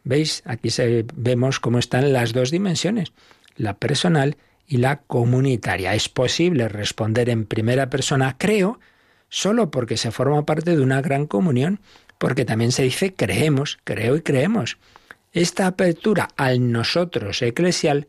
¿Veis? 0.02 0.42
Aquí 0.46 0.70
se, 0.70 1.06
vemos 1.14 1.60
cómo 1.60 1.78
están 1.78 2.12
las 2.12 2.32
dos 2.32 2.50
dimensiones, 2.50 3.12
la 3.56 3.76
personal 3.76 4.36
y 4.66 4.78
la 4.78 5.00
comunitaria. 5.02 5.94
Es 5.94 6.08
posible 6.08 6.68
responder 6.68 7.28
en 7.28 7.44
primera 7.46 7.90
persona, 7.90 8.36
creo, 8.38 8.80
solo 9.28 9.70
porque 9.70 9.96
se 9.96 10.10
forma 10.10 10.46
parte 10.46 10.76
de 10.76 10.82
una 10.82 11.02
gran 11.02 11.26
comunión, 11.26 11.80
porque 12.18 12.44
también 12.44 12.72
se 12.72 12.82
dice 12.82 13.14
creemos, 13.14 13.78
creo 13.84 14.16
y 14.16 14.22
creemos. 14.22 14.78
Esta 15.32 15.66
apertura 15.66 16.28
al 16.36 16.70
nosotros 16.70 17.42
eclesial 17.42 18.06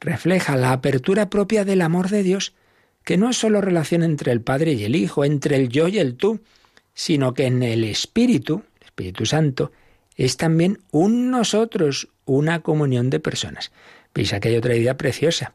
refleja 0.00 0.56
la 0.56 0.72
apertura 0.72 1.30
propia 1.30 1.64
del 1.64 1.82
amor 1.82 2.08
de 2.08 2.22
Dios, 2.22 2.54
que 3.04 3.16
no 3.16 3.30
es 3.30 3.36
solo 3.36 3.60
relación 3.60 4.02
entre 4.02 4.32
el 4.32 4.40
Padre 4.40 4.72
y 4.72 4.84
el 4.84 4.96
Hijo, 4.96 5.24
entre 5.24 5.56
el 5.56 5.68
yo 5.68 5.88
y 5.88 5.98
el 5.98 6.16
tú, 6.16 6.40
sino 6.94 7.34
que 7.34 7.46
en 7.46 7.62
el 7.62 7.84
Espíritu, 7.84 8.62
Espíritu 8.80 9.26
Santo, 9.26 9.72
es 10.16 10.36
también 10.36 10.78
un 10.90 11.30
nosotros, 11.30 12.08
una 12.24 12.60
comunión 12.60 13.10
de 13.10 13.20
personas. 13.20 13.72
Veis, 14.14 14.32
aquí 14.32 14.48
hay 14.48 14.56
otra 14.56 14.76
idea 14.76 14.96
preciosa. 14.96 15.54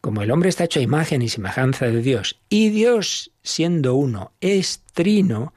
Como 0.00 0.22
el 0.22 0.30
hombre 0.30 0.48
está 0.48 0.64
hecho 0.64 0.80
a 0.80 0.82
imagen 0.82 1.22
y 1.22 1.28
semejanza 1.28 1.86
de 1.86 2.02
Dios, 2.02 2.40
y 2.48 2.68
Dios, 2.70 3.30
siendo 3.42 3.94
uno, 3.94 4.32
es 4.40 4.82
trino, 4.92 5.54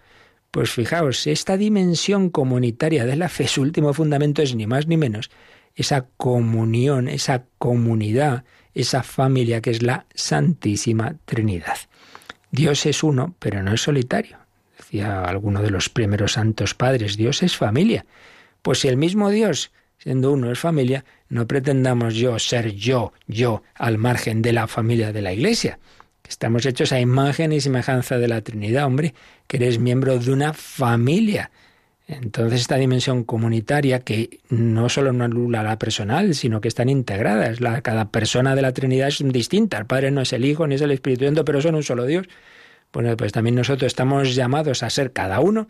pues 0.52 0.70
fijaos, 0.70 1.28
esta 1.28 1.58
dimensión 1.58 2.30
comunitaria 2.30 3.06
de 3.06 3.16
la 3.16 3.28
fe, 3.28 3.48
su 3.48 3.62
último 3.62 3.94
fundamento 3.94 4.42
es 4.42 4.56
ni 4.56 4.68
más 4.68 4.88
ni 4.88 4.96
menos 4.96 5.30
esa 5.78 6.08
comunión, 6.18 7.08
esa 7.08 7.46
comunidad, 7.60 8.44
esa 8.74 9.04
familia 9.04 9.62
que 9.62 9.70
es 9.70 9.84
la 9.84 10.08
Santísima 10.14 11.16
Trinidad. 11.26 11.78
Dios 12.52 12.86
es 12.88 13.04
uno, 13.04 13.36
pero 13.40 13.62
no 13.62 13.74
es 13.74 13.82
solitario. 13.82 14.38
Decía 14.76 15.24
alguno 15.24 15.62
de 15.62 15.70
los 15.70 15.90
primeros 15.90 16.34
santos 16.34 16.74
padres, 16.74 17.16
Dios 17.16 17.44
es 17.44 17.56
familia. 17.56 18.06
Pues 18.64 18.80
si 18.80 18.88
el 18.88 18.98
mismo 18.98 19.30
Dios, 19.30 19.72
siendo 20.00 20.32
uno, 20.32 20.52
es 20.52 20.60
familia, 20.60 21.06
no 21.30 21.46
pretendamos 21.46 22.16
yo 22.16 22.40
ser 22.40 22.74
yo, 22.74 23.14
yo, 23.28 23.62
al 23.76 24.00
margen 24.00 24.42
de 24.42 24.54
la 24.54 24.68
familia 24.68 25.14
de 25.14 25.22
la 25.22 25.34
Iglesia. 25.34 25.78
Estamos 26.28 26.66
hechos 26.66 26.92
a 26.92 27.00
imagen 27.00 27.54
y 27.54 27.62
semejanza 27.62 28.18
de 28.18 28.28
la 28.28 28.42
Trinidad, 28.42 28.86
hombre, 28.86 29.14
que 29.46 29.58
eres 29.58 29.78
miembro 29.78 30.18
de 30.18 30.32
una 30.32 30.54
familia. 30.54 31.52
Entonces 32.08 32.62
esta 32.62 32.78
dimensión 32.78 33.26
comunitaria 33.26 34.00
que 34.00 34.40
no 34.50 34.88
solo 34.88 35.12
no 35.12 35.26
anula 35.26 35.62
la 35.62 35.78
personal, 35.78 36.36
sino 36.36 36.62
que 36.62 36.70
están 36.70 36.88
integradas. 36.88 37.60
La, 37.60 37.82
cada 37.82 38.12
persona 38.12 38.56
de 38.56 38.62
la 38.62 38.72
Trinidad 38.72 39.10
es 39.10 39.22
distinta. 39.26 39.78
El 39.78 39.86
Padre 39.86 40.12
no 40.12 40.22
es 40.22 40.32
el 40.32 40.46
Hijo 40.46 40.66
ni 40.66 40.76
es 40.76 40.82
el 40.82 40.92
Espíritu 40.92 41.26
Santo, 41.26 41.44
pero 41.44 41.62
son 41.62 41.76
un 41.76 41.84
solo 41.84 42.06
Dios. 42.06 42.28
Bueno, 42.94 43.16
pues 43.18 43.34
también 43.34 43.56
nosotros 43.56 43.88
estamos 43.88 44.36
llamados 44.36 44.84
a 44.84 44.90
ser 44.90 45.12
cada 45.12 45.42
uno 45.42 45.68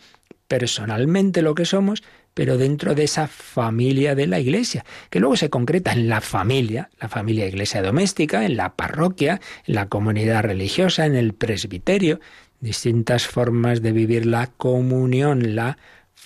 personalmente 0.48 1.42
lo 1.42 1.56
que 1.56 1.66
somos, 1.66 2.04
pero 2.34 2.58
dentro 2.58 2.94
de 2.96 3.04
esa 3.04 3.28
familia 3.28 4.16
de 4.16 4.28
la 4.28 4.40
Iglesia, 4.40 4.86
que 5.10 5.20
luego 5.20 5.36
se 5.36 5.50
concreta 5.50 5.92
en 5.92 6.08
la 6.08 6.22
familia, 6.22 6.90
la 7.02 7.10
familia 7.10 7.48
iglesia 7.48 7.82
doméstica, 7.82 8.46
en 8.46 8.56
la 8.56 8.76
parroquia, 8.76 9.42
en 9.66 9.76
la 9.76 9.90
comunidad 9.90 10.44
religiosa, 10.44 11.06
en 11.06 11.16
el 11.16 11.34
presbiterio, 11.34 12.22
distintas 12.60 13.28
formas 13.28 13.82
de 13.82 13.92
vivir 13.92 14.26
la 14.26 14.48
comunión, 14.48 15.56
la 15.56 15.78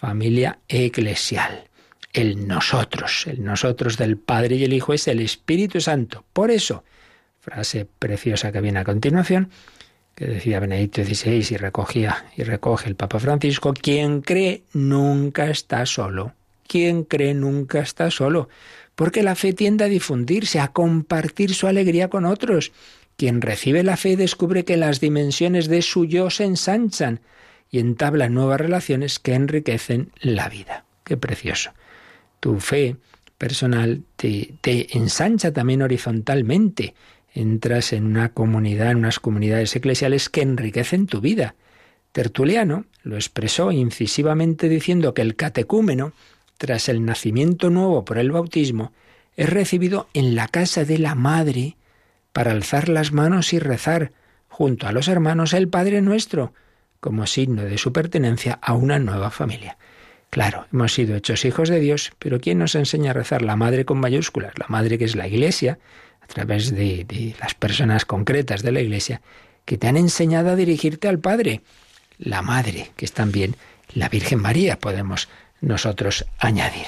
familia 0.01 0.57
eclesial. 0.67 1.65
El 2.11 2.47
nosotros, 2.47 3.27
el 3.27 3.43
nosotros 3.43 3.97
del 3.97 4.17
Padre 4.17 4.55
y 4.55 4.63
el 4.63 4.73
Hijo 4.73 4.93
es 4.93 5.07
el 5.07 5.19
Espíritu 5.19 5.79
Santo. 5.79 6.25
Por 6.33 6.49
eso, 6.49 6.83
frase 7.39 7.87
preciosa 7.99 8.51
que 8.51 8.61
viene 8.61 8.79
a 8.79 8.83
continuación, 8.83 9.51
que 10.15 10.25
decía 10.25 10.59
Benedicto 10.59 11.03
XVI 11.03 11.45
y 11.51 11.57
recogía 11.57 12.25
y 12.35 12.41
recoge 12.41 12.89
el 12.89 12.95
Papa 12.95 13.19
Francisco, 13.19 13.75
quien 13.75 14.21
cree 14.21 14.63
nunca 14.73 15.51
está 15.51 15.85
solo. 15.85 16.33
Quien 16.67 17.03
cree 17.03 17.35
nunca 17.35 17.79
está 17.79 18.09
solo, 18.09 18.49
porque 18.95 19.21
la 19.21 19.35
fe 19.35 19.53
tiende 19.53 19.83
a 19.83 19.87
difundirse, 19.87 20.59
a 20.59 20.69
compartir 20.69 21.53
su 21.53 21.67
alegría 21.67 22.09
con 22.09 22.25
otros. 22.25 22.71
Quien 23.17 23.39
recibe 23.39 23.83
la 23.83 23.97
fe 23.97 24.17
descubre 24.17 24.65
que 24.65 24.77
las 24.77 24.99
dimensiones 24.99 25.67
de 25.67 25.83
su 25.83 26.05
yo 26.05 26.31
se 26.31 26.45
ensanchan 26.45 27.19
y 27.71 27.79
entabla 27.79 28.29
nuevas 28.29 28.59
relaciones 28.59 29.19
que 29.19 29.33
enriquecen 29.33 30.11
la 30.19 30.49
vida. 30.49 30.85
Qué 31.03 31.17
precioso. 31.17 31.71
Tu 32.39 32.59
fe 32.59 32.97
personal 33.37 34.03
te, 34.17 34.53
te 34.61 34.97
ensancha 34.97 35.51
también 35.51 35.81
horizontalmente 35.81 36.93
entras 37.33 37.93
en 37.93 38.05
una 38.05 38.29
comunidad, 38.33 38.91
en 38.91 38.97
unas 38.97 39.19
comunidades 39.19 39.75
eclesiales 39.75 40.29
que 40.29 40.41
enriquecen 40.41 41.07
tu 41.07 41.21
vida. 41.21 41.55
Tertuliano 42.11 42.85
lo 43.03 43.15
expresó 43.15 43.71
incisivamente 43.71 44.67
diciendo 44.67 45.13
que 45.13 45.21
el 45.21 45.35
catecúmeno, 45.35 46.11
tras 46.57 46.89
el 46.89 47.05
nacimiento 47.05 47.69
nuevo 47.69 48.03
por 48.03 48.17
el 48.17 48.31
bautismo, 48.31 48.91
es 49.37 49.49
recibido 49.49 50.09
en 50.13 50.35
la 50.35 50.47
casa 50.47 50.83
de 50.83 50.97
la 50.97 51.15
madre 51.15 51.77
para 52.33 52.51
alzar 52.51 52.89
las 52.89 53.13
manos 53.13 53.53
y 53.53 53.59
rezar 53.59 54.11
junto 54.49 54.87
a 54.87 54.91
los 54.91 55.07
hermanos 55.07 55.53
el 55.53 55.69
Padre 55.69 56.01
nuestro, 56.01 56.53
como 57.01 57.27
signo 57.27 57.63
de 57.63 57.77
su 57.77 57.91
pertenencia 57.91 58.59
a 58.61 58.73
una 58.73 58.99
nueva 58.99 59.31
familia. 59.31 59.77
Claro, 60.29 60.65
hemos 60.71 60.93
sido 60.93 61.17
hechos 61.17 61.43
hijos 61.43 61.67
de 61.67 61.81
Dios, 61.81 62.13
pero 62.17 62.39
¿quién 62.39 62.59
nos 62.59 62.75
enseña 62.75 63.11
a 63.11 63.13
rezar? 63.13 63.41
La 63.41 63.57
madre 63.57 63.83
con 63.83 63.99
mayúsculas, 63.99 64.57
la 64.57 64.67
madre 64.69 64.97
que 64.97 65.03
es 65.03 65.17
la 65.17 65.27
Iglesia, 65.27 65.77
a 66.21 66.27
través 66.27 66.73
de, 66.73 67.35
las 67.41 67.53
personas 67.53 68.05
concretas 68.05 68.61
de 68.61 68.71
la 68.71 68.79
Iglesia 68.79 69.21
que 69.65 69.77
te 69.77 69.87
han 69.87 69.97
enseñado 69.97 70.51
a 70.51 70.55
dirigirte 70.55 71.09
al 71.09 71.19
Padre. 71.19 71.61
La 72.17 72.41
Madre, 72.41 72.91
que 72.95 73.03
es 73.03 73.11
también 73.11 73.57
la 73.93 74.07
Virgen 74.07 74.39
María, 74.39 74.79
podemos 74.79 75.27
nosotros 75.59 76.25
añadir. 76.37 76.85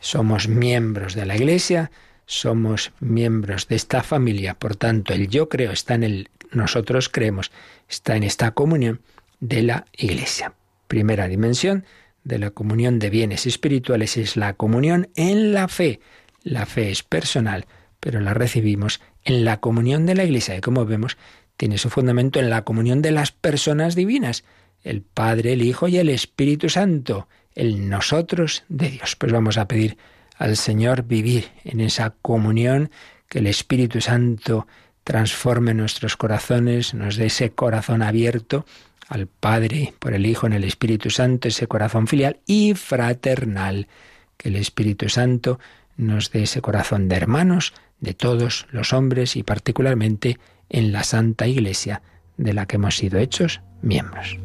Somos 0.00 0.48
miembros 0.48 1.14
de 1.14 1.24
la 1.24 1.36
Iglesia, 1.36 1.90
somos 2.26 2.92
miembros 3.00 3.68
de 3.68 3.76
esta 3.76 4.02
familia, 4.02 4.54
por 4.54 4.76
tanto 4.76 5.14
el 5.14 5.28
yo 5.28 5.48
creo 5.48 5.72
está 5.72 5.94
en 5.94 6.02
el 6.02 6.28
nosotros 6.52 7.08
creemos, 7.08 7.50
está 7.88 8.16
en 8.16 8.22
esta 8.22 8.50
comunión 8.52 9.00
de 9.44 9.62
la 9.62 9.84
Iglesia. 9.96 10.54
Primera 10.88 11.28
dimensión 11.28 11.84
de 12.24 12.38
la 12.38 12.50
comunión 12.50 12.98
de 12.98 13.10
bienes 13.10 13.46
espirituales 13.46 14.16
es 14.16 14.36
la 14.36 14.54
comunión 14.54 15.10
en 15.16 15.52
la 15.52 15.68
fe. 15.68 16.00
La 16.42 16.64
fe 16.64 16.90
es 16.90 17.02
personal, 17.02 17.66
pero 18.00 18.20
la 18.20 18.32
recibimos 18.32 19.02
en 19.22 19.44
la 19.44 19.60
comunión 19.60 20.06
de 20.06 20.14
la 20.14 20.24
Iglesia, 20.24 20.56
y 20.56 20.60
como 20.60 20.86
vemos, 20.86 21.18
tiene 21.58 21.76
su 21.76 21.90
fundamento 21.90 22.40
en 22.40 22.48
la 22.48 22.62
comunión 22.62 23.02
de 23.02 23.10
las 23.10 23.32
personas 23.32 23.94
divinas, 23.94 24.44
el 24.82 25.02
Padre, 25.02 25.52
el 25.52 25.62
Hijo 25.62 25.88
y 25.88 25.98
el 25.98 26.08
Espíritu 26.08 26.70
Santo, 26.70 27.28
el 27.54 27.88
nosotros 27.90 28.64
de 28.68 28.90
Dios. 28.90 29.14
Pues 29.16 29.30
vamos 29.30 29.58
a 29.58 29.68
pedir 29.68 29.98
al 30.38 30.56
Señor 30.56 31.04
vivir 31.04 31.50
en 31.64 31.80
esa 31.80 32.14
comunión, 32.22 32.90
que 33.28 33.40
el 33.40 33.46
Espíritu 33.46 34.00
Santo 34.00 34.66
transforme 35.04 35.74
nuestros 35.74 36.16
corazones, 36.16 36.94
nos 36.94 37.16
dé 37.16 37.26
ese 37.26 37.50
corazón 37.50 38.00
abierto 38.00 38.64
al 39.08 39.26
Padre, 39.26 39.94
por 39.98 40.14
el 40.14 40.26
Hijo, 40.26 40.46
en 40.46 40.52
el 40.52 40.64
Espíritu 40.64 41.10
Santo, 41.10 41.48
ese 41.48 41.66
corazón 41.66 42.06
filial 42.06 42.40
y 42.46 42.74
fraternal, 42.74 43.88
que 44.36 44.48
el 44.48 44.56
Espíritu 44.56 45.08
Santo 45.08 45.58
nos 45.96 46.30
dé 46.30 46.42
ese 46.42 46.60
corazón 46.60 47.08
de 47.08 47.16
hermanos, 47.16 47.72
de 48.00 48.14
todos 48.14 48.66
los 48.70 48.92
hombres 48.92 49.36
y 49.36 49.42
particularmente 49.42 50.38
en 50.68 50.92
la 50.92 51.04
Santa 51.04 51.46
Iglesia 51.46 52.02
de 52.36 52.52
la 52.52 52.66
que 52.66 52.76
hemos 52.76 52.96
sido 52.96 53.18
hechos 53.18 53.60
miembros. 53.80 54.38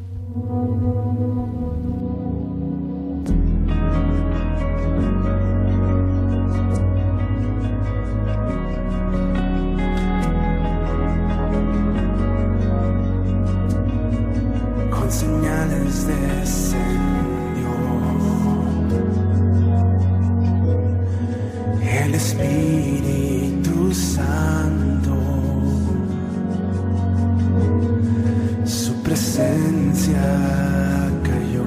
Señales 15.89 16.07
de 16.07 16.45
Señor, 16.45 16.89
el 21.81 22.15
Espíritu 22.15 23.93
Santo, 23.93 25.15
su 28.65 28.93
presencia 29.03 30.21
cayó. 31.23 31.65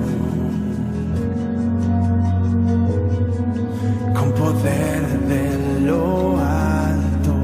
Con 4.14 4.32
poder 4.32 5.02
de 5.28 5.80
lo 5.86 6.38
alto. 6.38 7.34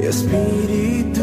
Espíritu 0.00 1.21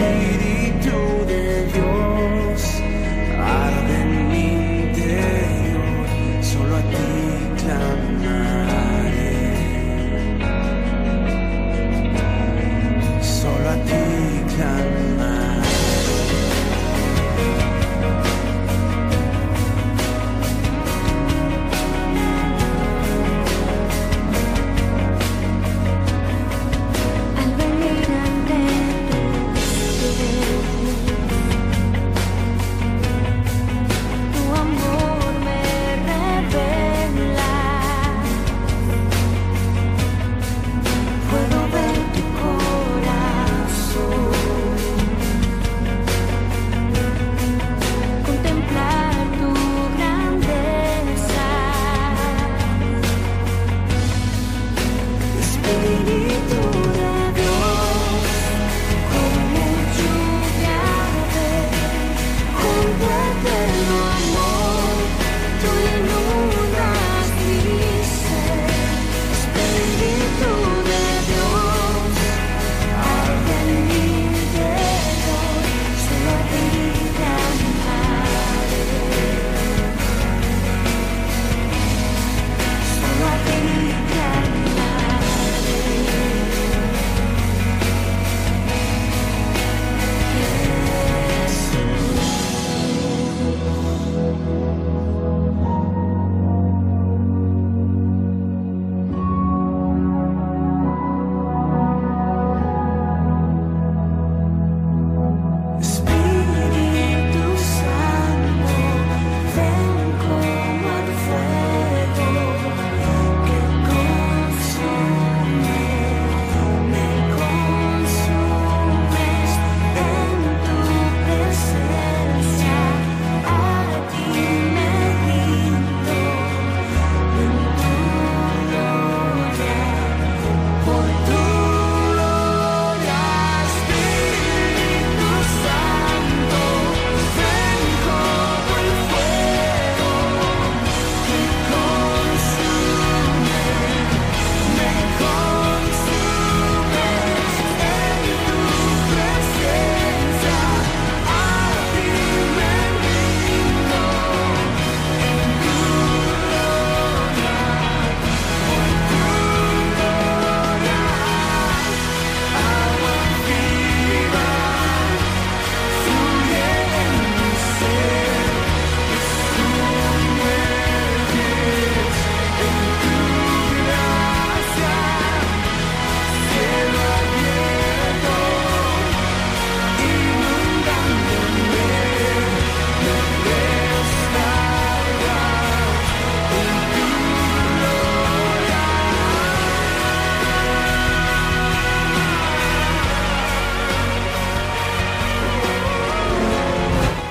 day 0.00 0.39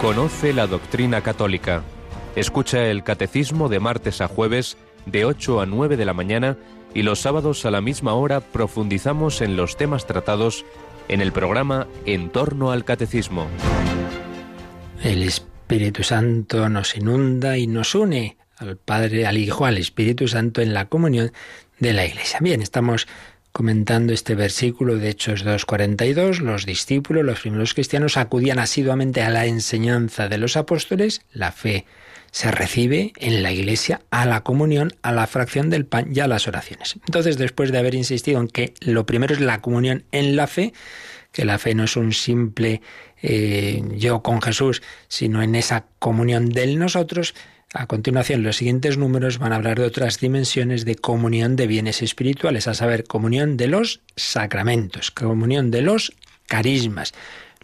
Conoce 0.09 0.53
la 0.53 0.65
doctrina 0.65 1.21
católica. 1.21 1.83
Escucha 2.35 2.87
el 2.87 3.03
catecismo 3.03 3.69
de 3.69 3.79
martes 3.79 4.21
a 4.21 4.27
jueves 4.27 4.75
de 5.05 5.23
8 5.23 5.61
a 5.61 5.67
9 5.67 5.97
de 5.97 6.05
la 6.05 6.15
mañana 6.15 6.57
y 6.95 7.03
los 7.03 7.19
sábados 7.19 7.63
a 7.67 7.69
la 7.69 7.79
misma 7.79 8.15
hora 8.15 8.41
profundizamos 8.41 9.39
en 9.41 9.55
los 9.55 9.77
temas 9.77 10.07
tratados 10.07 10.65
en 11.09 11.21
el 11.21 11.31
programa 11.31 11.85
En 12.07 12.31
torno 12.31 12.71
al 12.71 12.85
catecismo. 12.85 13.45
El 15.03 15.21
Espíritu 15.21 16.01
Santo 16.01 16.67
nos 16.69 16.97
inunda 16.97 17.59
y 17.59 17.67
nos 17.67 17.93
une 17.93 18.37
al 18.57 18.77
Padre, 18.77 19.27
al 19.27 19.37
Hijo, 19.37 19.67
al 19.67 19.77
Espíritu 19.77 20.27
Santo 20.27 20.61
en 20.61 20.73
la 20.73 20.85
comunión 20.89 21.31
de 21.77 21.93
la 21.93 22.07
Iglesia. 22.07 22.39
Bien, 22.41 22.63
estamos 22.63 23.07
comentando 23.51 24.13
este 24.13 24.35
versículo 24.35 24.97
de 24.97 25.09
Hechos 25.09 25.45
2.42, 25.45 26.39
los 26.39 26.65
discípulos, 26.65 27.25
los 27.25 27.41
primeros 27.41 27.73
cristianos 27.73 28.17
acudían 28.17 28.59
asiduamente 28.59 29.21
a 29.21 29.29
la 29.29 29.45
enseñanza 29.45 30.29
de 30.29 30.37
los 30.37 30.57
apóstoles, 30.57 31.21
la 31.33 31.51
fe 31.51 31.85
se 32.31 32.51
recibe 32.51 33.13
en 33.17 33.41
la 33.41 33.51
iglesia 33.51 34.01
a 34.11 34.25
la 34.25 34.41
comunión, 34.41 34.93
a 35.01 35.11
la 35.11 35.27
fracción 35.27 35.69
del 35.69 35.85
pan 35.85 36.09
y 36.13 36.19
a 36.19 36.27
las 36.27 36.47
oraciones. 36.47 36.95
Entonces, 37.07 37.37
después 37.37 37.71
de 37.71 37.79
haber 37.79 37.95
insistido 37.95 38.39
en 38.39 38.47
que 38.47 38.73
lo 38.81 39.05
primero 39.05 39.33
es 39.33 39.41
la 39.41 39.61
comunión 39.61 40.03
en 40.11 40.35
la 40.35 40.47
fe, 40.47 40.73
que 41.31 41.45
la 41.45 41.57
fe 41.57 41.73
no 41.75 41.83
es 41.83 41.95
un 41.95 42.13
simple 42.13 42.81
eh, 43.21 43.81
yo 43.95 44.21
con 44.21 44.41
Jesús, 44.41 44.81
sino 45.07 45.41
en 45.41 45.55
esa 45.55 45.85
comunión 45.99 46.49
del 46.49 46.77
nosotros, 46.77 47.33
a 47.73 47.85
continuación, 47.85 48.43
los 48.43 48.57
siguientes 48.57 48.97
números 48.97 49.37
van 49.37 49.53
a 49.53 49.57
hablar 49.57 49.79
de 49.79 49.85
otras 49.85 50.19
dimensiones 50.19 50.85
de 50.85 50.95
comunión 50.95 51.55
de 51.55 51.67
bienes 51.67 52.01
espirituales, 52.01 52.67
a 52.67 52.73
saber, 52.73 53.03
comunión 53.03 53.57
de 53.57 53.67
los 53.67 54.01
sacramentos, 54.15 55.11
comunión 55.11 55.69
de 55.69 55.83
los 55.83 56.13
carismas. 56.47 57.13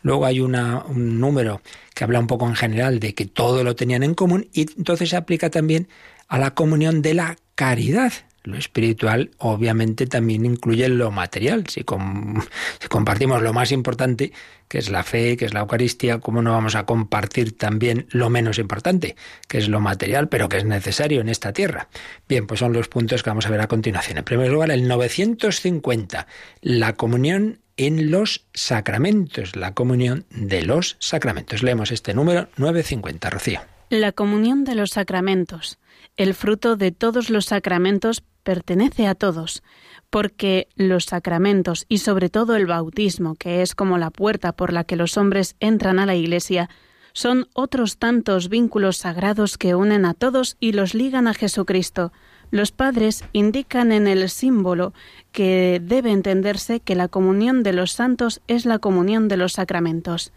Luego 0.04 0.28
hay 0.28 0.40
un 0.40 1.20
número 1.20 1.62
que 1.96 2.04
habla 2.04 2.20
un 2.20 2.28
poco 2.28 2.48
en 2.48 2.56
general 2.56 3.00
de 3.00 3.16
que 3.16 3.26
todo 3.26 3.64
lo 3.64 3.76
tenían 3.76 4.04
en 4.04 4.14
común 4.14 4.48
y 4.54 4.62
entonces 4.78 5.10
se 5.10 5.16
aplica 5.16 5.50
también 5.50 5.88
a 6.28 6.38
la 6.38 6.54
comunión 6.54 7.02
de 7.02 7.16
la 7.16 7.38
caridad. 7.56 8.14
Lo 8.46 8.58
espiritual 8.58 9.32
obviamente 9.40 10.06
también 10.06 10.46
incluye 10.46 10.88
lo 10.88 11.12
material. 11.12 11.66
Si, 11.68 11.84
compartimos 11.84 13.42
lo 13.42 13.54
más 13.54 13.72
importante, 13.72 14.32
que 14.68 14.78
es 14.78 14.90
la 14.90 15.04
fe, 15.04 15.36
que 15.36 15.46
es 15.46 15.54
la 15.54 15.62
Eucaristía, 15.62 16.20
¿cómo 16.20 16.42
no 16.42 16.52
vamos 16.52 16.76
a 16.76 16.86
compartir 16.86 17.58
también 17.58 18.08
lo 18.12 18.30
menos 18.30 18.60
importante, 18.60 19.16
que 19.48 19.58
es 19.58 19.68
lo 19.68 19.80
material, 19.80 20.30
pero 20.30 20.48
que 20.48 20.58
es 20.58 20.66
necesario 20.66 21.22
en 21.22 21.30
esta 21.30 21.54
tierra? 21.54 21.90
Bien, 22.30 22.46
pues 22.46 22.60
son 22.60 22.72
los 22.72 22.88
puntos 22.88 23.24
que 23.24 23.32
vamos 23.32 23.48
a 23.48 23.50
ver 23.50 23.62
a 23.62 23.68
continuación. 23.68 24.20
En 24.20 24.24
primer 24.24 24.52
lugar, 24.52 24.70
el 24.70 24.88
950, 24.88 26.28
la 26.62 26.94
comunión 26.94 27.60
en 27.78 28.12
los 28.12 28.46
sacramentos, 28.54 29.56
la 29.56 29.74
comunión 29.74 30.26
de 30.30 30.62
los 30.62 30.98
sacramentos. 31.00 31.64
Leemos 31.64 31.92
este 31.92 32.14
número 32.14 32.48
950, 32.58 33.30
Rocío. 33.30 33.62
La 33.90 34.12
comunión 34.12 34.64
de 34.64 34.76
los 34.76 34.92
sacramentos. 34.92 35.78
El 36.18 36.34
fruto 36.34 36.76
de 36.76 36.92
todos 36.92 37.30
los 37.30 37.46
sacramentos 37.46 38.24
pertenece 38.46 39.08
a 39.08 39.16
todos, 39.16 39.64
porque 40.10 40.70
los 40.76 41.06
sacramentos 41.06 41.86
y 41.90 41.98
sobre 41.98 42.30
todo 42.30 42.56
el 42.56 42.68
bautismo, 42.68 43.36
que 43.36 43.62
es 43.62 43.76
como 43.76 43.98
la 43.98 44.12
puerta 44.12 44.54
por 44.54 44.72
la 44.72 44.86
que 44.86 44.96
los 44.96 45.18
hombres 45.18 45.56
entran 45.60 46.00
a 46.00 46.06
la 46.06 46.16
Iglesia, 46.16 46.70
son 47.12 47.48
otros 47.54 47.98
tantos 47.98 48.48
vínculos 48.48 48.98
sagrados 48.98 49.58
que 49.58 49.74
unen 49.74 50.06
a 50.06 50.14
todos 50.14 50.58
y 50.60 50.74
los 50.74 50.94
ligan 50.94 51.28
a 51.28 51.34
Jesucristo. 51.34 52.14
Los 52.52 52.72
padres 52.72 53.24
indican 53.34 53.92
en 53.92 54.06
el 54.06 54.30
símbolo 54.30 54.94
que 55.32 55.82
debe 55.84 56.12
entenderse 56.12 56.82
que 56.82 56.96
la 56.96 57.08
comunión 57.08 57.64
de 57.64 57.74
los 57.74 57.94
santos 57.94 58.42
es 58.48 58.66
la 58.66 58.80
comunión 58.80 59.28
de 59.28 59.38
los 59.38 59.54
sacramentos. 59.54 60.34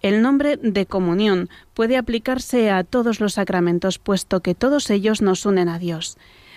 El 0.00 0.22
nombre 0.22 0.56
de 0.56 0.86
comunión 0.86 1.50
puede 1.74 1.98
aplicarse 1.98 2.70
a 2.70 2.84
todos 2.84 3.20
los 3.20 3.34
sacramentos, 3.34 3.98
puesto 3.98 4.40
que 4.40 4.54
todos 4.54 4.88
ellos 4.88 5.20
nos 5.20 5.44
unen 5.44 5.68
a 5.68 5.78
Dios 5.78 6.16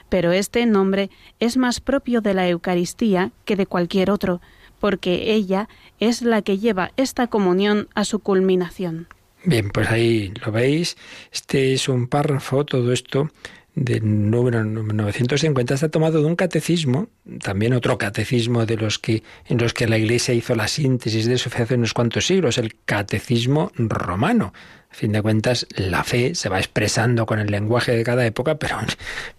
pero 0.10 0.32
este 0.32 0.66
nombre 0.66 1.10
es 1.40 1.58
más 1.58 1.80
propio 1.80 2.22
de 2.22 2.34
la 2.34 2.48
Eucaristía 2.48 3.32
que 3.46 3.56
de 3.56 3.66
cualquier 3.66 4.12
otro, 4.12 4.42
porque 4.80 5.34
ella 5.34 5.70
es 6.00 6.22
la 6.22 6.42
que 6.42 6.58
lleva 6.58 6.92
esta 6.98 7.28
comunión 7.28 7.88
a 7.96 8.06
su 8.06 8.20
culminación. 8.20 9.08
Bien, 9.46 9.70
pues 9.70 9.90
ahí 9.90 10.34
lo 10.46 10.52
veis. 10.52 10.96
Este 11.32 11.74
es 11.74 11.90
un 11.90 12.08
párrafo, 12.08 12.66
todo 12.66 12.94
esto 12.94 13.30
del 13.76 14.30
número 14.30 14.64
950 14.64 15.74
está 15.74 15.90
tomado 15.90 16.20
de 16.22 16.26
un 16.26 16.36
catecismo, 16.36 17.10
también 17.42 17.74
otro 17.74 17.98
catecismo 17.98 18.66
de 18.66 18.78
los 18.78 19.00
que 19.00 19.24
en 19.48 19.58
los 19.58 19.74
que 19.74 19.88
la 19.88 19.98
Iglesia 19.98 20.34
hizo 20.34 20.54
la 20.56 20.68
síntesis 20.68 21.26
de 21.26 21.36
eso 21.36 21.50
hace 21.54 21.76
unos 21.76 21.94
cuantos 21.94 22.28
siglos, 22.28 22.58
el 22.58 22.76
catecismo 22.86 23.72
romano. 23.76 24.54
A 24.94 24.96
fin 24.96 25.12
de 25.12 25.24
cuentas, 25.24 25.66
la 25.76 26.04
fe 26.04 26.36
se 26.36 26.50
va 26.50 26.60
expresando 26.60 27.26
con 27.26 27.40
el 27.40 27.48
lenguaje 27.50 27.94
de 27.94 28.04
cada 28.04 28.28
época, 28.28 28.60
pero, 28.60 28.78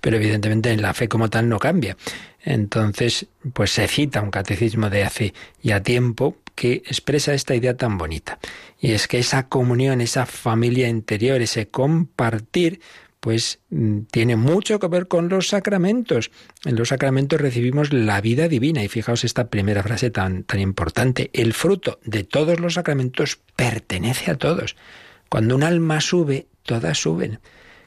pero 0.01 0.17
evidentemente 0.17 0.77
la 0.77 0.93
fe 0.95 1.07
como 1.09 1.31
tal 1.31 1.49
no 1.49 1.61
cambia. 1.61 1.97
Entonces, 2.43 3.27
pues 3.53 3.71
se 3.71 3.87
cita 3.87 4.21
un 4.21 4.33
catecismo 4.33 4.91
de 4.91 5.05
hace 5.05 5.33
ya 5.63 5.81
tiempo 5.81 6.37
que 6.57 6.83
expresa 6.87 7.35
esta 7.35 7.55
idea 7.55 7.77
tan 7.77 7.99
bonita. 7.99 8.41
Y 8.81 8.95
es 8.95 9.07
que 9.07 9.21
esa 9.21 9.49
comunión, 9.49 10.01
esa 10.01 10.27
familia 10.27 10.89
interior, 10.89 11.41
ese 11.41 11.69
compartir, 11.69 12.81
pues 13.21 13.61
mm, 13.71 14.01
tiene 14.11 14.35
mucho 14.35 14.81
que 14.81 14.89
ver 14.89 15.07
con 15.07 15.29
los 15.29 15.47
sacramentos. 15.47 16.33
En 16.65 16.75
los 16.75 16.89
sacramentos 16.89 17.41
recibimos 17.41 17.93
la 17.93 18.21
vida 18.21 18.49
divina 18.49 18.83
y 18.83 18.89
fijaos 18.89 19.23
esta 19.23 19.51
primera 19.51 19.85
frase 19.85 20.11
tan, 20.11 20.43
tan 20.43 20.59
importante. 20.59 21.31
El 21.33 21.53
fruto 21.53 22.01
de 22.05 22.25
todos 22.25 22.59
los 22.59 22.75
sacramentos 22.75 23.39
pertenece 23.55 24.33
a 24.33 24.37
todos. 24.37 24.75
Cuando 25.35 25.57
un 25.57 25.65
alma 25.65 26.01
sube, 26.01 26.47
todas 26.63 26.97
suben. 26.97 27.41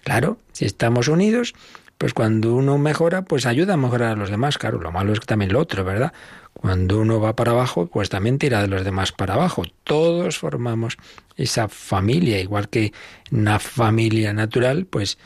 Claro, 0.04 0.38
si 0.52 0.66
estamos 0.66 1.08
unidos, 1.08 1.56
pues 1.98 2.14
cuando 2.14 2.54
uno 2.54 2.78
mejora, 2.78 3.22
pues 3.22 3.46
ayuda 3.46 3.76
a 3.76 3.78
mejorar 3.78 4.12
a 4.12 4.16
los 4.18 4.30
demás. 4.30 4.58
Claro, 4.58 4.82
lo 4.82 4.92
malo 4.92 5.14
es 5.14 5.22
que 5.22 5.28
también 5.28 5.54
lo 5.54 5.62
otro, 5.62 5.86
¿verdad? 5.86 6.12
Cuando 6.52 7.00
uno 7.00 7.22
va 7.22 7.38
para 7.38 7.52
abajo, 7.52 7.88
pues 7.88 8.10
también 8.10 8.38
tira 8.38 8.62
de 8.62 8.68
los 8.68 8.84
demás 8.84 9.14
para 9.14 9.36
abajo. 9.36 9.64
Todos 9.86 10.38
formamos 10.38 10.98
esa 11.38 11.70
familia, 11.70 12.38
igual 12.42 12.68
que 12.68 12.92
una 13.32 13.60
familia 13.60 14.34
natural, 14.34 14.86
pues 14.86 15.18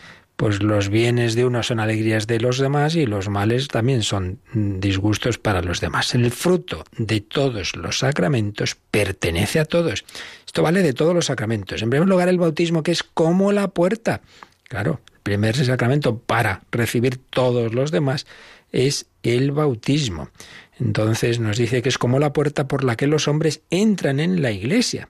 pues 0.41 0.63
los 0.63 0.89
bienes 0.89 1.35
de 1.35 1.45
uno 1.45 1.61
son 1.61 1.79
alegrías 1.79 2.25
de 2.25 2.39
los 2.39 2.57
demás 2.57 2.95
y 2.95 3.05
los 3.05 3.29
males 3.29 3.67
también 3.67 4.01
son 4.01 4.39
disgustos 4.55 5.37
para 5.37 5.61
los 5.61 5.81
demás. 5.81 6.15
El 6.15 6.31
fruto 6.31 6.83
de 6.97 7.21
todos 7.21 7.75
los 7.75 7.99
sacramentos 7.99 8.75
pertenece 8.89 9.59
a 9.59 9.65
todos. 9.65 10.03
Esto 10.43 10.63
vale 10.63 10.81
de 10.81 10.93
todos 10.93 11.13
los 11.13 11.27
sacramentos. 11.27 11.83
En 11.83 11.91
primer 11.91 12.09
lugar, 12.09 12.27
el 12.27 12.39
bautismo, 12.39 12.81
que 12.81 12.91
es 12.91 13.03
como 13.03 13.51
la 13.51 13.67
puerta. 13.67 14.21
Claro, 14.63 15.01
el 15.13 15.19
primer 15.21 15.55
sacramento 15.63 16.17
para 16.17 16.63
recibir 16.71 17.17
todos 17.17 17.75
los 17.75 17.91
demás 17.91 18.25
es 18.71 19.05
el 19.21 19.51
bautismo. 19.51 20.31
Entonces 20.79 21.39
nos 21.39 21.57
dice 21.57 21.83
que 21.83 21.89
es 21.89 21.99
como 21.99 22.17
la 22.17 22.33
puerta 22.33 22.67
por 22.67 22.83
la 22.83 22.95
que 22.95 23.05
los 23.05 23.27
hombres 23.27 23.61
entran 23.69 24.19
en 24.19 24.41
la 24.41 24.49
iglesia. 24.49 25.07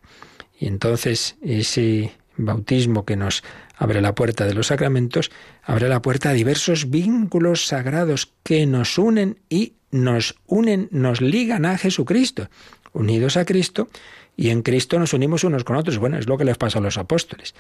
Y 0.60 0.68
entonces 0.68 1.38
ese 1.42 2.12
bautismo 2.38 3.06
que 3.06 3.16
nos 3.16 3.44
abre 3.76 4.02
la 4.02 4.16
puerta 4.16 4.46
de 4.46 4.54
los 4.54 4.68
sacramentos, 4.68 5.32
abre 5.64 5.90
la 5.90 6.02
puerta 6.02 6.30
a 6.30 6.34
diversos 6.34 6.90
vínculos 6.90 7.66
sagrados 7.66 8.34
que 8.44 8.66
nos 8.66 8.98
unen 8.98 9.40
y 9.50 9.74
nos 9.92 10.36
unen, 10.48 10.88
nos 10.92 11.22
ligan 11.22 11.66
a 11.66 11.78
Jesucristo. 11.78 12.50
Unidos 12.94 13.38
a 13.38 13.46
Cristo 13.46 13.90
y 14.36 14.50
en 14.50 14.64
Cristo 14.64 15.00
nos 15.00 15.14
unimos 15.14 15.44
unos 15.44 15.64
con 15.64 15.76
otros. 15.76 15.98
Bueno, 15.98 16.18
es 16.18 16.28
lo 16.28 16.38
que 16.38 16.46
les 16.46 16.58
pasa 16.58 16.80
a 16.80 16.82
los 16.82 16.98
apóstoles. 16.98 17.54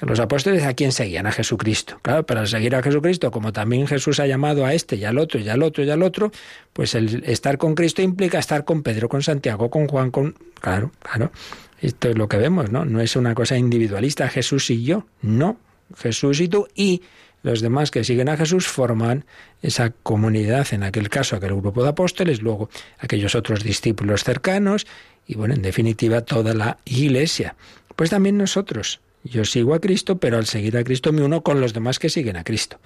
Los 0.00 0.18
apóstoles 0.18 0.64
a 0.64 0.72
quién 0.72 0.92
seguían? 0.92 1.26
A 1.26 1.32
Jesucristo. 1.32 1.98
Claro, 2.02 2.24
para 2.24 2.46
seguir 2.46 2.74
a 2.74 2.82
Jesucristo, 2.82 3.30
como 3.30 3.52
también 3.52 3.86
Jesús 3.86 4.18
ha 4.20 4.26
llamado 4.26 4.64
a 4.64 4.72
este 4.72 4.96
y 4.96 5.04
al 5.04 5.18
otro 5.18 5.40
y 5.40 5.48
al 5.48 5.62
otro 5.62 5.84
y 5.84 5.90
al 5.90 6.02
otro, 6.02 6.32
pues 6.72 6.94
el 6.94 7.22
estar 7.26 7.58
con 7.58 7.74
Cristo 7.74 8.00
implica 8.00 8.38
estar 8.38 8.64
con 8.64 8.82
Pedro, 8.82 9.08
con 9.08 9.22
Santiago, 9.22 9.70
con 9.70 9.88
Juan, 9.88 10.10
con... 10.10 10.34
Claro, 10.60 10.92
claro. 11.00 11.32
Esto 11.80 12.10
es 12.10 12.18
lo 12.18 12.28
que 12.28 12.36
vemos, 12.36 12.70
¿no? 12.70 12.84
No 12.84 13.00
es 13.00 13.16
una 13.16 13.34
cosa 13.34 13.56
individualista, 13.56 14.28
Jesús 14.28 14.70
y 14.70 14.84
yo, 14.84 15.06
no, 15.22 15.58
Jesús 15.96 16.40
y 16.40 16.48
tú, 16.48 16.68
y 16.74 17.02
los 17.42 17.62
demás 17.62 17.90
que 17.90 18.04
siguen 18.04 18.28
a 18.28 18.36
Jesús 18.36 18.66
forman 18.66 19.24
esa 19.62 19.90
comunidad, 19.90 20.66
en 20.72 20.82
aquel 20.82 21.08
caso 21.08 21.36
aquel 21.36 21.54
grupo 21.54 21.82
de 21.82 21.88
apóstoles, 21.88 22.42
luego 22.42 22.68
aquellos 22.98 23.34
otros 23.34 23.64
discípulos 23.64 24.24
cercanos, 24.24 24.86
y 25.26 25.36
bueno, 25.36 25.54
en 25.54 25.62
definitiva 25.62 26.20
toda 26.20 26.52
la 26.54 26.78
iglesia. 26.84 27.56
Pues 27.96 28.10
también 28.10 28.36
nosotros, 28.36 29.00
yo 29.24 29.44
sigo 29.44 29.74
a 29.74 29.80
Cristo, 29.80 30.18
pero 30.18 30.36
al 30.36 30.46
seguir 30.46 30.76
a 30.76 30.84
Cristo 30.84 31.12
me 31.12 31.22
uno 31.22 31.42
con 31.42 31.60
los 31.60 31.72
demás 31.72 31.98
que 31.98 32.10
siguen 32.10 32.36
a 32.36 32.44
Cristo. 32.44 32.78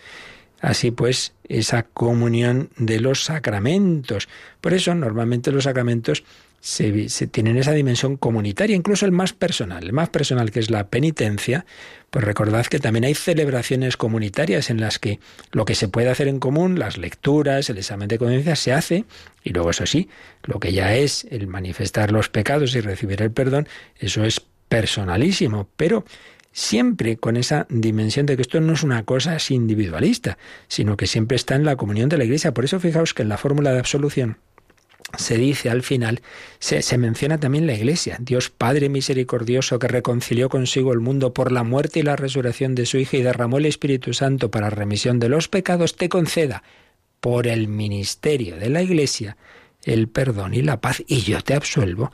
Así 0.65 0.91
pues, 0.93 1.35
esa 1.47 1.83
comunión 1.83 2.71
de 2.79 2.99
los 2.99 3.25
sacramentos. 3.25 4.31
Por 4.63 4.73
eso, 4.73 4.95
normalmente 4.95 5.53
los 5.53 5.65
sacramentos 5.65 6.25
se, 6.59 7.07
tienen 7.27 7.59
esa 7.59 7.73
dimensión 7.73 8.17
comunitaria, 8.17 8.75
incluso 8.75 9.05
el 9.05 9.13
más 9.13 9.35
personal. 9.35 9.85
El 9.85 9.93
más 9.93 10.09
personal, 10.09 10.51
que 10.51 10.61
es 10.61 10.71
la 10.71 10.89
penitencia, 10.89 11.67
pues 12.09 12.25
recordad 12.25 12.65
que 12.65 12.79
también 12.79 13.05
hay 13.05 13.13
celebraciones 13.13 13.99
comunitarias 13.99 14.71
en 14.71 14.81
las 14.81 14.99
que 14.99 15.21
lo 15.53 15.67
que 15.67 15.75
se 15.75 15.89
puede 15.89 16.09
hacer 16.09 16.29
en 16.29 16.41
común, 16.41 16.79
las 16.79 16.97
lecturas, 16.97 17.69
el 17.69 17.77
examen 17.77 18.09
de 18.09 18.17
conciencia, 18.17 18.57
se 18.57 18.73
hace, 18.73 19.05
y 19.43 19.51
luego 19.51 19.69
eso 19.69 19.85
sí, 19.85 20.09
lo 20.45 20.61
que 20.61 20.73
ya 20.73 20.97
es 20.97 21.27
el 21.31 21.47
manifestar 21.47 22.11
los 22.11 22.31
pecados 22.31 22.75
y 22.75 22.81
recibir 22.81 23.21
el 23.21 23.33
perdón, 23.33 23.69
eso 23.99 24.25
es 24.25 24.41
personalísimo, 24.71 25.69
pero 25.77 26.07
siempre 26.55 27.17
con 27.17 27.37
esa 27.37 27.67
dimensión 27.69 28.27
de 28.27 28.37
que 28.37 28.43
esto 28.43 28.61
no 28.61 28.73
es 28.73 28.85
una 28.85 29.03
cosa 29.03 29.37
individualista, 29.51 30.39
sino 30.69 30.97
que 30.97 31.09
siempre 31.09 31.37
está 31.37 31.57
en 31.57 31.65
la 31.65 31.77
comunión 31.77 32.09
de 32.09 32.17
la 32.17 32.25
Iglesia. 32.25 32.55
Por 32.55 32.65
eso 32.65 32.79
fijaos 32.79 33.13
que 33.13 33.23
en 33.23 33.29
la 33.29 33.37
fórmula 33.37 33.73
de 33.73 33.81
absolución 33.81 34.39
se 35.19 35.37
dice 35.37 35.69
al 35.69 35.83
final, 35.83 36.23
se, 36.61 36.81
se, 36.83 36.97
menciona 36.97 37.39
también 37.39 37.67
la 37.67 37.75
Iglesia, 37.75 38.19
Dios 38.21 38.51
Padre 38.51 38.89
misericordioso 38.89 39.79
que 39.79 39.89
reconcilió 39.89 40.49
consigo 40.49 40.93
el 40.93 41.01
mundo 41.01 41.35
por 41.35 41.53
la 41.53 41.65
muerte 41.65 42.01
y 42.01 42.03
la 42.03 42.17
resurrección 42.17 42.75
de 42.75 42.87
su 42.87 42.99
Hija 42.99 43.17
y 43.17 43.23
derramó 43.23 43.59
el 43.59 43.67
Espíritu 43.67 44.15
Santo 44.15 44.51
para 44.51 44.71
remisión 44.71 45.19
de 45.19 45.29
los 45.29 45.49
pecados, 45.49 45.97
te 45.97 46.09
conceda 46.09 46.63
por 47.21 47.47
el 47.47 47.69
ministerio 47.69 48.57
de 48.57 48.71
la 48.71 48.83
Iglesia 48.83 49.37
el 49.83 50.09
perdón 50.09 50.55
y 50.55 50.63
la 50.63 50.81
paz, 50.81 51.03
y 51.07 51.23
yo 51.23 51.43
te 51.43 51.55
absuelvo 51.55 52.11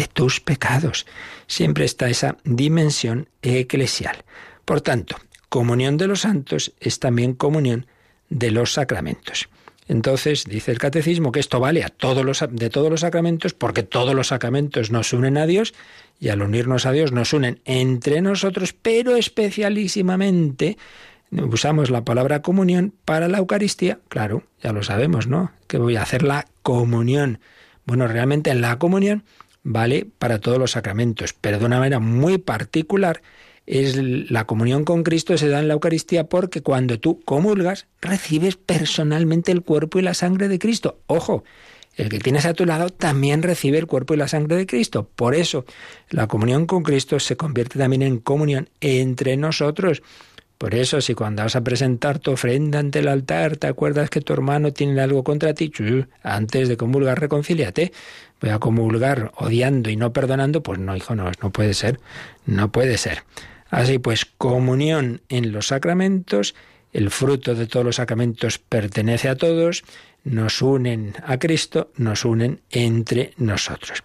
de 0.00 0.06
tus 0.06 0.40
pecados. 0.40 1.04
Siempre 1.46 1.84
está 1.84 2.08
esa 2.08 2.38
dimensión 2.44 3.28
eclesial. 3.42 4.24
Por 4.64 4.80
tanto, 4.80 5.16
comunión 5.50 5.98
de 5.98 6.06
los 6.06 6.22
santos 6.22 6.72
es 6.80 7.00
también 7.00 7.34
comunión 7.34 7.86
de 8.30 8.50
los 8.50 8.72
sacramentos. 8.72 9.50
Entonces, 9.88 10.44
dice 10.44 10.72
el 10.72 10.78
catecismo 10.78 11.32
que 11.32 11.40
esto 11.40 11.60
vale 11.60 11.84
a 11.84 11.90
todos 11.90 12.24
los, 12.24 12.42
de 12.50 12.70
todos 12.70 12.88
los 12.88 13.00
sacramentos 13.00 13.52
porque 13.52 13.82
todos 13.82 14.14
los 14.14 14.28
sacramentos 14.28 14.90
nos 14.90 15.12
unen 15.12 15.36
a 15.36 15.46
Dios 15.46 15.74
y 16.18 16.30
al 16.30 16.40
unirnos 16.40 16.86
a 16.86 16.92
Dios 16.92 17.12
nos 17.12 17.34
unen 17.34 17.60
entre 17.66 18.22
nosotros, 18.22 18.72
pero 18.72 19.16
especialísimamente 19.16 20.78
usamos 21.30 21.90
la 21.90 22.06
palabra 22.06 22.40
comunión 22.40 22.94
para 23.04 23.28
la 23.28 23.36
Eucaristía. 23.36 23.98
Claro, 24.08 24.44
ya 24.62 24.72
lo 24.72 24.82
sabemos, 24.82 25.26
¿no? 25.26 25.52
Que 25.66 25.76
voy 25.76 25.96
a 25.96 26.02
hacer 26.02 26.22
la 26.22 26.46
comunión. 26.62 27.38
Bueno, 27.84 28.08
realmente 28.08 28.54
la 28.54 28.78
comunión 28.78 29.24
vale 29.62 30.06
para 30.18 30.38
todos 30.38 30.58
los 30.58 30.72
sacramentos, 30.72 31.34
pero 31.40 31.58
de 31.58 31.66
una 31.66 31.78
manera 31.78 32.00
muy 32.00 32.38
particular 32.38 33.22
es 33.66 33.96
la 33.96 34.46
comunión 34.46 34.84
con 34.84 35.04
Cristo 35.04 35.38
se 35.38 35.48
da 35.48 35.60
en 35.60 35.68
la 35.68 35.74
Eucaristía 35.74 36.24
porque 36.24 36.60
cuando 36.60 36.98
tú 36.98 37.20
comulgas 37.20 37.86
recibes 38.00 38.56
personalmente 38.56 39.52
el 39.52 39.62
cuerpo 39.62 39.98
y 39.98 40.02
la 40.02 40.14
sangre 40.14 40.48
de 40.48 40.58
Cristo. 40.58 40.98
Ojo, 41.06 41.44
el 41.96 42.08
que 42.08 42.18
tienes 42.18 42.46
a 42.46 42.54
tu 42.54 42.66
lado 42.66 42.88
también 42.88 43.42
recibe 43.42 43.78
el 43.78 43.86
cuerpo 43.86 44.14
y 44.14 44.16
la 44.16 44.28
sangre 44.28 44.56
de 44.56 44.66
Cristo. 44.66 45.08
Por 45.14 45.34
eso 45.34 45.64
la 46.08 46.26
comunión 46.26 46.66
con 46.66 46.82
Cristo 46.82 47.20
se 47.20 47.36
convierte 47.36 47.78
también 47.78 48.02
en 48.02 48.18
comunión 48.18 48.68
entre 48.80 49.36
nosotros. 49.36 50.02
Por 50.60 50.74
eso, 50.74 51.00
si 51.00 51.14
cuando 51.14 51.42
vas 51.42 51.56
a 51.56 51.64
presentar 51.64 52.18
tu 52.18 52.32
ofrenda 52.32 52.80
ante 52.80 52.98
el 52.98 53.08
altar 53.08 53.56
te 53.56 53.66
acuerdas 53.66 54.10
que 54.10 54.20
tu 54.20 54.34
hermano 54.34 54.74
tiene 54.74 55.00
algo 55.00 55.24
contra 55.24 55.54
ti, 55.54 55.72
antes 56.22 56.68
de 56.68 56.76
comulgar, 56.76 57.18
reconcíliate. 57.18 57.92
Voy 58.40 58.50
a 58.50 58.58
comulgar 58.58 59.32
odiando 59.36 59.90
y 59.90 59.96
no 59.96 60.12
perdonando, 60.12 60.62
pues 60.62 60.78
no, 60.78 60.96
hijo, 60.96 61.14
no, 61.14 61.30
no 61.42 61.50
puede 61.50 61.74
ser, 61.74 62.00
no 62.46 62.72
puede 62.72 62.98
ser. 62.98 63.22
Así 63.68 63.98
pues, 63.98 64.24
comunión 64.24 65.22
en 65.28 65.52
los 65.52 65.68
sacramentos, 65.68 66.54
el 66.92 67.10
fruto 67.10 67.54
de 67.54 67.66
todos 67.66 67.86
los 67.86 67.96
sacramentos 67.96 68.58
pertenece 68.58 69.28
a 69.28 69.36
todos, 69.36 69.84
nos 70.24 70.62
unen 70.62 71.14
a 71.24 71.38
Cristo, 71.38 71.90
nos 71.96 72.24
unen 72.24 72.60
entre 72.70 73.32
nosotros. 73.36 74.02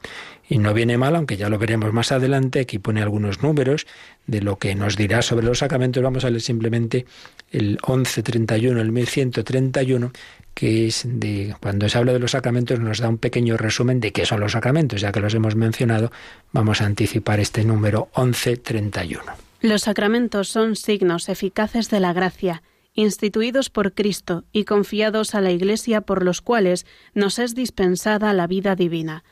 Y 0.47 0.59
no 0.59 0.73
viene 0.73 0.97
mal, 0.97 1.15
aunque 1.15 1.37
ya 1.37 1.49
lo 1.49 1.57
veremos 1.57 1.91
más 1.91 2.11
adelante, 2.11 2.59
aquí 2.59 2.77
pone 2.77 3.01
algunos 3.01 3.41
números 3.41 3.87
de 4.27 4.41
lo 4.41 4.57
que 4.57 4.75
nos 4.75 4.95
dirá 4.95 5.21
sobre 5.21 5.45
los 5.45 5.59
sacramentos. 5.59 6.03
Vamos 6.03 6.23
a 6.23 6.29
leer 6.29 6.41
simplemente 6.41 7.05
el 7.51 7.79
1131, 7.87 8.79
el 8.79 8.91
1131, 8.91 10.11
que 10.53 10.87
es 10.87 11.03
de 11.05 11.55
cuando 11.59 11.89
se 11.89 11.97
habla 11.97 12.13
de 12.13 12.19
los 12.19 12.31
sacramentos 12.31 12.79
nos 12.79 12.99
da 12.99 13.09
un 13.09 13.17
pequeño 13.17 13.57
resumen 13.57 13.99
de 13.99 14.11
qué 14.11 14.25
son 14.25 14.39
los 14.39 14.53
sacramentos, 14.53 15.01
ya 15.01 15.11
que 15.11 15.19
los 15.19 15.33
hemos 15.33 15.55
mencionado, 15.55 16.11
vamos 16.53 16.81
a 16.81 16.85
anticipar 16.85 17.39
este 17.39 17.63
número 17.63 18.09
1131. 18.15 19.23
Los 19.61 19.81
sacramentos 19.81 20.47
son 20.47 20.75
signos 20.75 21.27
eficaces 21.27 21.89
de 21.89 21.99
la 21.99 22.13
gracia 22.13 22.61
instituidos 22.95 23.69
por 23.69 23.93
Cristo 23.93 24.45
y 24.51 24.63
confiados 24.63 25.35
a 25.35 25.41
la 25.41 25.51
Iglesia 25.51 26.01
por 26.01 26.23
los 26.23 26.41
cuales 26.41 26.85
nos 27.13 27.37
es 27.37 27.53
dispensada 27.53 28.33
la 28.33 28.47
vida 28.47 28.75
divina. 28.75 29.23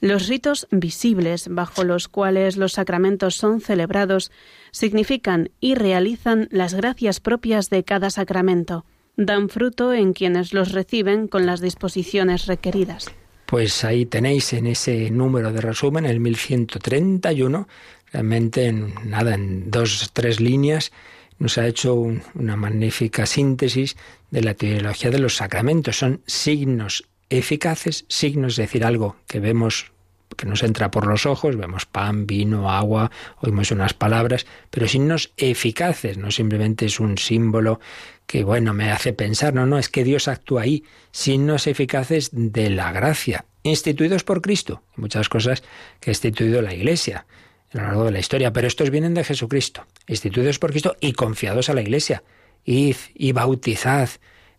Los 0.00 0.28
ritos 0.28 0.66
visibles 0.70 1.48
bajo 1.48 1.84
los 1.84 2.08
cuales 2.08 2.56
los 2.56 2.72
sacramentos 2.72 3.36
son 3.36 3.60
celebrados 3.60 4.32
significan 4.70 5.50
y 5.60 5.74
realizan 5.74 6.48
las 6.50 6.72
gracias 6.72 7.20
propias 7.20 7.68
de 7.68 7.84
cada 7.84 8.08
sacramento. 8.08 8.86
Dan 9.18 9.50
fruto 9.50 9.92
en 9.92 10.14
quienes 10.14 10.54
los 10.54 10.72
reciben 10.72 11.28
con 11.28 11.44
las 11.44 11.60
disposiciones 11.60 12.46
requeridas. 12.46 13.06
Pues 13.44 13.84
ahí 13.84 14.06
tenéis 14.06 14.54
en 14.54 14.68
ese 14.68 15.10
número 15.10 15.52
de 15.52 15.60
resumen, 15.60 16.06
el 16.06 16.20
1131, 16.20 17.68
realmente 18.12 18.66
en 18.66 18.94
nada, 19.04 19.34
en 19.34 19.70
dos, 19.70 20.10
tres 20.14 20.40
líneas, 20.40 20.92
nos 21.40 21.58
ha 21.58 21.66
hecho 21.66 21.94
una 21.94 22.56
magnífica 22.56 23.26
síntesis 23.26 23.96
de 24.30 24.42
la 24.42 24.54
teología 24.54 25.10
de 25.10 25.18
los 25.18 25.36
sacramentos. 25.36 25.98
Son 25.98 26.22
signos 26.26 27.08
eficaces, 27.30 28.04
signos, 28.08 28.52
es 28.52 28.56
decir, 28.58 28.84
algo 28.84 29.16
que 29.26 29.40
vemos 29.40 29.90
que 30.36 30.46
nos 30.46 30.62
entra 30.62 30.90
por 30.90 31.06
los 31.06 31.26
ojos, 31.26 31.56
vemos 31.56 31.86
pan, 31.86 32.26
vino, 32.26 32.70
agua, 32.70 33.10
oímos 33.40 33.72
unas 33.72 33.94
palabras, 33.94 34.46
pero 34.70 34.86
signos 34.86 35.32
eficaces, 35.36 36.18
no 36.18 36.30
simplemente 36.30 36.86
es 36.86 37.00
un 37.00 37.18
símbolo 37.18 37.80
que, 38.26 38.44
bueno, 38.44 38.72
me 38.72 38.92
hace 38.92 39.12
pensar, 39.12 39.54
no, 39.54 39.66
no, 39.66 39.76
es 39.76 39.88
que 39.88 40.04
Dios 40.04 40.28
actúa 40.28 40.62
ahí, 40.62 40.84
signos 41.10 41.66
eficaces 41.66 42.30
de 42.32 42.70
la 42.70 42.92
gracia, 42.92 43.44
instituidos 43.64 44.22
por 44.22 44.40
Cristo, 44.40 44.82
muchas 44.94 45.28
cosas 45.28 45.62
que 45.98 46.10
ha 46.10 46.12
instituido 46.12 46.62
la 46.62 46.74
Iglesia 46.74 47.26
a 47.72 47.76
lo 47.76 47.82
largo 47.84 48.04
de 48.04 48.10
la 48.10 48.18
historia, 48.18 48.52
pero 48.52 48.66
estos 48.66 48.90
vienen 48.90 49.14
de 49.14 49.24
Jesucristo, 49.24 49.86
instituidos 50.06 50.58
por 50.58 50.70
Cristo 50.70 50.96
y 51.00 51.12
confiados 51.12 51.68
a 51.68 51.74
la 51.74 51.82
Iglesia. 51.82 52.22
Id 52.64 52.96
y 53.14 53.32
bautizad, 53.32 54.08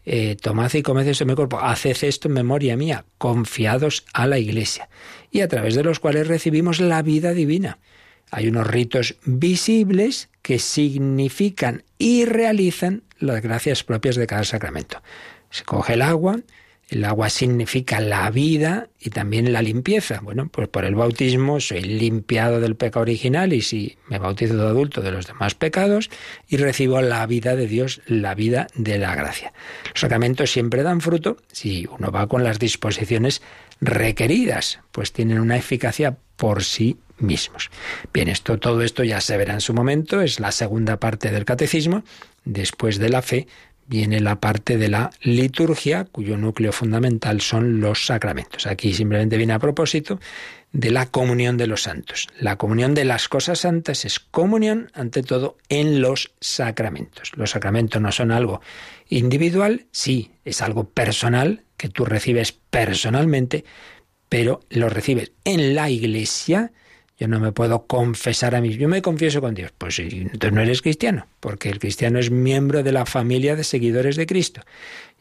eh, 0.06 0.36
tomad 0.42 0.74
y 0.74 0.82
comed 0.82 1.08
este 1.08 1.26
mi 1.26 1.36
cuerpo, 1.36 1.60
haced 1.60 2.04
esto 2.04 2.28
en 2.28 2.34
memoria 2.34 2.76
mía, 2.78 3.06
confiados 3.18 4.06
a 4.14 4.28
la 4.28 4.40
Iglesia, 4.40 4.90
y 5.30 5.42
a 5.42 5.48
través 5.48 5.76
de 5.76 5.84
los 5.84 6.00
cuales 6.00 6.28
recibimos 6.28 6.80
la 6.80 7.02
vida 7.02 7.34
divina. 7.34 7.80
Hay 8.32 8.48
unos 8.48 8.66
ritos 8.66 9.18
visibles 9.26 10.30
que 10.42 10.58
significan 10.58 11.84
y 11.98 12.26
realizan 12.26 13.04
las 13.20 13.42
gracias 13.42 13.84
propias 13.84 14.16
de 14.16 14.26
cada 14.26 14.46
sacramento. 14.46 15.02
Se 15.50 15.64
coge 15.66 15.94
el 15.94 16.02
agua, 16.02 16.40
el 16.92 17.06
agua 17.06 17.30
significa 17.30 18.02
la 18.02 18.30
vida 18.32 18.90
y 19.00 19.12
también 19.12 19.54
la 19.54 19.62
limpieza. 19.62 20.20
Bueno, 20.22 20.50
pues 20.52 20.68
por 20.68 20.84
el 20.84 20.94
bautismo 20.94 21.62
soy 21.62 21.82
limpiado 21.84 22.60
del 22.60 22.76
pecado 22.76 23.04
original 23.04 23.54
y 23.54 23.62
si 23.62 23.98
me 24.10 24.20
bautizo 24.20 24.58
de 24.58 24.64
adulto 24.64 25.02
de 25.02 25.12
los 25.12 25.26
demás 25.26 25.56
pecados 25.56 26.10
y 26.50 26.58
recibo 26.58 27.02
la 27.02 27.26
vida 27.28 27.56
de 27.56 27.66
Dios, 27.66 28.02
la 28.08 28.36
vida 28.36 28.68
de 28.76 28.98
la 28.98 29.16
gracia. 29.16 29.54
Los 29.94 30.02
sacramentos 30.02 30.52
siempre 30.52 30.84
dan 30.84 31.00
fruto 31.00 31.38
si 31.50 31.88
uno 31.98 32.12
va 32.12 32.28
con 32.28 32.44
las 32.44 32.60
disposiciones 32.60 33.42
requeridas, 33.80 34.82
pues 34.92 35.14
tienen 35.14 35.40
una 35.40 35.56
eficacia 35.56 36.18
por 36.36 36.62
sí 36.66 36.98
mismos. 37.20 37.72
Bien, 38.14 38.28
esto, 38.28 38.60
todo 38.60 38.82
esto 38.82 39.06
ya 39.06 39.22
se 39.22 39.38
verá 39.38 39.54
en 39.54 39.62
su 39.62 39.74
momento, 39.74 40.22
es 40.22 40.42
la 40.42 40.52
segunda 40.52 40.98
parte 40.98 41.32
del 41.32 41.46
catecismo, 41.46 42.04
después 42.44 42.98
de 42.98 43.10
la 43.10 43.22
fe, 43.22 43.48
viene 43.92 44.22
la 44.22 44.40
parte 44.40 44.78
de 44.78 44.88
la 44.88 45.12
liturgia, 45.22 46.06
cuyo 46.06 46.38
núcleo 46.38 46.72
fundamental 46.72 47.42
son 47.42 47.82
los 47.82 48.06
sacramentos. 48.06 48.66
Aquí 48.66 48.94
simplemente 48.94 49.36
viene 49.36 49.52
a 49.52 49.60
propósito 49.60 50.18
de 50.72 50.92
la 50.92 51.08
comunión 51.08 51.58
de 51.58 51.68
los 51.68 51.84
santos. 51.84 52.30
La 52.40 52.56
comunión 52.56 52.94
de 52.94 53.04
las 53.04 53.28
cosas 53.28 53.60
santas 53.60 54.06
es 54.06 54.22
comunión, 54.22 54.90
ante 54.94 55.24
todo, 55.24 55.58
en 55.68 56.00
los 56.00 56.32
sacramentos. 56.40 57.34
Los 57.36 57.52
sacramentos 57.52 58.02
no 58.02 58.14
son 58.14 58.32
algo 58.32 58.62
individual, 59.10 59.88
sí, 59.92 60.32
es 60.46 60.62
algo 60.62 60.86
personal, 60.86 61.66
que 61.76 61.90
tú 61.90 62.06
recibes 62.06 62.54
personalmente, 62.54 63.66
pero 64.30 64.62
lo 64.70 64.88
recibes 64.88 65.34
en 65.44 65.76
la 65.76 65.90
iglesia, 65.90 66.72
yo 67.22 67.28
no 67.28 67.40
me 67.40 67.52
puedo 67.52 67.86
confesar 67.86 68.56
a 68.56 68.62
mí. 68.62 68.76
Yo 68.76 68.88
me 68.88 69.04
confieso 69.04 69.42
con 69.42 69.54
Dios. 69.54 69.72
Pues 69.78 70.00
entonces 70.00 70.54
no 70.54 70.60
eres 70.60 70.82
cristiano, 70.82 71.28
porque 71.40 71.70
el 71.70 71.78
cristiano 71.78 72.18
es 72.18 72.32
miembro 72.32 72.82
de 72.82 72.92
la 72.92 73.06
familia 73.06 73.56
de 73.56 73.64
seguidores 73.64 74.16
de 74.16 74.26
Cristo. 74.26 74.62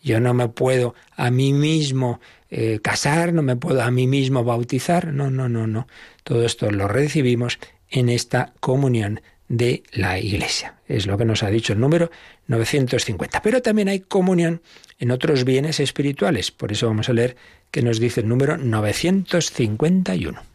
Yo 0.02 0.18
no 0.18 0.32
me 0.32 0.48
puedo 0.48 0.94
a 1.14 1.30
mí 1.30 1.52
mismo 1.52 2.18
eh, 2.48 2.80
casar, 2.82 3.34
no 3.34 3.42
me 3.42 3.54
puedo 3.56 3.82
a 3.82 3.90
mí 3.90 4.06
mismo 4.06 4.44
bautizar. 4.44 5.12
No, 5.12 5.28
no, 5.28 5.50
no, 5.50 5.66
no. 5.66 5.88
Todo 6.24 6.46
esto 6.46 6.70
lo 6.70 6.88
recibimos 6.88 7.58
en 7.90 8.08
esta 8.08 8.54
comunión 8.60 9.20
de 9.48 9.82
la 9.92 10.18
Iglesia. 10.18 10.76
Es 10.88 11.06
lo 11.06 11.18
que 11.18 11.26
nos 11.26 11.42
ha 11.42 11.50
dicho 11.50 11.74
el 11.74 11.80
número 11.80 12.10
950. 12.46 13.42
Pero 13.42 13.60
también 13.60 13.88
hay 13.88 14.00
comunión 14.00 14.62
en 14.98 15.10
otros 15.10 15.44
bienes 15.44 15.80
espirituales. 15.80 16.50
Por 16.50 16.72
eso 16.72 16.86
vamos 16.86 17.10
a 17.10 17.12
leer 17.12 17.36
que 17.70 17.82
nos 17.82 18.00
dice 18.00 18.22
el 18.22 18.28
número 18.28 18.56
951. 18.56 20.49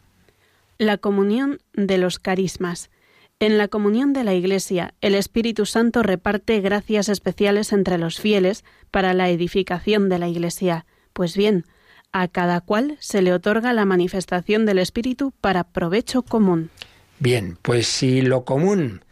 La 0.78 0.98
comunión 0.98 1.58
de 1.72 1.96
los 1.96 2.18
carismas. 2.18 2.90
En 3.38 3.56
la 3.56 3.68
comunión 3.68 4.12
de 4.12 4.24
la 4.24 4.34
Iglesia, 4.34 4.94
el 5.00 5.14
Espíritu 5.14 5.66
Santo 5.66 6.02
reparte 6.02 6.60
gracias 6.60 7.08
especiales 7.08 7.72
entre 7.72 7.98
los 7.98 8.20
fieles 8.20 8.64
para 8.90 9.14
la 9.14 9.30
edificación 9.30 10.08
de 10.08 10.18
la 10.18 10.28
Iglesia. 10.28 10.86
Pues 11.12 11.36
bien, 11.36 11.64
a 12.12 12.28
cada 12.28 12.60
cual 12.60 12.96
se 13.00 13.22
le 13.22 13.32
otorga 13.32 13.72
la 13.72 13.84
manifestación 13.84 14.66
del 14.66 14.78
Espíritu 14.78 15.32
para 15.40 15.64
provecho 15.64 16.22
común. 16.22 16.70
Bien, 17.18 17.58
pues 17.62 17.86
si 17.86 18.20
lo 18.20 18.44
común, 18.44 19.02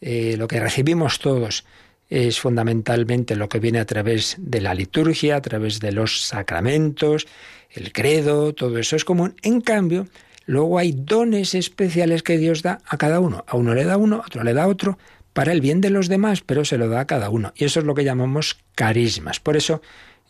eh, 0.00 0.36
lo 0.38 0.48
que 0.48 0.60
recibimos 0.60 1.18
todos, 1.18 1.64
es 2.10 2.38
fundamentalmente 2.38 3.34
lo 3.34 3.48
que 3.48 3.60
viene 3.60 3.80
a 3.80 3.86
través 3.86 4.36
de 4.38 4.60
la 4.60 4.74
liturgia, 4.74 5.36
a 5.36 5.42
través 5.42 5.80
de 5.80 5.92
los 5.92 6.20
sacramentos, 6.20 7.26
el 7.70 7.92
credo, 7.92 8.52
todo 8.52 8.78
eso 8.78 8.94
es 8.96 9.04
común. 9.04 9.36
En 9.42 9.60
cambio, 9.60 10.06
luego 10.46 10.78
hay 10.78 10.92
dones 10.92 11.54
especiales 11.54 12.22
que 12.22 12.38
Dios 12.38 12.62
da 12.62 12.80
a 12.86 12.96
cada 12.96 13.20
uno. 13.20 13.44
A 13.46 13.56
uno 13.56 13.74
le 13.74 13.84
da 13.84 13.96
uno, 13.96 14.16
a 14.16 14.26
otro 14.26 14.44
le 14.44 14.54
da 14.54 14.66
otro, 14.66 14.98
para 15.32 15.52
el 15.52 15.60
bien 15.60 15.80
de 15.80 15.90
los 15.90 16.08
demás, 16.08 16.40
pero 16.40 16.64
se 16.64 16.78
lo 16.78 16.88
da 16.88 17.00
a 17.00 17.06
cada 17.06 17.28
uno. 17.28 17.52
Y 17.56 17.64
eso 17.64 17.80
es 17.80 17.86
lo 17.86 17.94
que 17.94 18.04
llamamos 18.04 18.58
carismas. 18.74 19.40
Por 19.40 19.56
eso, 19.56 19.82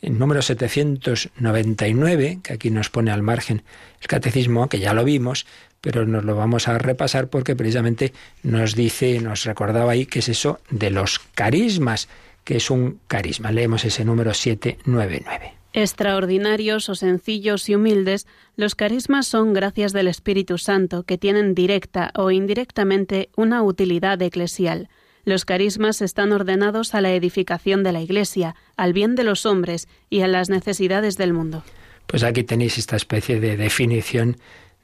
en 0.02 0.18
número 0.18 0.42
799, 0.42 2.40
que 2.42 2.52
aquí 2.52 2.70
nos 2.70 2.90
pone 2.90 3.10
al 3.10 3.22
margen 3.22 3.62
el 4.00 4.06
catecismo, 4.06 4.68
que 4.68 4.78
ya 4.80 4.94
lo 4.94 5.04
vimos, 5.04 5.46
pero 5.80 6.06
nos 6.06 6.24
lo 6.24 6.34
vamos 6.34 6.68
a 6.68 6.78
repasar 6.78 7.28
porque 7.28 7.54
precisamente 7.54 8.14
nos 8.42 8.74
dice, 8.74 9.20
nos 9.20 9.44
recordaba 9.44 9.92
ahí 9.92 10.06
que 10.06 10.20
es 10.20 10.30
eso 10.30 10.58
de 10.70 10.90
los 10.90 11.20
carismas, 11.34 12.08
que 12.42 12.56
es 12.56 12.70
un 12.70 13.00
carisma. 13.06 13.52
Leemos 13.52 13.84
ese 13.84 14.04
número 14.04 14.32
799. 14.32 15.63
Extraordinarios 15.76 16.88
o 16.88 16.94
sencillos 16.94 17.68
y 17.68 17.74
humildes, 17.74 18.28
los 18.56 18.76
carismas 18.76 19.26
son 19.26 19.52
gracias 19.52 19.92
del 19.92 20.06
Espíritu 20.06 20.56
Santo 20.56 21.02
que 21.02 21.18
tienen 21.18 21.52
directa 21.56 22.12
o 22.14 22.30
indirectamente 22.30 23.28
una 23.36 23.60
utilidad 23.64 24.22
eclesial. 24.22 24.88
Los 25.24 25.44
carismas 25.44 26.00
están 26.00 26.30
ordenados 26.30 26.94
a 26.94 27.00
la 27.00 27.12
edificación 27.12 27.82
de 27.82 27.90
la 27.90 28.00
Iglesia, 28.00 28.54
al 28.76 28.92
bien 28.92 29.16
de 29.16 29.24
los 29.24 29.46
hombres 29.46 29.88
y 30.10 30.20
a 30.20 30.28
las 30.28 30.48
necesidades 30.48 31.16
del 31.16 31.32
mundo. 31.32 31.64
Pues 32.06 32.22
aquí 32.22 32.44
tenéis 32.44 32.78
esta 32.78 32.94
especie 32.94 33.40
de 33.40 33.56
definición 33.56 34.36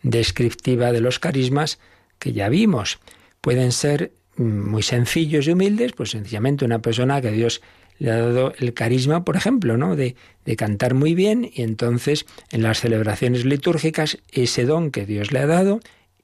descriptiva 0.03 0.91
de 0.91 1.01
los 1.01 1.21
carismas 1.21 1.79
que 2.19 2.33
ya 2.33 2.49
vimos. 2.49 2.99
Pueden 3.41 3.71
ser 3.71 4.11
muy 4.37 4.83
sencillos 4.83 5.47
y 5.47 5.53
humildes, 5.53 5.93
pues 5.93 6.11
sencillamente 6.11 6.65
una 6.65 6.81
persona 6.81 7.21
que 7.21 7.31
Dios 7.31 7.63
le 8.01 8.11
ha 8.11 8.17
dado 8.17 8.53
el 8.59 8.75
carisma, 8.75 9.25
por 9.25 9.37
ejemplo, 9.37 9.77
¿no? 9.77 9.95
De, 9.95 10.17
de, 10.45 10.57
cantar 10.57 10.95
muy 10.95 11.15
bien 11.15 11.49
y 11.55 11.63
entonces 11.63 12.27
en 12.51 12.63
las 12.63 12.81
celebraciones 12.81 13.45
litúrgicas 13.45 14.19
ese 14.33 14.65
don 14.65 14.91
que 14.91 15.07
Dios 15.07 15.31
le 15.31 15.39
ha 15.39 15.47
dado 15.47 15.81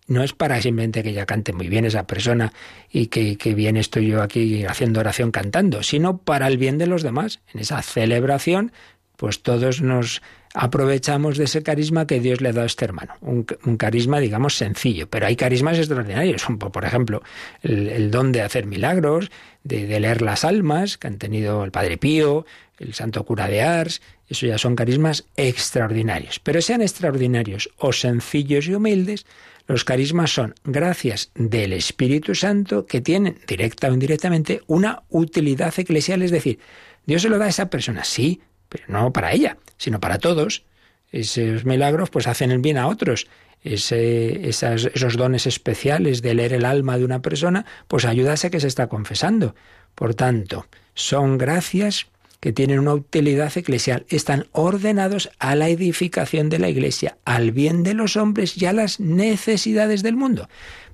no 0.08 0.22
es 0.22 0.32
para 0.32 0.60
simplemente 0.60 1.02
que 1.02 1.10
ella 1.10 1.26
cante 1.26 1.52
muy 1.52 1.68
bien 1.68 1.84
esa 1.84 2.06
persona 2.06 2.52
y 2.90 3.06
que, 3.08 3.36
que 3.36 3.54
bien 3.54 3.76
estoy 3.76 4.08
yo 4.08 4.22
aquí 4.22 4.64
haciendo 4.64 5.00
oración 5.00 5.30
cantando, 5.30 5.82
sino 5.82 6.18
para 6.18 6.46
el 6.46 6.58
bien 6.58 6.78
de 6.78 6.86
los 6.86 7.02
demás. 7.02 7.40
En 7.52 7.60
esa 7.60 7.82
celebración, 7.82 8.72
pues 9.16 9.42
todos 9.42 9.82
nos 9.82 10.22
aprovechamos 10.56 11.36
de 11.36 11.44
ese 11.44 11.62
carisma 11.62 12.06
que 12.06 12.18
Dios 12.18 12.40
le 12.40 12.48
ha 12.48 12.52
dado 12.52 12.62
a 12.62 12.66
este 12.66 12.86
hermano. 12.86 13.12
Un, 13.20 13.44
carisma, 13.76 14.20
digamos, 14.20 14.56
sencillo, 14.56 15.06
pero 15.06 15.26
hay 15.26 15.36
carismas 15.36 15.76
extraordinarios. 15.78 16.46
Por 16.58 16.84
ejemplo, 16.84 17.22
el, 17.62 18.10
don 18.10 18.32
de 18.32 18.40
hacer 18.40 18.64
milagros, 18.64 19.30
de, 19.64 20.00
leer 20.00 20.22
las 20.22 20.44
almas, 20.44 20.96
que 20.96 21.08
han 21.08 21.18
tenido 21.18 21.62
el 21.62 21.72
Padre 21.72 21.98
Pío, 21.98 22.46
el 22.78 22.94
Santo 22.94 23.24
Cura 23.24 23.48
de 23.48 23.62
Ars. 23.62 24.00
Eso 24.28 24.46
ya 24.46 24.56
son 24.56 24.76
carismas 24.76 25.26
extraordinarios. 25.36 26.40
Pero 26.40 26.62
sean 26.62 26.80
extraordinarios 26.80 27.68
o 27.76 27.92
sencillos 27.92 28.66
y 28.66 28.74
humildes, 28.74 29.26
los 29.68 29.84
carismas 29.84 30.32
son 30.32 30.54
gracias 30.64 31.32
del 31.34 31.74
Espíritu 31.74 32.34
Santo 32.34 32.86
que 32.86 33.02
tienen, 33.02 33.38
directa 33.46 33.88
o 33.88 33.92
indirectamente, 33.92 34.62
una 34.68 35.02
utilidad 35.10 35.74
eclesial. 35.76 36.22
Es 36.22 36.30
decir, 36.30 36.60
Dios 37.04 37.22
se 37.22 37.28
lo 37.28 37.36
da 37.36 37.44
a 37.44 37.50
esa 37.50 37.68
persona, 37.68 38.04
sí, 38.04 38.40
pero 38.68 38.84
no 38.88 39.12
para 39.12 39.32
ella, 39.32 39.58
sino 39.76 40.00
para 40.00 40.18
todos. 40.18 40.64
Esos 41.12 41.64
milagros 41.64 42.10
pues 42.10 42.26
hacen 42.26 42.50
el 42.50 42.58
bien 42.58 42.78
a 42.78 42.88
otros. 42.88 43.26
esos 43.62 45.16
dones 45.16 45.46
especiales 45.46 46.22
de 46.22 46.34
leer 46.34 46.52
el 46.52 46.64
alma 46.64 46.98
de 46.98 47.04
una 47.04 47.22
persona, 47.22 47.64
pues 47.88 48.04
ayudase 48.04 48.50
que 48.50 48.60
se 48.60 48.68
está 48.68 48.88
confesando. 48.88 49.54
Por 49.94 50.14
tanto, 50.14 50.66
son 50.94 51.38
gracias 51.38 52.06
que 52.40 52.52
tienen 52.52 52.78
una 52.78 52.94
utilidad 52.94 53.56
eclesial, 53.56 54.04
están 54.08 54.46
ordenados 54.52 55.30
a 55.38 55.54
la 55.54 55.68
edificación 55.68 56.48
de 56.48 56.58
la 56.58 56.68
Iglesia, 56.68 57.16
al 57.24 57.50
bien 57.50 57.82
de 57.82 57.94
los 57.94 58.16
hombres 58.16 58.60
y 58.60 58.66
a 58.66 58.72
las 58.72 59.00
necesidades 59.00 60.02
del 60.02 60.16
mundo. 60.16 60.48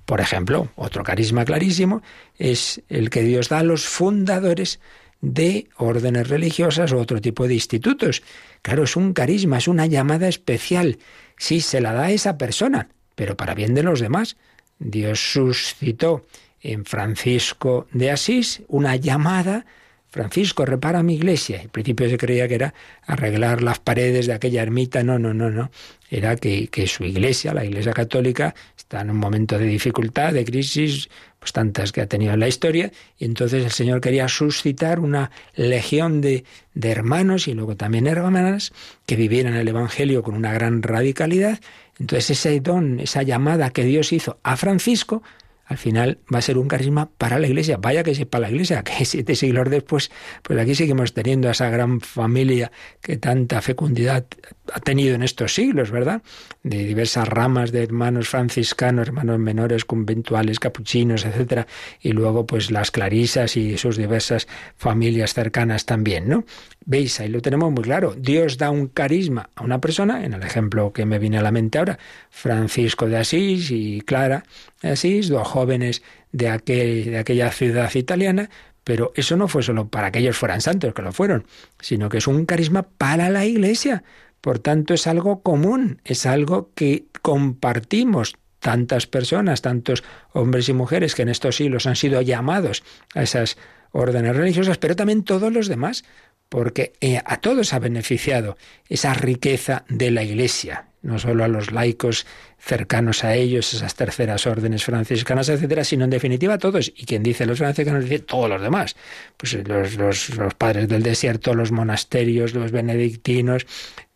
Por 0.06 0.20
ejemplo, 0.20 0.70
otro 0.76 1.04
carisma 1.04 1.44
clarísimo 1.44 2.02
es 2.38 2.82
el 2.88 3.10
que 3.10 3.22
Dios 3.22 3.48
da 3.48 3.58
a 3.58 3.64
los 3.64 3.86
fundadores 3.86 4.80
de 5.22 5.68
órdenes 5.76 6.28
religiosas 6.28 6.92
u 6.92 6.98
otro 6.98 7.20
tipo 7.20 7.48
de 7.48 7.54
institutos. 7.54 8.22
Claro, 8.60 8.82
es 8.82 8.96
un 8.96 9.14
carisma, 9.14 9.58
es 9.58 9.68
una 9.68 9.86
llamada 9.86 10.28
especial. 10.28 10.98
Sí, 11.38 11.60
se 11.60 11.80
la 11.80 11.92
da 11.94 12.04
a 12.04 12.10
esa 12.10 12.36
persona, 12.36 12.88
pero 13.14 13.36
para 13.36 13.54
bien 13.54 13.74
de 13.74 13.84
los 13.84 14.00
demás. 14.00 14.36
Dios 14.78 15.32
suscitó 15.32 16.26
en 16.60 16.84
Francisco 16.84 17.86
de 17.92 18.10
Asís 18.10 18.62
una 18.68 18.96
llamada 18.96 19.64
Francisco, 20.12 20.66
repara 20.66 21.02
mi 21.02 21.14
iglesia. 21.14 21.62
Al 21.62 21.70
principio 21.70 22.06
se 22.06 22.18
creía 22.18 22.46
que 22.46 22.56
era 22.56 22.74
arreglar 23.06 23.62
las 23.62 23.78
paredes 23.78 24.26
de 24.26 24.34
aquella 24.34 24.62
ermita. 24.62 25.02
No, 25.02 25.18
no, 25.18 25.32
no, 25.32 25.48
no. 25.48 25.70
Era 26.10 26.36
que, 26.36 26.68
su 26.86 27.04
iglesia, 27.04 27.54
la 27.54 27.64
iglesia 27.64 27.94
católica, 27.94 28.54
está 28.76 29.00
en 29.00 29.08
un 29.08 29.16
momento 29.16 29.58
de 29.58 29.64
dificultad, 29.64 30.34
de 30.34 30.44
crisis, 30.44 31.08
pues 31.38 31.54
tantas 31.54 31.92
que 31.92 32.02
ha 32.02 32.06
tenido 32.06 32.34
en 32.34 32.40
la 32.40 32.48
historia, 32.48 32.92
y 33.18 33.24
entonces 33.24 33.64
el 33.64 33.70
Señor 33.70 34.02
quería 34.02 34.28
suscitar 34.28 35.00
una 35.00 35.30
legión 35.54 36.20
de, 36.20 36.44
de 36.74 36.90
hermanos 36.90 37.48
y 37.48 37.54
luego 37.54 37.76
también 37.76 38.06
hermanas 38.06 38.74
que 39.06 39.16
vivieran 39.16 39.54
el 39.54 39.66
Evangelio 39.66 40.22
con 40.22 40.34
una 40.34 40.52
gran 40.52 40.82
radicalidad. 40.82 41.58
Entonces 41.98 42.30
ese 42.38 42.60
don, 42.60 43.00
esa 43.00 43.22
llamada 43.22 43.70
que 43.70 43.84
Dios 43.84 44.12
hizo 44.12 44.38
a 44.42 44.58
Francisco, 44.58 45.22
al 45.64 45.78
final 45.78 46.18
va 46.32 46.38
a 46.38 46.42
ser 46.42 46.58
un 46.58 46.68
carisma 46.68 47.10
para 47.18 47.38
la 47.38 47.46
Iglesia. 47.46 47.78
Vaya 47.78 48.02
que 48.02 48.26
para 48.26 48.42
la 48.42 48.50
Iglesia, 48.50 48.82
que 48.84 49.04
siete 49.04 49.34
siglos 49.34 49.70
después, 49.70 50.10
pues 50.42 50.58
aquí 50.58 50.74
seguimos 50.74 51.14
teniendo 51.14 51.48
a 51.48 51.52
esa 51.52 51.70
gran 51.70 52.00
familia 52.00 52.70
que 53.00 53.16
tanta 53.16 53.62
fecundidad 53.62 54.26
ha 54.72 54.80
tenido 54.80 55.14
en 55.14 55.22
estos 55.22 55.54
siglos, 55.54 55.90
¿verdad? 55.90 56.22
De 56.62 56.84
diversas 56.84 57.28
ramas 57.28 57.72
de 57.72 57.82
hermanos 57.82 58.28
franciscanos, 58.28 59.08
hermanos 59.08 59.38
menores, 59.38 59.84
conventuales, 59.84 60.58
capuchinos, 60.58 61.24
etcétera, 61.24 61.66
y 62.00 62.12
luego 62.12 62.46
pues 62.46 62.70
las 62.70 62.90
clarisas 62.90 63.56
y 63.56 63.76
sus 63.78 63.96
diversas 63.96 64.48
familias 64.76 65.34
cercanas 65.34 65.86
también, 65.86 66.28
¿no? 66.28 66.44
Veis, 66.84 67.20
ahí 67.20 67.28
lo 67.28 67.40
tenemos 67.40 67.70
muy 67.70 67.84
claro. 67.84 68.14
Dios 68.16 68.58
da 68.58 68.70
un 68.70 68.88
carisma 68.88 69.50
a 69.54 69.62
una 69.62 69.80
persona, 69.80 70.24
en 70.24 70.34
el 70.34 70.42
ejemplo 70.42 70.92
que 70.92 71.06
me 71.06 71.18
viene 71.18 71.38
a 71.38 71.42
la 71.42 71.52
mente 71.52 71.78
ahora, 71.78 71.98
Francisco 72.30 73.06
de 73.06 73.18
Asís 73.18 73.70
y 73.70 74.00
Clara 74.00 74.44
de 74.80 74.90
Asís, 74.90 75.28
dos 75.28 75.46
jóvenes 75.46 76.02
de, 76.32 76.46
de 76.58 77.18
aquella 77.18 77.50
ciudad 77.50 77.94
italiana, 77.94 78.50
pero 78.84 79.12
eso 79.14 79.36
no 79.36 79.48
fue 79.48 79.62
solo 79.62 79.88
para 79.88 80.10
que 80.10 80.18
ellos 80.18 80.36
fueran 80.36 80.60
santos, 80.60 80.92
que 80.92 81.02
lo 81.02 81.12
fueron, 81.12 81.46
sino 81.80 82.08
que 82.08 82.18
es 82.18 82.26
un 82.26 82.46
carisma 82.46 82.82
para 82.82 83.30
la 83.30 83.44
Iglesia. 83.44 84.02
Por 84.40 84.58
tanto, 84.58 84.92
es 84.94 85.06
algo 85.06 85.42
común, 85.42 86.00
es 86.04 86.26
algo 86.26 86.70
que 86.74 87.06
compartimos 87.22 88.34
tantas 88.58 89.06
personas, 89.06 89.62
tantos 89.62 90.02
hombres 90.32 90.68
y 90.68 90.72
mujeres 90.72 91.14
que 91.14 91.22
en 91.22 91.28
estos 91.28 91.56
siglos 91.56 91.86
han 91.86 91.96
sido 91.96 92.20
llamados 92.22 92.82
a 93.14 93.22
esas 93.22 93.56
órdenes 93.92 94.34
religiosas, 94.36 94.78
pero 94.78 94.96
también 94.96 95.22
todos 95.22 95.52
los 95.52 95.68
demás 95.68 96.04
porque 96.52 96.92
eh, 97.00 97.18
a 97.24 97.38
todos 97.38 97.72
ha 97.72 97.78
beneficiado 97.78 98.58
esa 98.86 99.14
riqueza 99.14 99.86
de 99.88 100.10
la 100.10 100.22
Iglesia, 100.22 100.84
no 101.00 101.18
solo 101.18 101.44
a 101.44 101.48
los 101.48 101.72
laicos 101.72 102.26
cercanos 102.58 103.24
a 103.24 103.34
ellos, 103.34 103.72
esas 103.72 103.94
terceras 103.94 104.46
órdenes 104.46 104.84
franciscanas, 104.84 105.48
etcétera, 105.48 105.82
sino 105.82 106.04
en 106.04 106.10
definitiva 106.10 106.52
a 106.52 106.58
todos. 106.58 106.92
Y 106.94 107.06
quien 107.06 107.22
dice 107.22 107.46
los 107.46 107.56
franciscanos 107.56 108.04
dice 108.04 108.18
todos 108.18 108.50
los 108.50 108.60
demás. 108.60 108.96
Pues 109.38 109.54
los, 109.66 109.94
los, 109.94 110.36
los 110.36 110.52
padres 110.52 110.88
del 110.88 111.02
desierto, 111.02 111.54
los 111.54 111.72
monasterios, 111.72 112.52
los 112.52 112.70
benedictinos, 112.70 113.66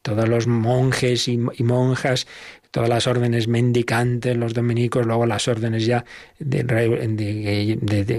todos 0.07 0.29
los 0.29 0.47
monjes 0.47 1.27
y, 1.27 1.37
monjas, 1.37 2.29
todas 2.71 2.89
las 2.89 3.09
órdenes 3.09 3.49
mendicantes, 3.49 4.37
los 4.37 4.55
dominicos, 4.55 5.05
luego 5.05 5.27
las 5.27 5.49
órdenes 5.49 5.85
ya 5.85 6.05
de, 6.39 6.65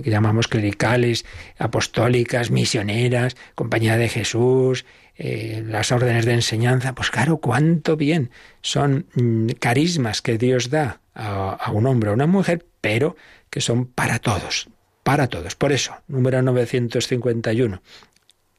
que 0.04 0.12
llamamos 0.12 0.50
clericales, 0.50 1.26
apostólicas, 1.58 2.52
misioneras, 2.52 3.38
compañía 3.56 3.96
de 3.96 4.10
Jesús, 4.10 4.84
eh, 5.16 5.64
las 5.66 5.94
órdenes 5.94 6.26
de 6.26 6.34
enseñanza, 6.34 6.94
pues 6.94 7.10
claro, 7.10 7.38
cuánto 7.38 7.96
bien 7.96 8.32
son 8.62 9.06
mm, 9.16 9.52
carismas 9.58 10.22
que 10.22 10.38
Dios 10.38 10.70
da 10.70 11.00
a, 11.16 11.52
a 11.52 11.72
un 11.72 11.88
hombre 11.88 12.10
o 12.10 12.12
a 12.12 12.16
una 12.16 12.28
mujer, 12.28 12.66
pero 12.82 13.16
que 13.50 13.62
son 13.62 13.86
para 13.86 14.20
todos, 14.20 14.68
para 15.04 15.28
todos. 15.28 15.56
Por 15.56 15.72
eso, 15.72 15.96
número 16.10 16.42
951, 16.42 17.82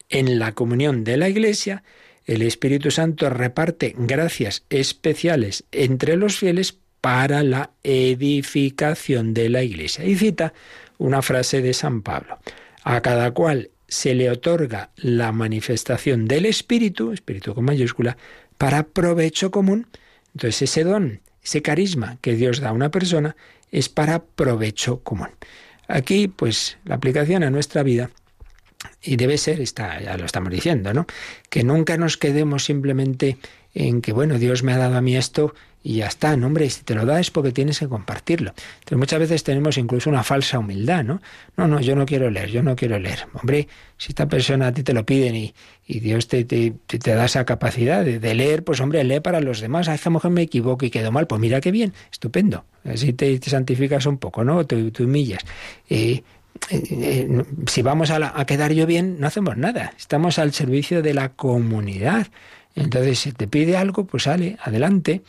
en 0.09 0.39
la 0.39 0.53
comunión 0.53 1.05
de 1.05 1.19
la 1.19 1.29
Iglesia, 1.29 1.83
el 2.29 2.43
Espíritu 2.43 2.91
Santo 2.91 3.31
reparte 3.31 3.95
gracias 3.97 4.63
especiales 4.69 5.65
entre 5.73 6.17
los 6.17 6.39
fieles 6.39 6.77
para 7.01 7.43
la 7.43 7.71
edificación 7.83 9.33
de 9.33 9.49
la 9.49 9.63
Iglesia. 9.63 10.05
Y 10.05 10.15
cita 10.15 10.53
una 10.99 11.23
frase 11.23 11.63
de 11.63 11.73
San 11.73 12.03
Pablo. 12.03 12.39
A 12.85 13.01
cada 13.01 13.31
cual 13.31 13.71
se 13.89 14.15
le 14.15 14.31
otorga 14.31 14.91
la 14.97 15.33
manifestación 15.33 16.29
del 16.29 16.45
Espíritu, 16.45 17.13
Espíritu 17.13 17.55
con 17.55 17.65
mayúscula, 17.65 18.19
para 18.59 18.83
provecho 18.83 19.51
común. 19.51 19.87
Entonces 20.35 20.63
ese 20.63 20.85
don, 20.85 21.23
ese 21.43 21.63
carisma 21.63 22.19
que 22.21 22.35
Dios 22.35 22.61
da 22.61 22.69
a 22.69 22.73
una 22.73 22.91
persona, 22.91 23.37
es 23.71 23.89
para 23.89 24.23
provecho 24.23 25.01
común. 25.01 25.31
Aquí, 25.87 26.29
pues, 26.29 26.77
la 26.85 26.97
aplicación 26.97 27.43
a 27.43 27.51
nuestra 27.51 27.83
vida 27.83 28.11
y 29.03 29.17
debe 29.17 29.39
ser, 29.39 29.61
está, 29.61 30.01
ya 30.01 30.17
lo 30.17 30.25
estamos 30.25 30.51
diciendo, 30.51 30.93
¿no? 30.93 31.07
Que 31.49 31.63
nunca 31.63 31.97
nos 31.97 32.17
quedemos 32.17 32.65
simplemente 32.65 33.39
en 33.75 34.03
que, 34.03 34.13
bueno, 34.13 34.39
Dios 34.39 34.63
me 34.63 34.73
ha 34.73 34.79
dado 34.79 34.97
a 34.97 35.01
mí 35.01 35.17
esto 35.17 35.55
y 35.83 35.97
ya 35.97 36.07
está, 36.07 36.37
no, 36.37 36.49
hombre, 36.49 36.69
si 36.69 36.83
te 36.83 36.95
lo 36.95 37.07
da 37.07 37.21
es 37.21 37.31
porque 37.31 37.53
tienes 37.53 37.79
que 37.79 37.89
compartirlo. 37.89 38.53
Entonces 38.81 38.99
muchas 38.99 39.21
veces 39.21 39.45
tenemos 39.45 39.79
incluso 39.79 40.11
una 40.11 40.25
falsa 40.25 40.59
humildad, 40.59 41.05
¿no? 41.05 41.23
No, 41.57 41.69
no, 41.69 41.81
yo 41.81 41.95
no 41.95 42.05
quiero 42.05 42.31
leer, 42.31 42.51
yo 42.51 42.63
no 42.63 42.75
quiero 42.75 42.99
leer. 42.99 43.27
Hombre, 43.35 43.69
si 43.97 44.09
esta 44.11 44.29
persona 44.29 44.67
a 44.67 44.73
ti 44.73 44.83
te 44.83 44.93
lo 44.93 45.07
piden 45.07 45.37
y, 45.37 45.55
y 45.87 46.01
Dios 46.01 46.27
te, 46.27 46.45
te, 46.45 46.73
te, 46.87 47.15
da 47.15 47.25
esa 47.25 47.45
capacidad 47.45 48.05
de, 48.05 48.35
leer, 48.35 48.65
pues 48.65 48.81
hombre, 48.81 49.05
lee 49.05 49.21
para 49.21 49.41
los 49.41 49.61
demás. 49.61 49.89
A 49.89 49.95
esta 49.95 50.11
mujer 50.11 50.33
me 50.33 50.43
equivoco 50.43 50.85
y 50.85 50.91
quedo 50.91 51.13
mal, 51.13 51.27
pues 51.27 51.41
mira 51.41 51.61
qué 51.61 51.71
bien, 51.71 51.95
estupendo. 52.11 52.65
Así 52.85 53.13
te, 53.13 53.41
santificas 53.41 54.07
un 54.07 54.19
poco, 54.19 54.43
¿no? 54.45 54.67
Te, 54.67 54.93
humillas. 55.03 55.43
Eh, 55.89 56.23
eh, 56.71 56.83
eh, 56.91 57.45
si 57.67 57.83
vamos 57.83 58.11
a, 58.11 58.45
quedar 58.47 58.73
yo 58.73 58.87
bien, 58.87 59.19
no 59.21 59.27
hacemos 59.27 59.57
nada. 59.57 59.93
Estamos 59.97 60.39
al 60.39 60.53
servicio 60.53 61.03
de 61.03 61.15
la 61.15 61.31
comunidad. 61.31 62.29
Entonces, 62.75 63.19
si 63.19 63.33
te 63.33 63.49
pide 63.49 63.77
algo, 63.77 64.07
pues 64.07 64.25
sale, 64.25 64.57
adelante. 64.63 65.23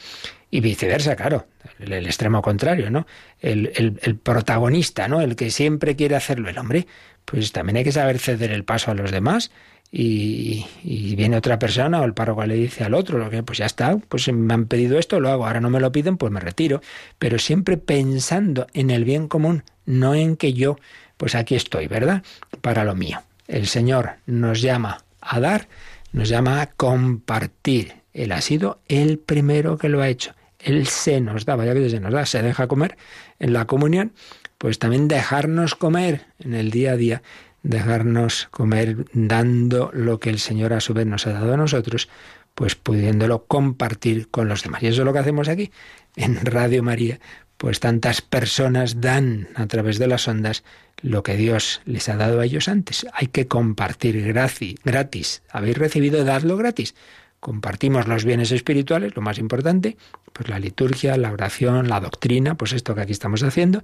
Y 0.51 0.61
viceversa, 0.61 1.15
claro, 1.15 1.47
el, 1.79 2.05
extremo 2.05 2.41
contrario, 2.41 2.89
¿no? 2.89 3.05
El, 3.39 3.71
el, 4.01 4.15
protagonista, 4.17 5.07
¿no? 5.07 5.21
El 5.21 5.35
que 5.35 5.51
siempre 5.51 5.95
quiere 5.95 6.15
hacerlo 6.15 6.49
el 6.49 6.57
hombre, 6.57 6.87
pues 7.25 7.51
también 7.51 7.77
hay 7.77 7.83
que 7.83 7.91
saber 7.91 8.17
ceder 8.17 8.51
el 8.51 8.63
paso 8.63 8.91
a 8.91 8.95
los 8.95 9.11
demás. 9.11 9.51
Y, 9.91 10.67
y, 10.83 11.15
viene 11.15 11.37
otra 11.37 11.57
persona 11.57 11.99
o 11.99 12.05
el 12.05 12.13
párroco 12.13 12.45
le 12.45 12.53
dice 12.53 12.83
al 12.83 12.93
otro, 12.93 13.17
lo 13.17 13.31
que 13.31 13.41
pues 13.41 13.57
ya 13.57 13.65
está, 13.65 13.97
pues 13.97 14.31
me 14.31 14.53
han 14.53 14.67
pedido 14.67 14.99
esto, 14.99 15.19
lo 15.19 15.29
hago, 15.29 15.47
ahora 15.47 15.61
no 15.61 15.71
me 15.71 15.79
lo 15.79 15.91
piden, 15.91 16.17
pues 16.17 16.31
me 16.31 16.39
retiro. 16.39 16.81
Pero 17.17 17.39
siempre 17.39 17.77
pensando 17.77 18.67
en 18.73 18.91
el 18.91 19.03
bien 19.03 19.27
común, 19.27 19.63
no 19.85 20.13
en 20.13 20.37
que 20.37 20.53
yo, 20.53 20.77
pues 21.19 21.35
aquí 21.35 21.55
estoy, 21.55 21.87
¿verdad? 21.87 22.23
Para 22.61 22.85
lo 22.85 22.95
mío. 22.95 23.21
El 23.49 23.67
Señor 23.67 24.11
nos 24.25 24.61
llama 24.61 25.03
a 25.19 25.41
dar, 25.41 25.67
nos 26.13 26.29
llama 26.29 26.61
a 26.61 26.67
compartir. 26.67 27.95
Él 28.13 28.31
ha 28.31 28.39
sido 28.39 28.79
el 28.87 29.19
primero 29.19 29.77
que 29.77 29.89
lo 29.89 30.01
ha 30.01 30.07
hecho. 30.07 30.33
Él 30.59 30.87
se 30.87 31.19
nos 31.19 31.43
da, 31.43 31.57
vaya 31.57 31.73
que 31.73 31.89
se 31.89 31.99
nos 31.99 32.13
da, 32.13 32.25
se 32.25 32.41
deja 32.41 32.67
comer 32.67 32.97
en 33.37 33.51
la 33.51 33.65
comunión, 33.65 34.13
pues 34.57 34.79
también 34.79 35.09
dejarnos 35.09 35.75
comer 35.75 36.21
en 36.39 36.53
el 36.53 36.71
día 36.71 36.93
a 36.93 36.95
día, 36.95 37.21
dejarnos 37.63 38.47
comer 38.49 39.05
dando 39.11 39.91
lo 39.93 40.21
que 40.21 40.29
el 40.29 40.39
Señor 40.39 40.71
a 40.71 40.79
su 40.79 40.93
vez 40.93 41.05
nos 41.05 41.27
ha 41.27 41.33
dado 41.33 41.53
a 41.53 41.57
nosotros, 41.57 42.07
pues 42.55 42.75
pudiéndolo 42.75 43.43
compartir 43.43 44.29
con 44.29 44.47
los 44.47 44.63
demás. 44.63 44.83
Y 44.83 44.87
eso 44.87 45.01
es 45.01 45.05
lo 45.05 45.11
que 45.11 45.19
hacemos 45.19 45.49
aquí 45.49 45.69
en 46.15 46.45
Radio 46.45 46.81
María, 46.81 47.19
pues 47.59 47.81
tantas 47.81 48.21
personas 48.21 49.01
dan 49.01 49.49
a 49.53 49.67
través 49.67 49.99
de 49.99 50.07
las 50.07 50.29
ondas 50.29 50.63
lo 51.01 51.23
que 51.23 51.35
Dios 51.35 51.81
les 51.83 52.07
ha 52.07 52.15
dado 52.15 52.39
a 52.39 52.45
ellos 52.45 52.69
antes. 52.69 53.05
Hay 53.13 53.27
que 53.27 53.47
compartir 53.47 54.23
gratis. 54.23 55.43
Habéis 55.49 55.77
recibido, 55.77 56.23
dadlo 56.23 56.55
gratis. 56.55 56.95
Compartimos 57.41 58.07
los 58.07 58.23
bienes 58.23 58.53
espirituales, 58.53 59.13
lo 59.13 59.21
más 59.21 59.39
importante, 59.39 59.97
pues 60.31 60.47
la 60.47 60.57
liturgia, 60.57 61.17
la 61.17 61.33
oración, 61.33 61.89
la 61.89 61.99
doctrina, 61.99 62.55
pues 62.55 62.71
esto 62.71 62.95
que 62.95 63.01
aquí 63.01 63.11
estamos 63.11 63.43
haciendo. 63.43 63.83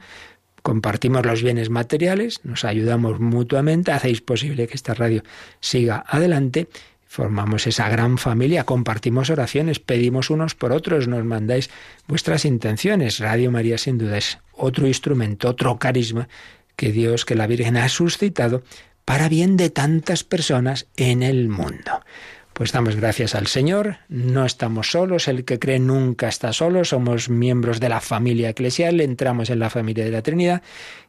Compartimos 0.61 1.25
los 1.25 1.43
bienes 1.43 1.69
materiales, 1.69 2.45
nos 2.45 2.63
ayudamos 2.63 3.19
mutuamente, 3.19 3.91
hacéis 3.91 4.21
posible 4.21 4.67
que 4.67 4.75
esta 4.75 4.93
radio 4.93 5.21
siga 5.59 6.01
adelante 6.07 6.69
formamos 7.15 7.65
esa 7.65 7.87
gran 7.87 8.17
familia, 8.17 8.65
compartimos 8.65 9.29
oraciones, 9.29 9.79
pedimos 9.79 10.29
unos 10.29 10.53
por 10.53 10.73
otros, 10.73 11.07
nos 11.07 11.23
mandáis 11.23 11.69
vuestras 12.07 12.43
intenciones. 12.43 13.19
Radio 13.19 13.51
María 13.51 13.77
sin 13.77 13.97
duda 13.97 14.17
es 14.17 14.39
otro 14.51 14.85
instrumento, 14.85 15.47
otro 15.47 15.79
carisma 15.79 16.27
que 16.75 16.91
Dios, 16.91 17.23
que 17.23 17.35
la 17.35 17.47
Virgen 17.47 17.77
ha 17.77 17.87
suscitado 17.87 18.63
para 19.05 19.29
bien 19.29 19.55
de 19.55 19.69
tantas 19.69 20.25
personas 20.25 20.87
en 20.97 21.23
el 21.23 21.47
mundo. 21.47 22.03
Pues 22.55 22.71
damos 22.71 22.95
gracias 22.95 23.35
al 23.35 23.47
Señor, 23.47 23.97
no 24.07 24.45
estamos 24.45 24.91
solos, 24.91 25.27
el 25.27 25.43
que 25.43 25.59
cree 25.59 25.77
nunca 25.77 26.29
está 26.29 26.53
solo, 26.53 26.85
somos 26.85 27.27
miembros 27.27 27.81
de 27.81 27.89
la 27.89 27.99
familia 27.99 28.47
eclesial, 28.47 29.01
entramos 29.01 29.49
en 29.49 29.59
la 29.59 29.69
familia 29.69 30.05
de 30.05 30.11
la 30.11 30.21
Trinidad 30.21 30.61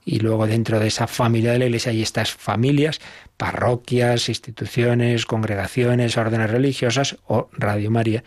y 0.05 0.19
luego 0.19 0.49
dentro 0.49 0.81
de 0.81 0.89
esa 0.89 1.07
familia 1.07 1.53
de 1.53 1.61
la 1.61 1.67
Iglesia 1.67 1.93
hay 1.93 2.03
estas 2.03 2.33
familias, 2.33 3.01
parroquias, 3.37 4.29
instituciones, 4.29 5.25
congregaciones, 5.25 6.17
órdenes 6.17 6.51
religiosas 6.51 7.17
o 7.29 7.49
Radio 7.53 7.93
María, 7.93 8.25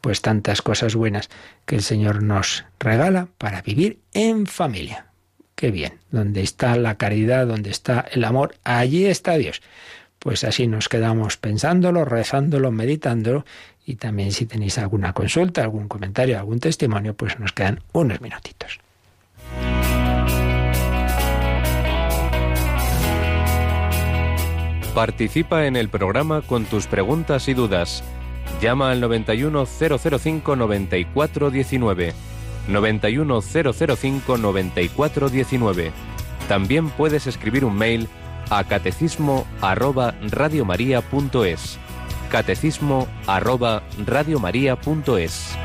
pues 0.00 0.22
tantas 0.22 0.62
cosas 0.62 0.94
buenas 0.94 1.28
que 1.66 1.74
el 1.74 1.82
Señor 1.82 2.22
nos 2.22 2.66
regala 2.78 3.26
para 3.36 3.62
vivir 3.62 3.98
en 4.14 4.46
familia. 4.46 5.06
Qué 5.56 5.72
bien, 5.72 5.98
donde 6.12 6.42
está 6.42 6.76
la 6.76 6.96
caridad, 6.98 7.48
donde 7.48 7.70
está 7.70 8.06
el 8.12 8.22
amor, 8.22 8.54
allí 8.62 9.06
está 9.06 9.34
Dios 9.34 9.60
pues 10.20 10.44
así 10.44 10.68
nos 10.68 10.88
quedamos 10.88 11.36
pensándolo, 11.36 12.04
rezándolo, 12.04 12.70
meditándolo 12.70 13.44
y 13.84 13.96
también 13.96 14.30
si 14.30 14.46
tenéis 14.46 14.78
alguna 14.78 15.12
consulta, 15.12 15.62
algún 15.62 15.88
comentario, 15.88 16.38
algún 16.38 16.60
testimonio, 16.60 17.14
pues 17.14 17.40
nos 17.40 17.52
quedan 17.52 17.80
unos 17.92 18.20
minutitos. 18.20 18.78
Participa 24.94 25.66
en 25.66 25.76
el 25.76 25.88
programa 25.88 26.42
con 26.42 26.66
tus 26.66 26.86
preguntas 26.86 27.48
y 27.48 27.54
dudas. 27.54 28.04
Llama 28.60 28.90
al 28.90 29.00
91005 29.00 30.56
9419. 30.56 32.12
91005 32.68 34.36
9419. 34.36 35.92
También 36.48 36.90
puedes 36.90 37.26
escribir 37.26 37.64
un 37.64 37.76
mail 37.76 38.08
a 38.50 38.64
catecismo 38.64 39.46
arroba 39.62 40.14
radiomaria.es. 40.20 41.78
Catecismo 42.30 43.08
arroba 43.26 43.82
radiomaria.es. 44.04 45.56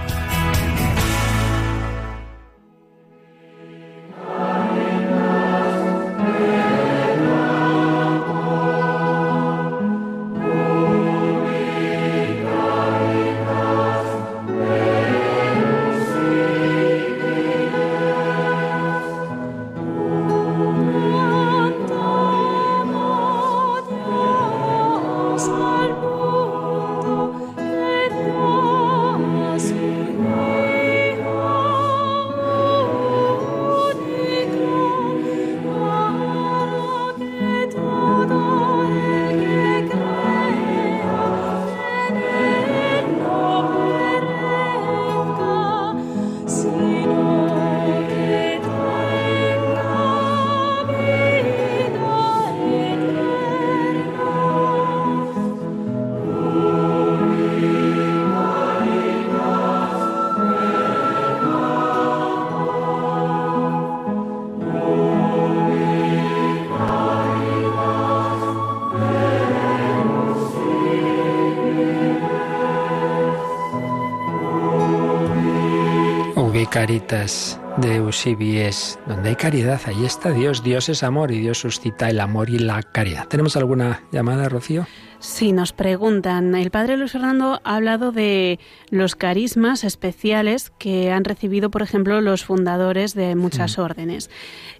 Caritas 76.85 77.59
de 77.77 77.95
Eusibies, 77.95 78.99
donde 79.07 79.29
hay 79.29 79.35
caridad, 79.35 79.81
ahí 79.87 80.05
está 80.05 80.29
Dios, 80.29 80.61
Dios 80.61 80.87
es 80.87 81.01
amor 81.01 81.31
y 81.31 81.39
Dios 81.39 81.57
suscita 81.57 82.11
el 82.11 82.19
amor 82.19 82.51
y 82.51 82.59
la 82.59 82.83
caridad. 82.83 83.27
¿Tenemos 83.27 83.57
alguna 83.57 84.03
llamada, 84.11 84.49
Rocío? 84.49 84.85
Sí, 85.17 85.51
nos 85.51 85.73
preguntan. 85.73 86.53
El 86.53 86.69
padre 86.69 86.95
Luis 86.95 87.13
Fernando 87.13 87.59
ha 87.63 87.75
hablado 87.75 88.11
de 88.11 88.59
los 88.91 89.15
carismas 89.15 89.83
especiales 89.83 90.71
que 90.77 91.11
han 91.11 91.23
recibido, 91.23 91.71
por 91.71 91.81
ejemplo, 91.81 92.21
los 92.21 92.45
fundadores 92.45 93.15
de 93.15 93.33
muchas 93.33 93.79
órdenes. 93.79 94.29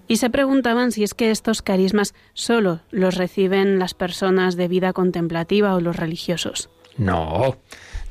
Y 0.08 0.18
se 0.18 0.30
preguntaban 0.30 0.92
si 0.92 1.04
es 1.04 1.16
que 1.16 1.32
estos 1.32 1.64
carismas 1.64 2.14
solo 2.36 2.82
los 2.92 3.16
reciben 3.16 3.80
las 3.80 3.96
personas 3.96 4.56
de 4.58 4.68
vida 4.68 4.94
contemplativa 4.94 5.74
o 5.74 5.82
los 5.82 5.96
religiosos. 5.96 6.70
No, 7.00 7.58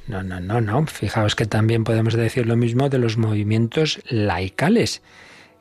no, 0.07 0.23
no, 0.23 0.41
no, 0.41 0.61
no. 0.61 0.87
Fijaos 0.87 1.35
que 1.35 1.47
también 1.47 1.85
podemos 1.85 2.15
decir 2.15 2.47
lo 2.47 2.57
mismo 2.57 2.89
de 2.89 2.99
los 2.99 3.17
movimientos 3.17 4.01
laicales. 4.09 5.03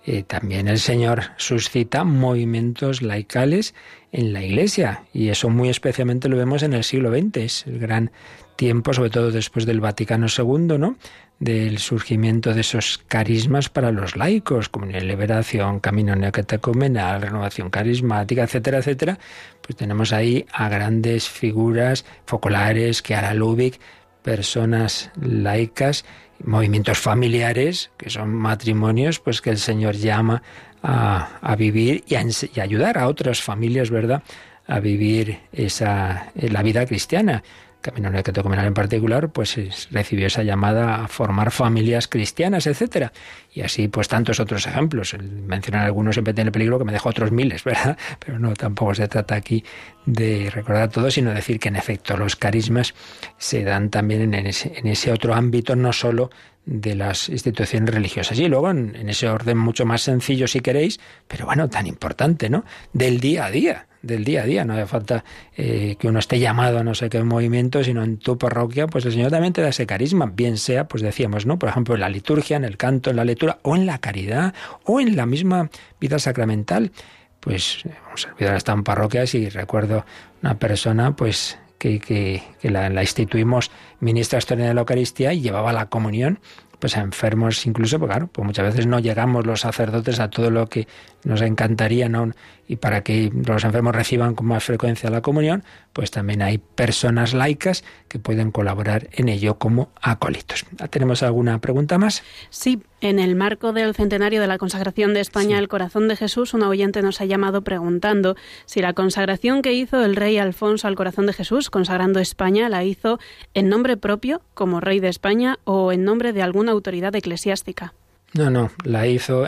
eh, 0.05 0.23
también 0.23 0.67
el 0.67 0.79
Señor 0.79 1.23
suscita 1.37 2.03
movimientos 2.03 3.01
laicales 3.01 3.73
en 4.11 4.33
la 4.33 4.43
Iglesia 4.43 5.03
y 5.13 5.29
eso 5.29 5.49
muy 5.49 5.69
especialmente 5.69 6.27
lo 6.27 6.35
vemos 6.35 6.61
en 6.61 6.73
el 6.73 6.83
siglo 6.83 7.09
XX, 7.09 7.37
es 7.37 7.67
el 7.67 7.79
gran 7.79 8.11
tiempo, 8.57 8.93
sobre 8.93 9.09
todo 9.09 9.31
después 9.31 9.65
del 9.65 9.79
Vaticano 9.79 10.27
II, 10.27 10.77
¿no? 10.77 10.97
del 11.39 11.79
surgimiento 11.79 12.53
de 12.53 12.61
esos 12.61 12.99
carismas 13.07 13.67
para 13.67 13.91
los 13.91 14.15
laicos, 14.15 14.69
como 14.69 14.85
en 14.85 15.07
liberación, 15.07 15.79
camino 15.79 16.15
neocatecumenal, 16.15 17.21
renovación 17.21 17.69
carismática, 17.69 18.43
etcétera, 18.43 18.77
etcétera, 18.77 19.19
pues 19.61 19.75
tenemos 19.75 20.13
ahí 20.13 20.45
a 20.53 20.69
grandes 20.69 21.27
figuras 21.27 22.05
focolares, 22.25 23.03
Chiara 23.03 23.33
Lubick, 23.33 23.79
personas 24.23 25.11
laicas, 25.21 26.05
movimientos 26.43 26.97
familiares, 26.97 27.91
que 27.97 28.09
son 28.09 28.33
matrimonios, 28.33 29.19
pues 29.19 29.41
que 29.41 29.49
el 29.49 29.57
Señor 29.57 29.95
llama 29.95 30.41
a, 30.81 31.55
vivir 31.57 32.03
y 32.07 32.15
a, 32.15 32.23
y 32.23 32.59
a 32.59 32.63
ayudar 32.63 32.97
a 32.97 33.07
otras 33.07 33.41
familias, 33.41 33.89
¿verdad?, 33.89 34.23
a 34.65 34.79
vivir 34.79 35.39
esa, 35.51 36.31
la 36.35 36.63
vida 36.63 36.85
cristiana. 36.85 37.43
El 37.85 38.23
que 38.23 38.31
en 38.65 38.73
particular, 38.73 39.29
pues 39.29 39.57
recibió 39.91 40.27
esa 40.27 40.43
llamada 40.43 41.03
a 41.03 41.07
formar 41.07 41.51
familias 41.51 42.07
cristianas, 42.07 42.65
etcétera. 42.67 43.11
Y 43.53 43.61
así, 43.61 43.87
pues 43.87 44.07
tantos 44.07 44.39
otros 44.39 44.65
ejemplos. 44.67 45.13
El 45.13 45.23
mencionar 45.23 45.85
algunos 45.85 46.15
siempre 46.15 46.33
tiene 46.33 46.51
peligro 46.51 46.79
que 46.79 46.85
me 46.85 46.93
dejo 46.93 47.09
otros 47.09 47.31
miles, 47.31 47.63
¿verdad? 47.65 47.97
Pero 48.19 48.39
no, 48.39 48.53
tampoco 48.53 48.95
se 48.95 49.07
trata 49.07 49.35
aquí 49.35 49.63
de 50.05 50.49
recordar 50.49 50.89
todo, 50.89 51.11
sino 51.11 51.33
decir 51.33 51.59
que 51.59 51.69
en 51.69 51.75
efecto 51.75 52.15
los 52.15 52.35
carismas 52.35 52.93
se 53.37 53.63
dan 53.63 53.89
también 53.89 54.33
en 54.33 54.47
ese, 54.47 54.73
en 54.75 54.87
ese 54.87 55.11
otro 55.11 55.33
ámbito, 55.33 55.75
no 55.75 55.91
solo 55.93 56.29
de 56.65 56.95
las 56.95 57.29
instituciones 57.29 57.93
religiosas. 57.93 58.39
Y 58.39 58.47
luego, 58.47 58.69
en, 58.71 59.09
ese 59.09 59.27
orden 59.27 59.57
mucho 59.57 59.85
más 59.85 60.01
sencillo, 60.01 60.47
si 60.47 60.61
queréis, 60.61 60.99
pero 61.27 61.45
bueno, 61.45 61.69
tan 61.69 61.87
importante, 61.87 62.49
¿no? 62.49 62.63
Del 62.93 63.19
día 63.19 63.45
a 63.45 63.51
día 63.51 63.87
del 64.03 64.23
día 64.23 64.43
a 64.43 64.45
día. 64.45 64.63
No 64.65 64.73
hace 64.73 64.85
falta 64.85 65.23
eh, 65.57 65.95
que 65.97 66.07
uno 66.07 66.19
esté 66.19 66.37
llamado 66.37 66.77
a 66.77 66.83
no 66.83 66.93
sé 66.93 67.09
qué 67.09 67.23
movimiento, 67.23 67.83
sino 67.83 68.03
en 68.03 68.17
tu 68.17 68.37
parroquia, 68.37 68.85
pues 68.85 69.05
el 69.05 69.13
Señor 69.13 69.31
también 69.31 69.53
te 69.53 69.61
da 69.61 69.69
ese 69.69 69.87
carisma, 69.87 70.31
bien 70.31 70.57
sea, 70.57 70.87
pues 70.87 71.01
decíamos, 71.01 71.47
¿no? 71.47 71.57
Por 71.57 71.69
ejemplo, 71.69 71.95
en 71.95 72.01
la 72.01 72.09
liturgia, 72.09 72.57
en 72.57 72.65
el 72.65 72.77
canto, 72.77 73.09
en 73.09 73.15
la 73.15 73.25
lectura, 73.25 73.57
o 73.63 73.75
en 73.75 73.87
la 73.87 73.97
caridad, 73.97 74.53
o 74.83 74.99
en 74.99 75.15
la 75.15 75.25
misma 75.25 75.69
vida 75.99 76.19
sacramental. 76.19 76.91
Pues 77.39 77.83
hemos 77.85 78.25
olvidado 78.27 78.55
estar 78.55 78.77
en 78.77 78.83
parroquias 78.83 79.33
y 79.33 79.49
recuerdo 79.49 80.05
una 80.41 80.59
persona, 80.59 81.15
pues 81.15 81.57
que, 81.77 81.99
que, 81.99 82.41
la, 82.61 82.89
la, 82.89 83.01
instituimos 83.01 83.69
ministra 83.99 84.39
externa 84.39 84.67
de 84.67 84.73
la 84.73 84.81
Eucaristía 84.81 85.33
y 85.33 85.41
llevaba 85.41 85.73
la 85.73 85.87
comunión 85.87 86.39
pues 86.83 86.97
a 86.97 86.99
enfermos 86.99 87.65
incluso, 87.65 87.97
porque 87.97 88.11
claro, 88.11 88.27
pues 88.27 88.45
muchas 88.45 88.65
veces 88.65 88.87
no 88.87 88.99
llegamos 88.99 89.45
los 89.45 89.61
sacerdotes 89.61 90.19
a 90.19 90.29
todo 90.29 90.49
lo 90.49 90.67
que 90.67 90.85
nos 91.23 91.41
encantaría, 91.41 92.09
¿no? 92.09 92.31
Y 92.67 92.77
para 92.77 93.03
que 93.03 93.31
los 93.45 93.63
enfermos 93.63 93.93
reciban 93.93 94.35
con 94.35 94.47
más 94.47 94.63
frecuencia 94.63 95.09
la 95.09 95.21
comunión, 95.21 95.63
pues 95.91 96.11
también 96.11 96.41
hay 96.41 96.57
personas 96.57 97.33
laicas 97.33 97.83
que 98.07 98.19
pueden 98.19 98.51
colaborar 98.51 99.09
en 99.11 99.27
ello 99.29 99.57
como 99.57 99.89
acólitos. 100.01 100.65
¿Tenemos 100.89 101.23
alguna 101.23 101.59
pregunta 101.59 101.97
más? 101.97 102.23
Sí, 102.49 102.81
en 103.01 103.19
el 103.19 103.35
marco 103.35 103.73
del 103.73 103.93
centenario 103.93 104.39
de 104.39 104.47
la 104.47 104.57
consagración 104.57 105.13
de 105.13 105.19
España 105.19 105.57
al 105.57 105.67
corazón 105.67 106.07
de 106.07 106.15
Jesús, 106.15 106.53
un 106.53 106.63
oyente 106.63 107.01
nos 107.01 107.19
ha 107.19 107.25
llamado 107.25 107.63
preguntando 107.63 108.35
si 108.65 108.81
la 108.81 108.93
consagración 108.93 109.61
que 109.61 109.73
hizo 109.73 110.03
el 110.03 110.15
rey 110.15 110.37
Alfonso 110.37 110.87
al 110.87 110.95
corazón 110.95 111.25
de 111.25 111.33
Jesús, 111.33 111.69
consagrando 111.69 112.19
España, 112.19 112.69
la 112.69 112.83
hizo 112.85 113.19
en 113.53 113.67
nombre 113.67 113.97
propio, 113.97 114.41
como 114.53 114.79
rey 114.79 114.99
de 115.01 115.09
España, 115.09 115.59
o 115.65 115.91
en 115.91 116.05
nombre 116.05 116.31
de 116.31 116.41
alguna 116.41 116.71
autoridad 116.71 117.13
eclesiástica. 117.15 117.93
No, 118.33 118.49
no, 118.49 118.71
la 118.83 119.05
hizo 119.07 119.45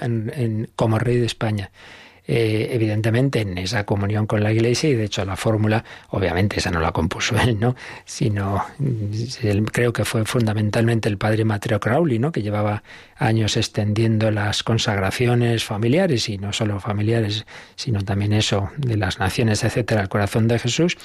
como 0.76 1.00
rey 1.00 1.18
de 1.18 1.26
España. 1.26 1.72
Eh, 2.28 2.70
evidentemente 2.72 3.42
en 3.42 3.56
esa 3.60 3.86
comunión 3.86 4.26
con 4.26 4.42
la 4.42 4.52
Iglesia 4.52 4.90
y 4.90 4.96
de 4.96 5.04
hecho 5.04 5.24
la 5.26 5.36
fórmula, 5.36 5.84
obviamente 6.10 6.58
esa 6.58 6.72
no 6.72 6.80
la 6.80 6.92
compuso 6.92 7.40
él, 7.40 7.60
¿no? 7.60 7.76
Sino 8.06 8.66
creo 9.72 9.94
que 9.94 10.06
fue 10.06 10.26
fundamentalmente 10.26 11.08
el 11.08 11.20
padre 11.20 11.46
Mateo 11.46 11.80
Crowley, 11.80 12.18
¿no? 12.18 12.32
Que 12.32 12.42
llevaba 12.42 12.82
años 13.16 13.58
extendiendo 13.58 14.32
las 14.32 14.64
consagraciones 14.64 15.64
familiares 15.64 16.28
y 16.28 16.40
no 16.40 16.52
solo 16.52 16.80
familiares, 16.80 17.46
sino 17.76 18.02
también 18.04 18.34
eso 18.34 18.72
de 18.78 18.98
las 18.98 19.20
naciones, 19.20 19.64
etcétera, 19.64 20.02
al 20.02 20.10
corazón 20.10 20.48
de 20.48 20.58
Jesús. 20.58 20.98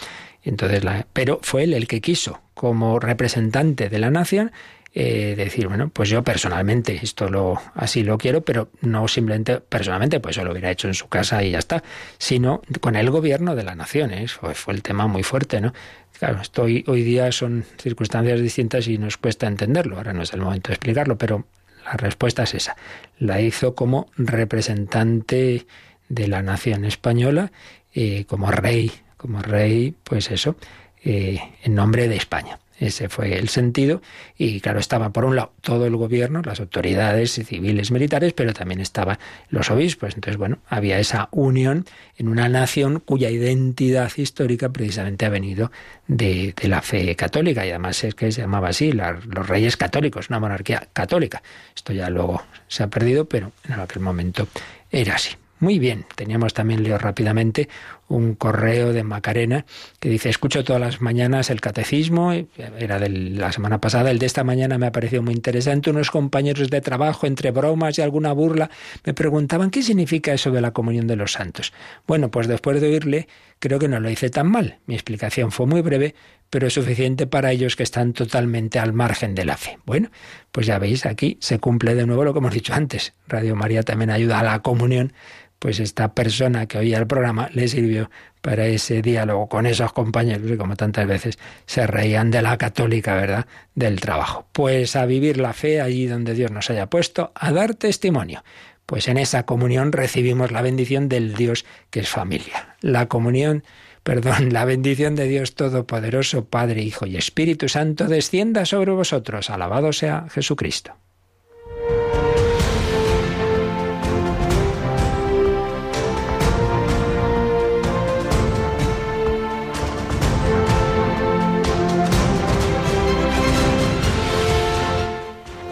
entonces 0.43 0.83
pero 1.12 1.39
fue 1.43 1.64
él 1.64 1.75
el 1.75 1.87
que 1.87 2.01
quiso, 2.01 2.41
como 2.55 2.99
representante 2.99 3.91
de 3.91 3.99
la 3.99 4.11
nación, 4.11 4.53
eh, 4.93 5.34
decir, 5.36 5.68
bueno, 5.68 5.88
pues 5.88 6.09
yo 6.09 6.24
personalmente 6.24 6.99
esto 7.01 7.28
lo 7.28 7.61
así 7.74 8.03
lo 8.03 8.18
quiero, 8.18 8.41
pero 8.41 8.70
no 8.80 9.07
simplemente 9.07 9.61
personalmente, 9.61 10.18
pues 10.18 10.34
yo 10.34 10.45
lo 10.45 10.51
hubiera 10.51 10.70
hecho 10.70 10.88
en 10.88 10.95
su 10.95 11.09
casa 11.09 11.45
y 11.45 11.53
ya 11.53 11.61
está, 11.61 11.84
sino 12.18 12.61
con 12.80 12.97
el 12.97 13.09
gobierno 13.11 13.55
de 13.55 13.62
la 13.62 13.76
nación. 13.76 14.12
¿eh? 14.12 14.26
Fue, 14.26 14.55
fue 14.55 14.74
el 14.74 14.82
tema 14.82 15.07
muy 15.07 15.22
fuerte, 15.22 15.61
¿no? 15.61 15.72
Claro, 16.18 16.41
esto 16.43 16.62
hoy, 16.62 16.84
hoy 16.88 17.05
día 17.05 17.30
son 17.30 17.64
circunstancias 17.78 18.41
distintas 18.41 18.88
y 18.88 18.99
nos 18.99 19.16
cuesta 19.16 19.47
entenderlo. 19.47 19.97
Ahora 19.97 20.12
no 20.12 20.22
es 20.22 20.32
el 20.32 20.41
momento 20.41 20.68
de 20.68 20.74
explicarlo, 20.74 21.16
pero 21.16 21.47
la 21.84 21.93
respuesta 21.93 22.43
es 22.43 22.55
esa. 22.55 22.76
La 23.18 23.41
hizo 23.41 23.76
como 23.76 24.11
representante 24.16 25.66
de 26.09 26.28
la 26.28 26.43
nación 26.43 26.84
española, 26.84 27.53
eh, 27.95 28.24
como 28.26 28.51
rey, 28.51 28.91
como 29.16 29.41
rey, 29.41 29.95
pues 30.03 30.32
eso, 30.32 30.57
en 31.03 31.74
nombre 31.74 32.09
de 32.09 32.16
España. 32.16 32.59
Ese 32.81 33.11
fue 33.11 33.39
el 33.39 33.51
sentido. 33.51 34.01
Y 34.39 34.61
claro, 34.61 34.81
estaba 34.81 35.11
por 35.12 35.26
un 35.26 35.37
lado 35.37 35.53
todo 35.61 35.87
el 35.87 35.95
gobierno, 35.97 36.41
las 36.43 36.61
autoridades 36.61 37.35
civiles, 37.35 37.91
militares, 37.91 38.33
pero 38.33 38.55
también 38.55 38.81
estaban 38.81 39.18
los 39.51 39.70
obispos. 39.70 40.14
Entonces, 40.14 40.39
bueno, 40.39 40.61
había 40.66 40.99
esa 40.99 41.28
unión 41.31 41.85
en 42.16 42.28
una 42.28 42.49
nación 42.49 43.01
cuya 43.01 43.28
identidad 43.28 44.11
histórica 44.16 44.70
precisamente 44.70 45.26
ha 45.26 45.28
venido 45.28 45.70
de, 46.09 46.55
la 46.62 46.81
fe 46.81 47.14
católica. 47.16 47.66
Y 47.66 47.68
además 47.68 48.03
es 48.03 48.14
que 48.14 48.33
se 48.33 48.41
llamaba 48.41 48.68
así, 48.68 48.93
los 48.93 49.47
reyes 49.47 49.76
católicos, 49.76 50.31
una 50.31 50.41
monarquía 50.41 50.89
católica. 50.95 51.43
Esto 51.76 51.93
ya 51.93 52.09
luego 52.09 52.43
se 52.66 52.83
ha 52.83 52.89
perdido, 52.89 53.26
pero 53.26 53.53
en 53.68 53.78
aquel 53.78 54.01
momento 54.01 54.49
era 54.91 55.16
así. 55.16 55.37
Muy 55.59 55.78
bien, 55.78 56.07
teníamos 56.14 56.55
también, 56.55 56.83
leo 56.83 56.97
rápidamente, 56.97 57.68
un 58.11 58.35
correo 58.35 58.93
de 58.93 59.05
Macarena 59.05 59.65
que 60.01 60.11
dice, 60.11 60.29
escucho 60.29 60.65
todas 60.65 60.83
las 60.83 61.01
mañanas 61.01 61.49
el 61.49 61.61
catecismo, 61.61 62.33
era 62.33 62.99
de 62.99 63.09
la 63.09 63.53
semana 63.53 63.81
pasada, 63.81 64.11
el 64.11 64.19
de 64.19 64.27
esta 64.27 64.45
mañana 64.45 64.79
me 64.79 64.87
ha 64.87 64.93
parecido 64.93 65.23
muy 65.23 65.33
interesante, 65.33 65.91
unos 65.91 66.11
compañeros 66.11 66.71
de 66.71 66.81
trabajo, 66.81 67.27
entre 67.27 67.53
bromas 67.53 67.99
y 67.99 68.03
alguna 68.03 68.33
burla, 68.33 68.69
me 69.05 69.15
preguntaban 69.15 69.71
qué 69.71 69.83
significa 69.83 70.33
eso 70.33 70.51
de 70.51 70.61
la 70.61 70.73
comunión 70.73 71.07
de 71.07 71.17
los 71.17 71.33
santos. 71.33 71.73
Bueno, 72.07 72.31
pues 72.31 72.49
después 72.49 72.81
de 72.81 72.89
oírle, 72.89 73.29
creo 73.61 73.79
que 73.79 73.89
no 73.89 74.01
lo 74.01 74.11
hice 74.11 74.29
tan 74.29 74.51
mal. 74.51 74.79
Mi 74.87 74.95
explicación 74.95 75.53
fue 75.53 75.67
muy 75.67 75.81
breve, 75.81 76.17
pero 76.51 76.67
es 76.67 76.75
suficiente 76.75 77.29
para 77.29 77.53
ellos 77.53 77.77
que 77.77 77.85
están 77.85 78.13
totalmente 78.13 78.81
al 78.81 78.93
margen 78.93 79.37
de 79.37 79.45
la 79.45 79.57
fe. 79.57 79.79
Bueno, 79.87 80.11
pues 80.51 80.67
ya 80.67 80.81
veis, 80.81 81.07
aquí 81.07 81.39
se 81.41 81.61
cumple 81.61 81.95
de 81.95 82.07
nuevo 82.07 82.25
lo 82.25 82.33
que 82.33 82.41
hemos 82.41 82.55
dicho 82.55 82.75
antes. 82.75 83.15
Radio 83.29 83.55
María 83.55 83.85
también 83.85 84.11
ayuda 84.11 84.41
a 84.41 84.43
la 84.43 84.59
comunión 84.59 85.13
pues 85.61 85.79
esta 85.79 86.15
persona 86.15 86.67
que 86.67 86.79
oía 86.79 86.99
el 86.99 87.07
programa 87.07 87.51
le 87.53 87.69
sirvió 87.69 88.11
para 88.41 88.67
ese 88.67 89.03
diálogo 89.03 89.47
con 89.49 89.67
esos 89.67 89.93
compañeros 89.93 90.51
y 90.51 90.57
como 90.57 90.75
tantas 90.75 91.07
veces 91.07 91.39
se 91.67 91.87
reían 91.87 92.31
de 92.31 92.41
la 92.41 92.57
católica, 92.57 93.15
¿verdad?, 93.15 93.47
del 93.75 94.01
trabajo. 94.01 94.47
Pues 94.53 94.97
a 94.97 95.05
vivir 95.05 95.37
la 95.37 95.53
fe 95.53 95.83
allí 95.83 96.07
donde 96.07 96.33
Dios 96.33 96.51
nos 96.51 96.71
haya 96.71 96.89
puesto, 96.89 97.31
a 97.35 97.53
dar 97.53 97.75
testimonio. 97.75 98.43
Pues 98.87 99.07
en 99.07 99.19
esa 99.19 99.45
comunión 99.45 99.93
recibimos 99.93 100.51
la 100.51 100.63
bendición 100.63 101.11
del 101.11 101.35
Dios 101.35 101.67
que 101.91 102.01
es 102.01 102.09
familia. 102.09 102.75
La 102.81 103.07
comunión, 103.07 103.63
perdón, 104.03 104.55
la 104.55 104.65
bendición 104.65 105.15
de 105.15 105.29
Dios 105.29 105.55
Todopoderoso, 105.55 106.47
Padre, 106.47 106.81
Hijo 106.83 107.07
y 107.07 107.19
Espíritu 107.19 107.69
Santo, 107.69 108.07
descienda 108.07 108.65
sobre 108.65 108.93
vosotros. 108.93 109.51
Alabado 109.51 109.93
sea 109.93 110.25
Jesucristo. 110.31 110.97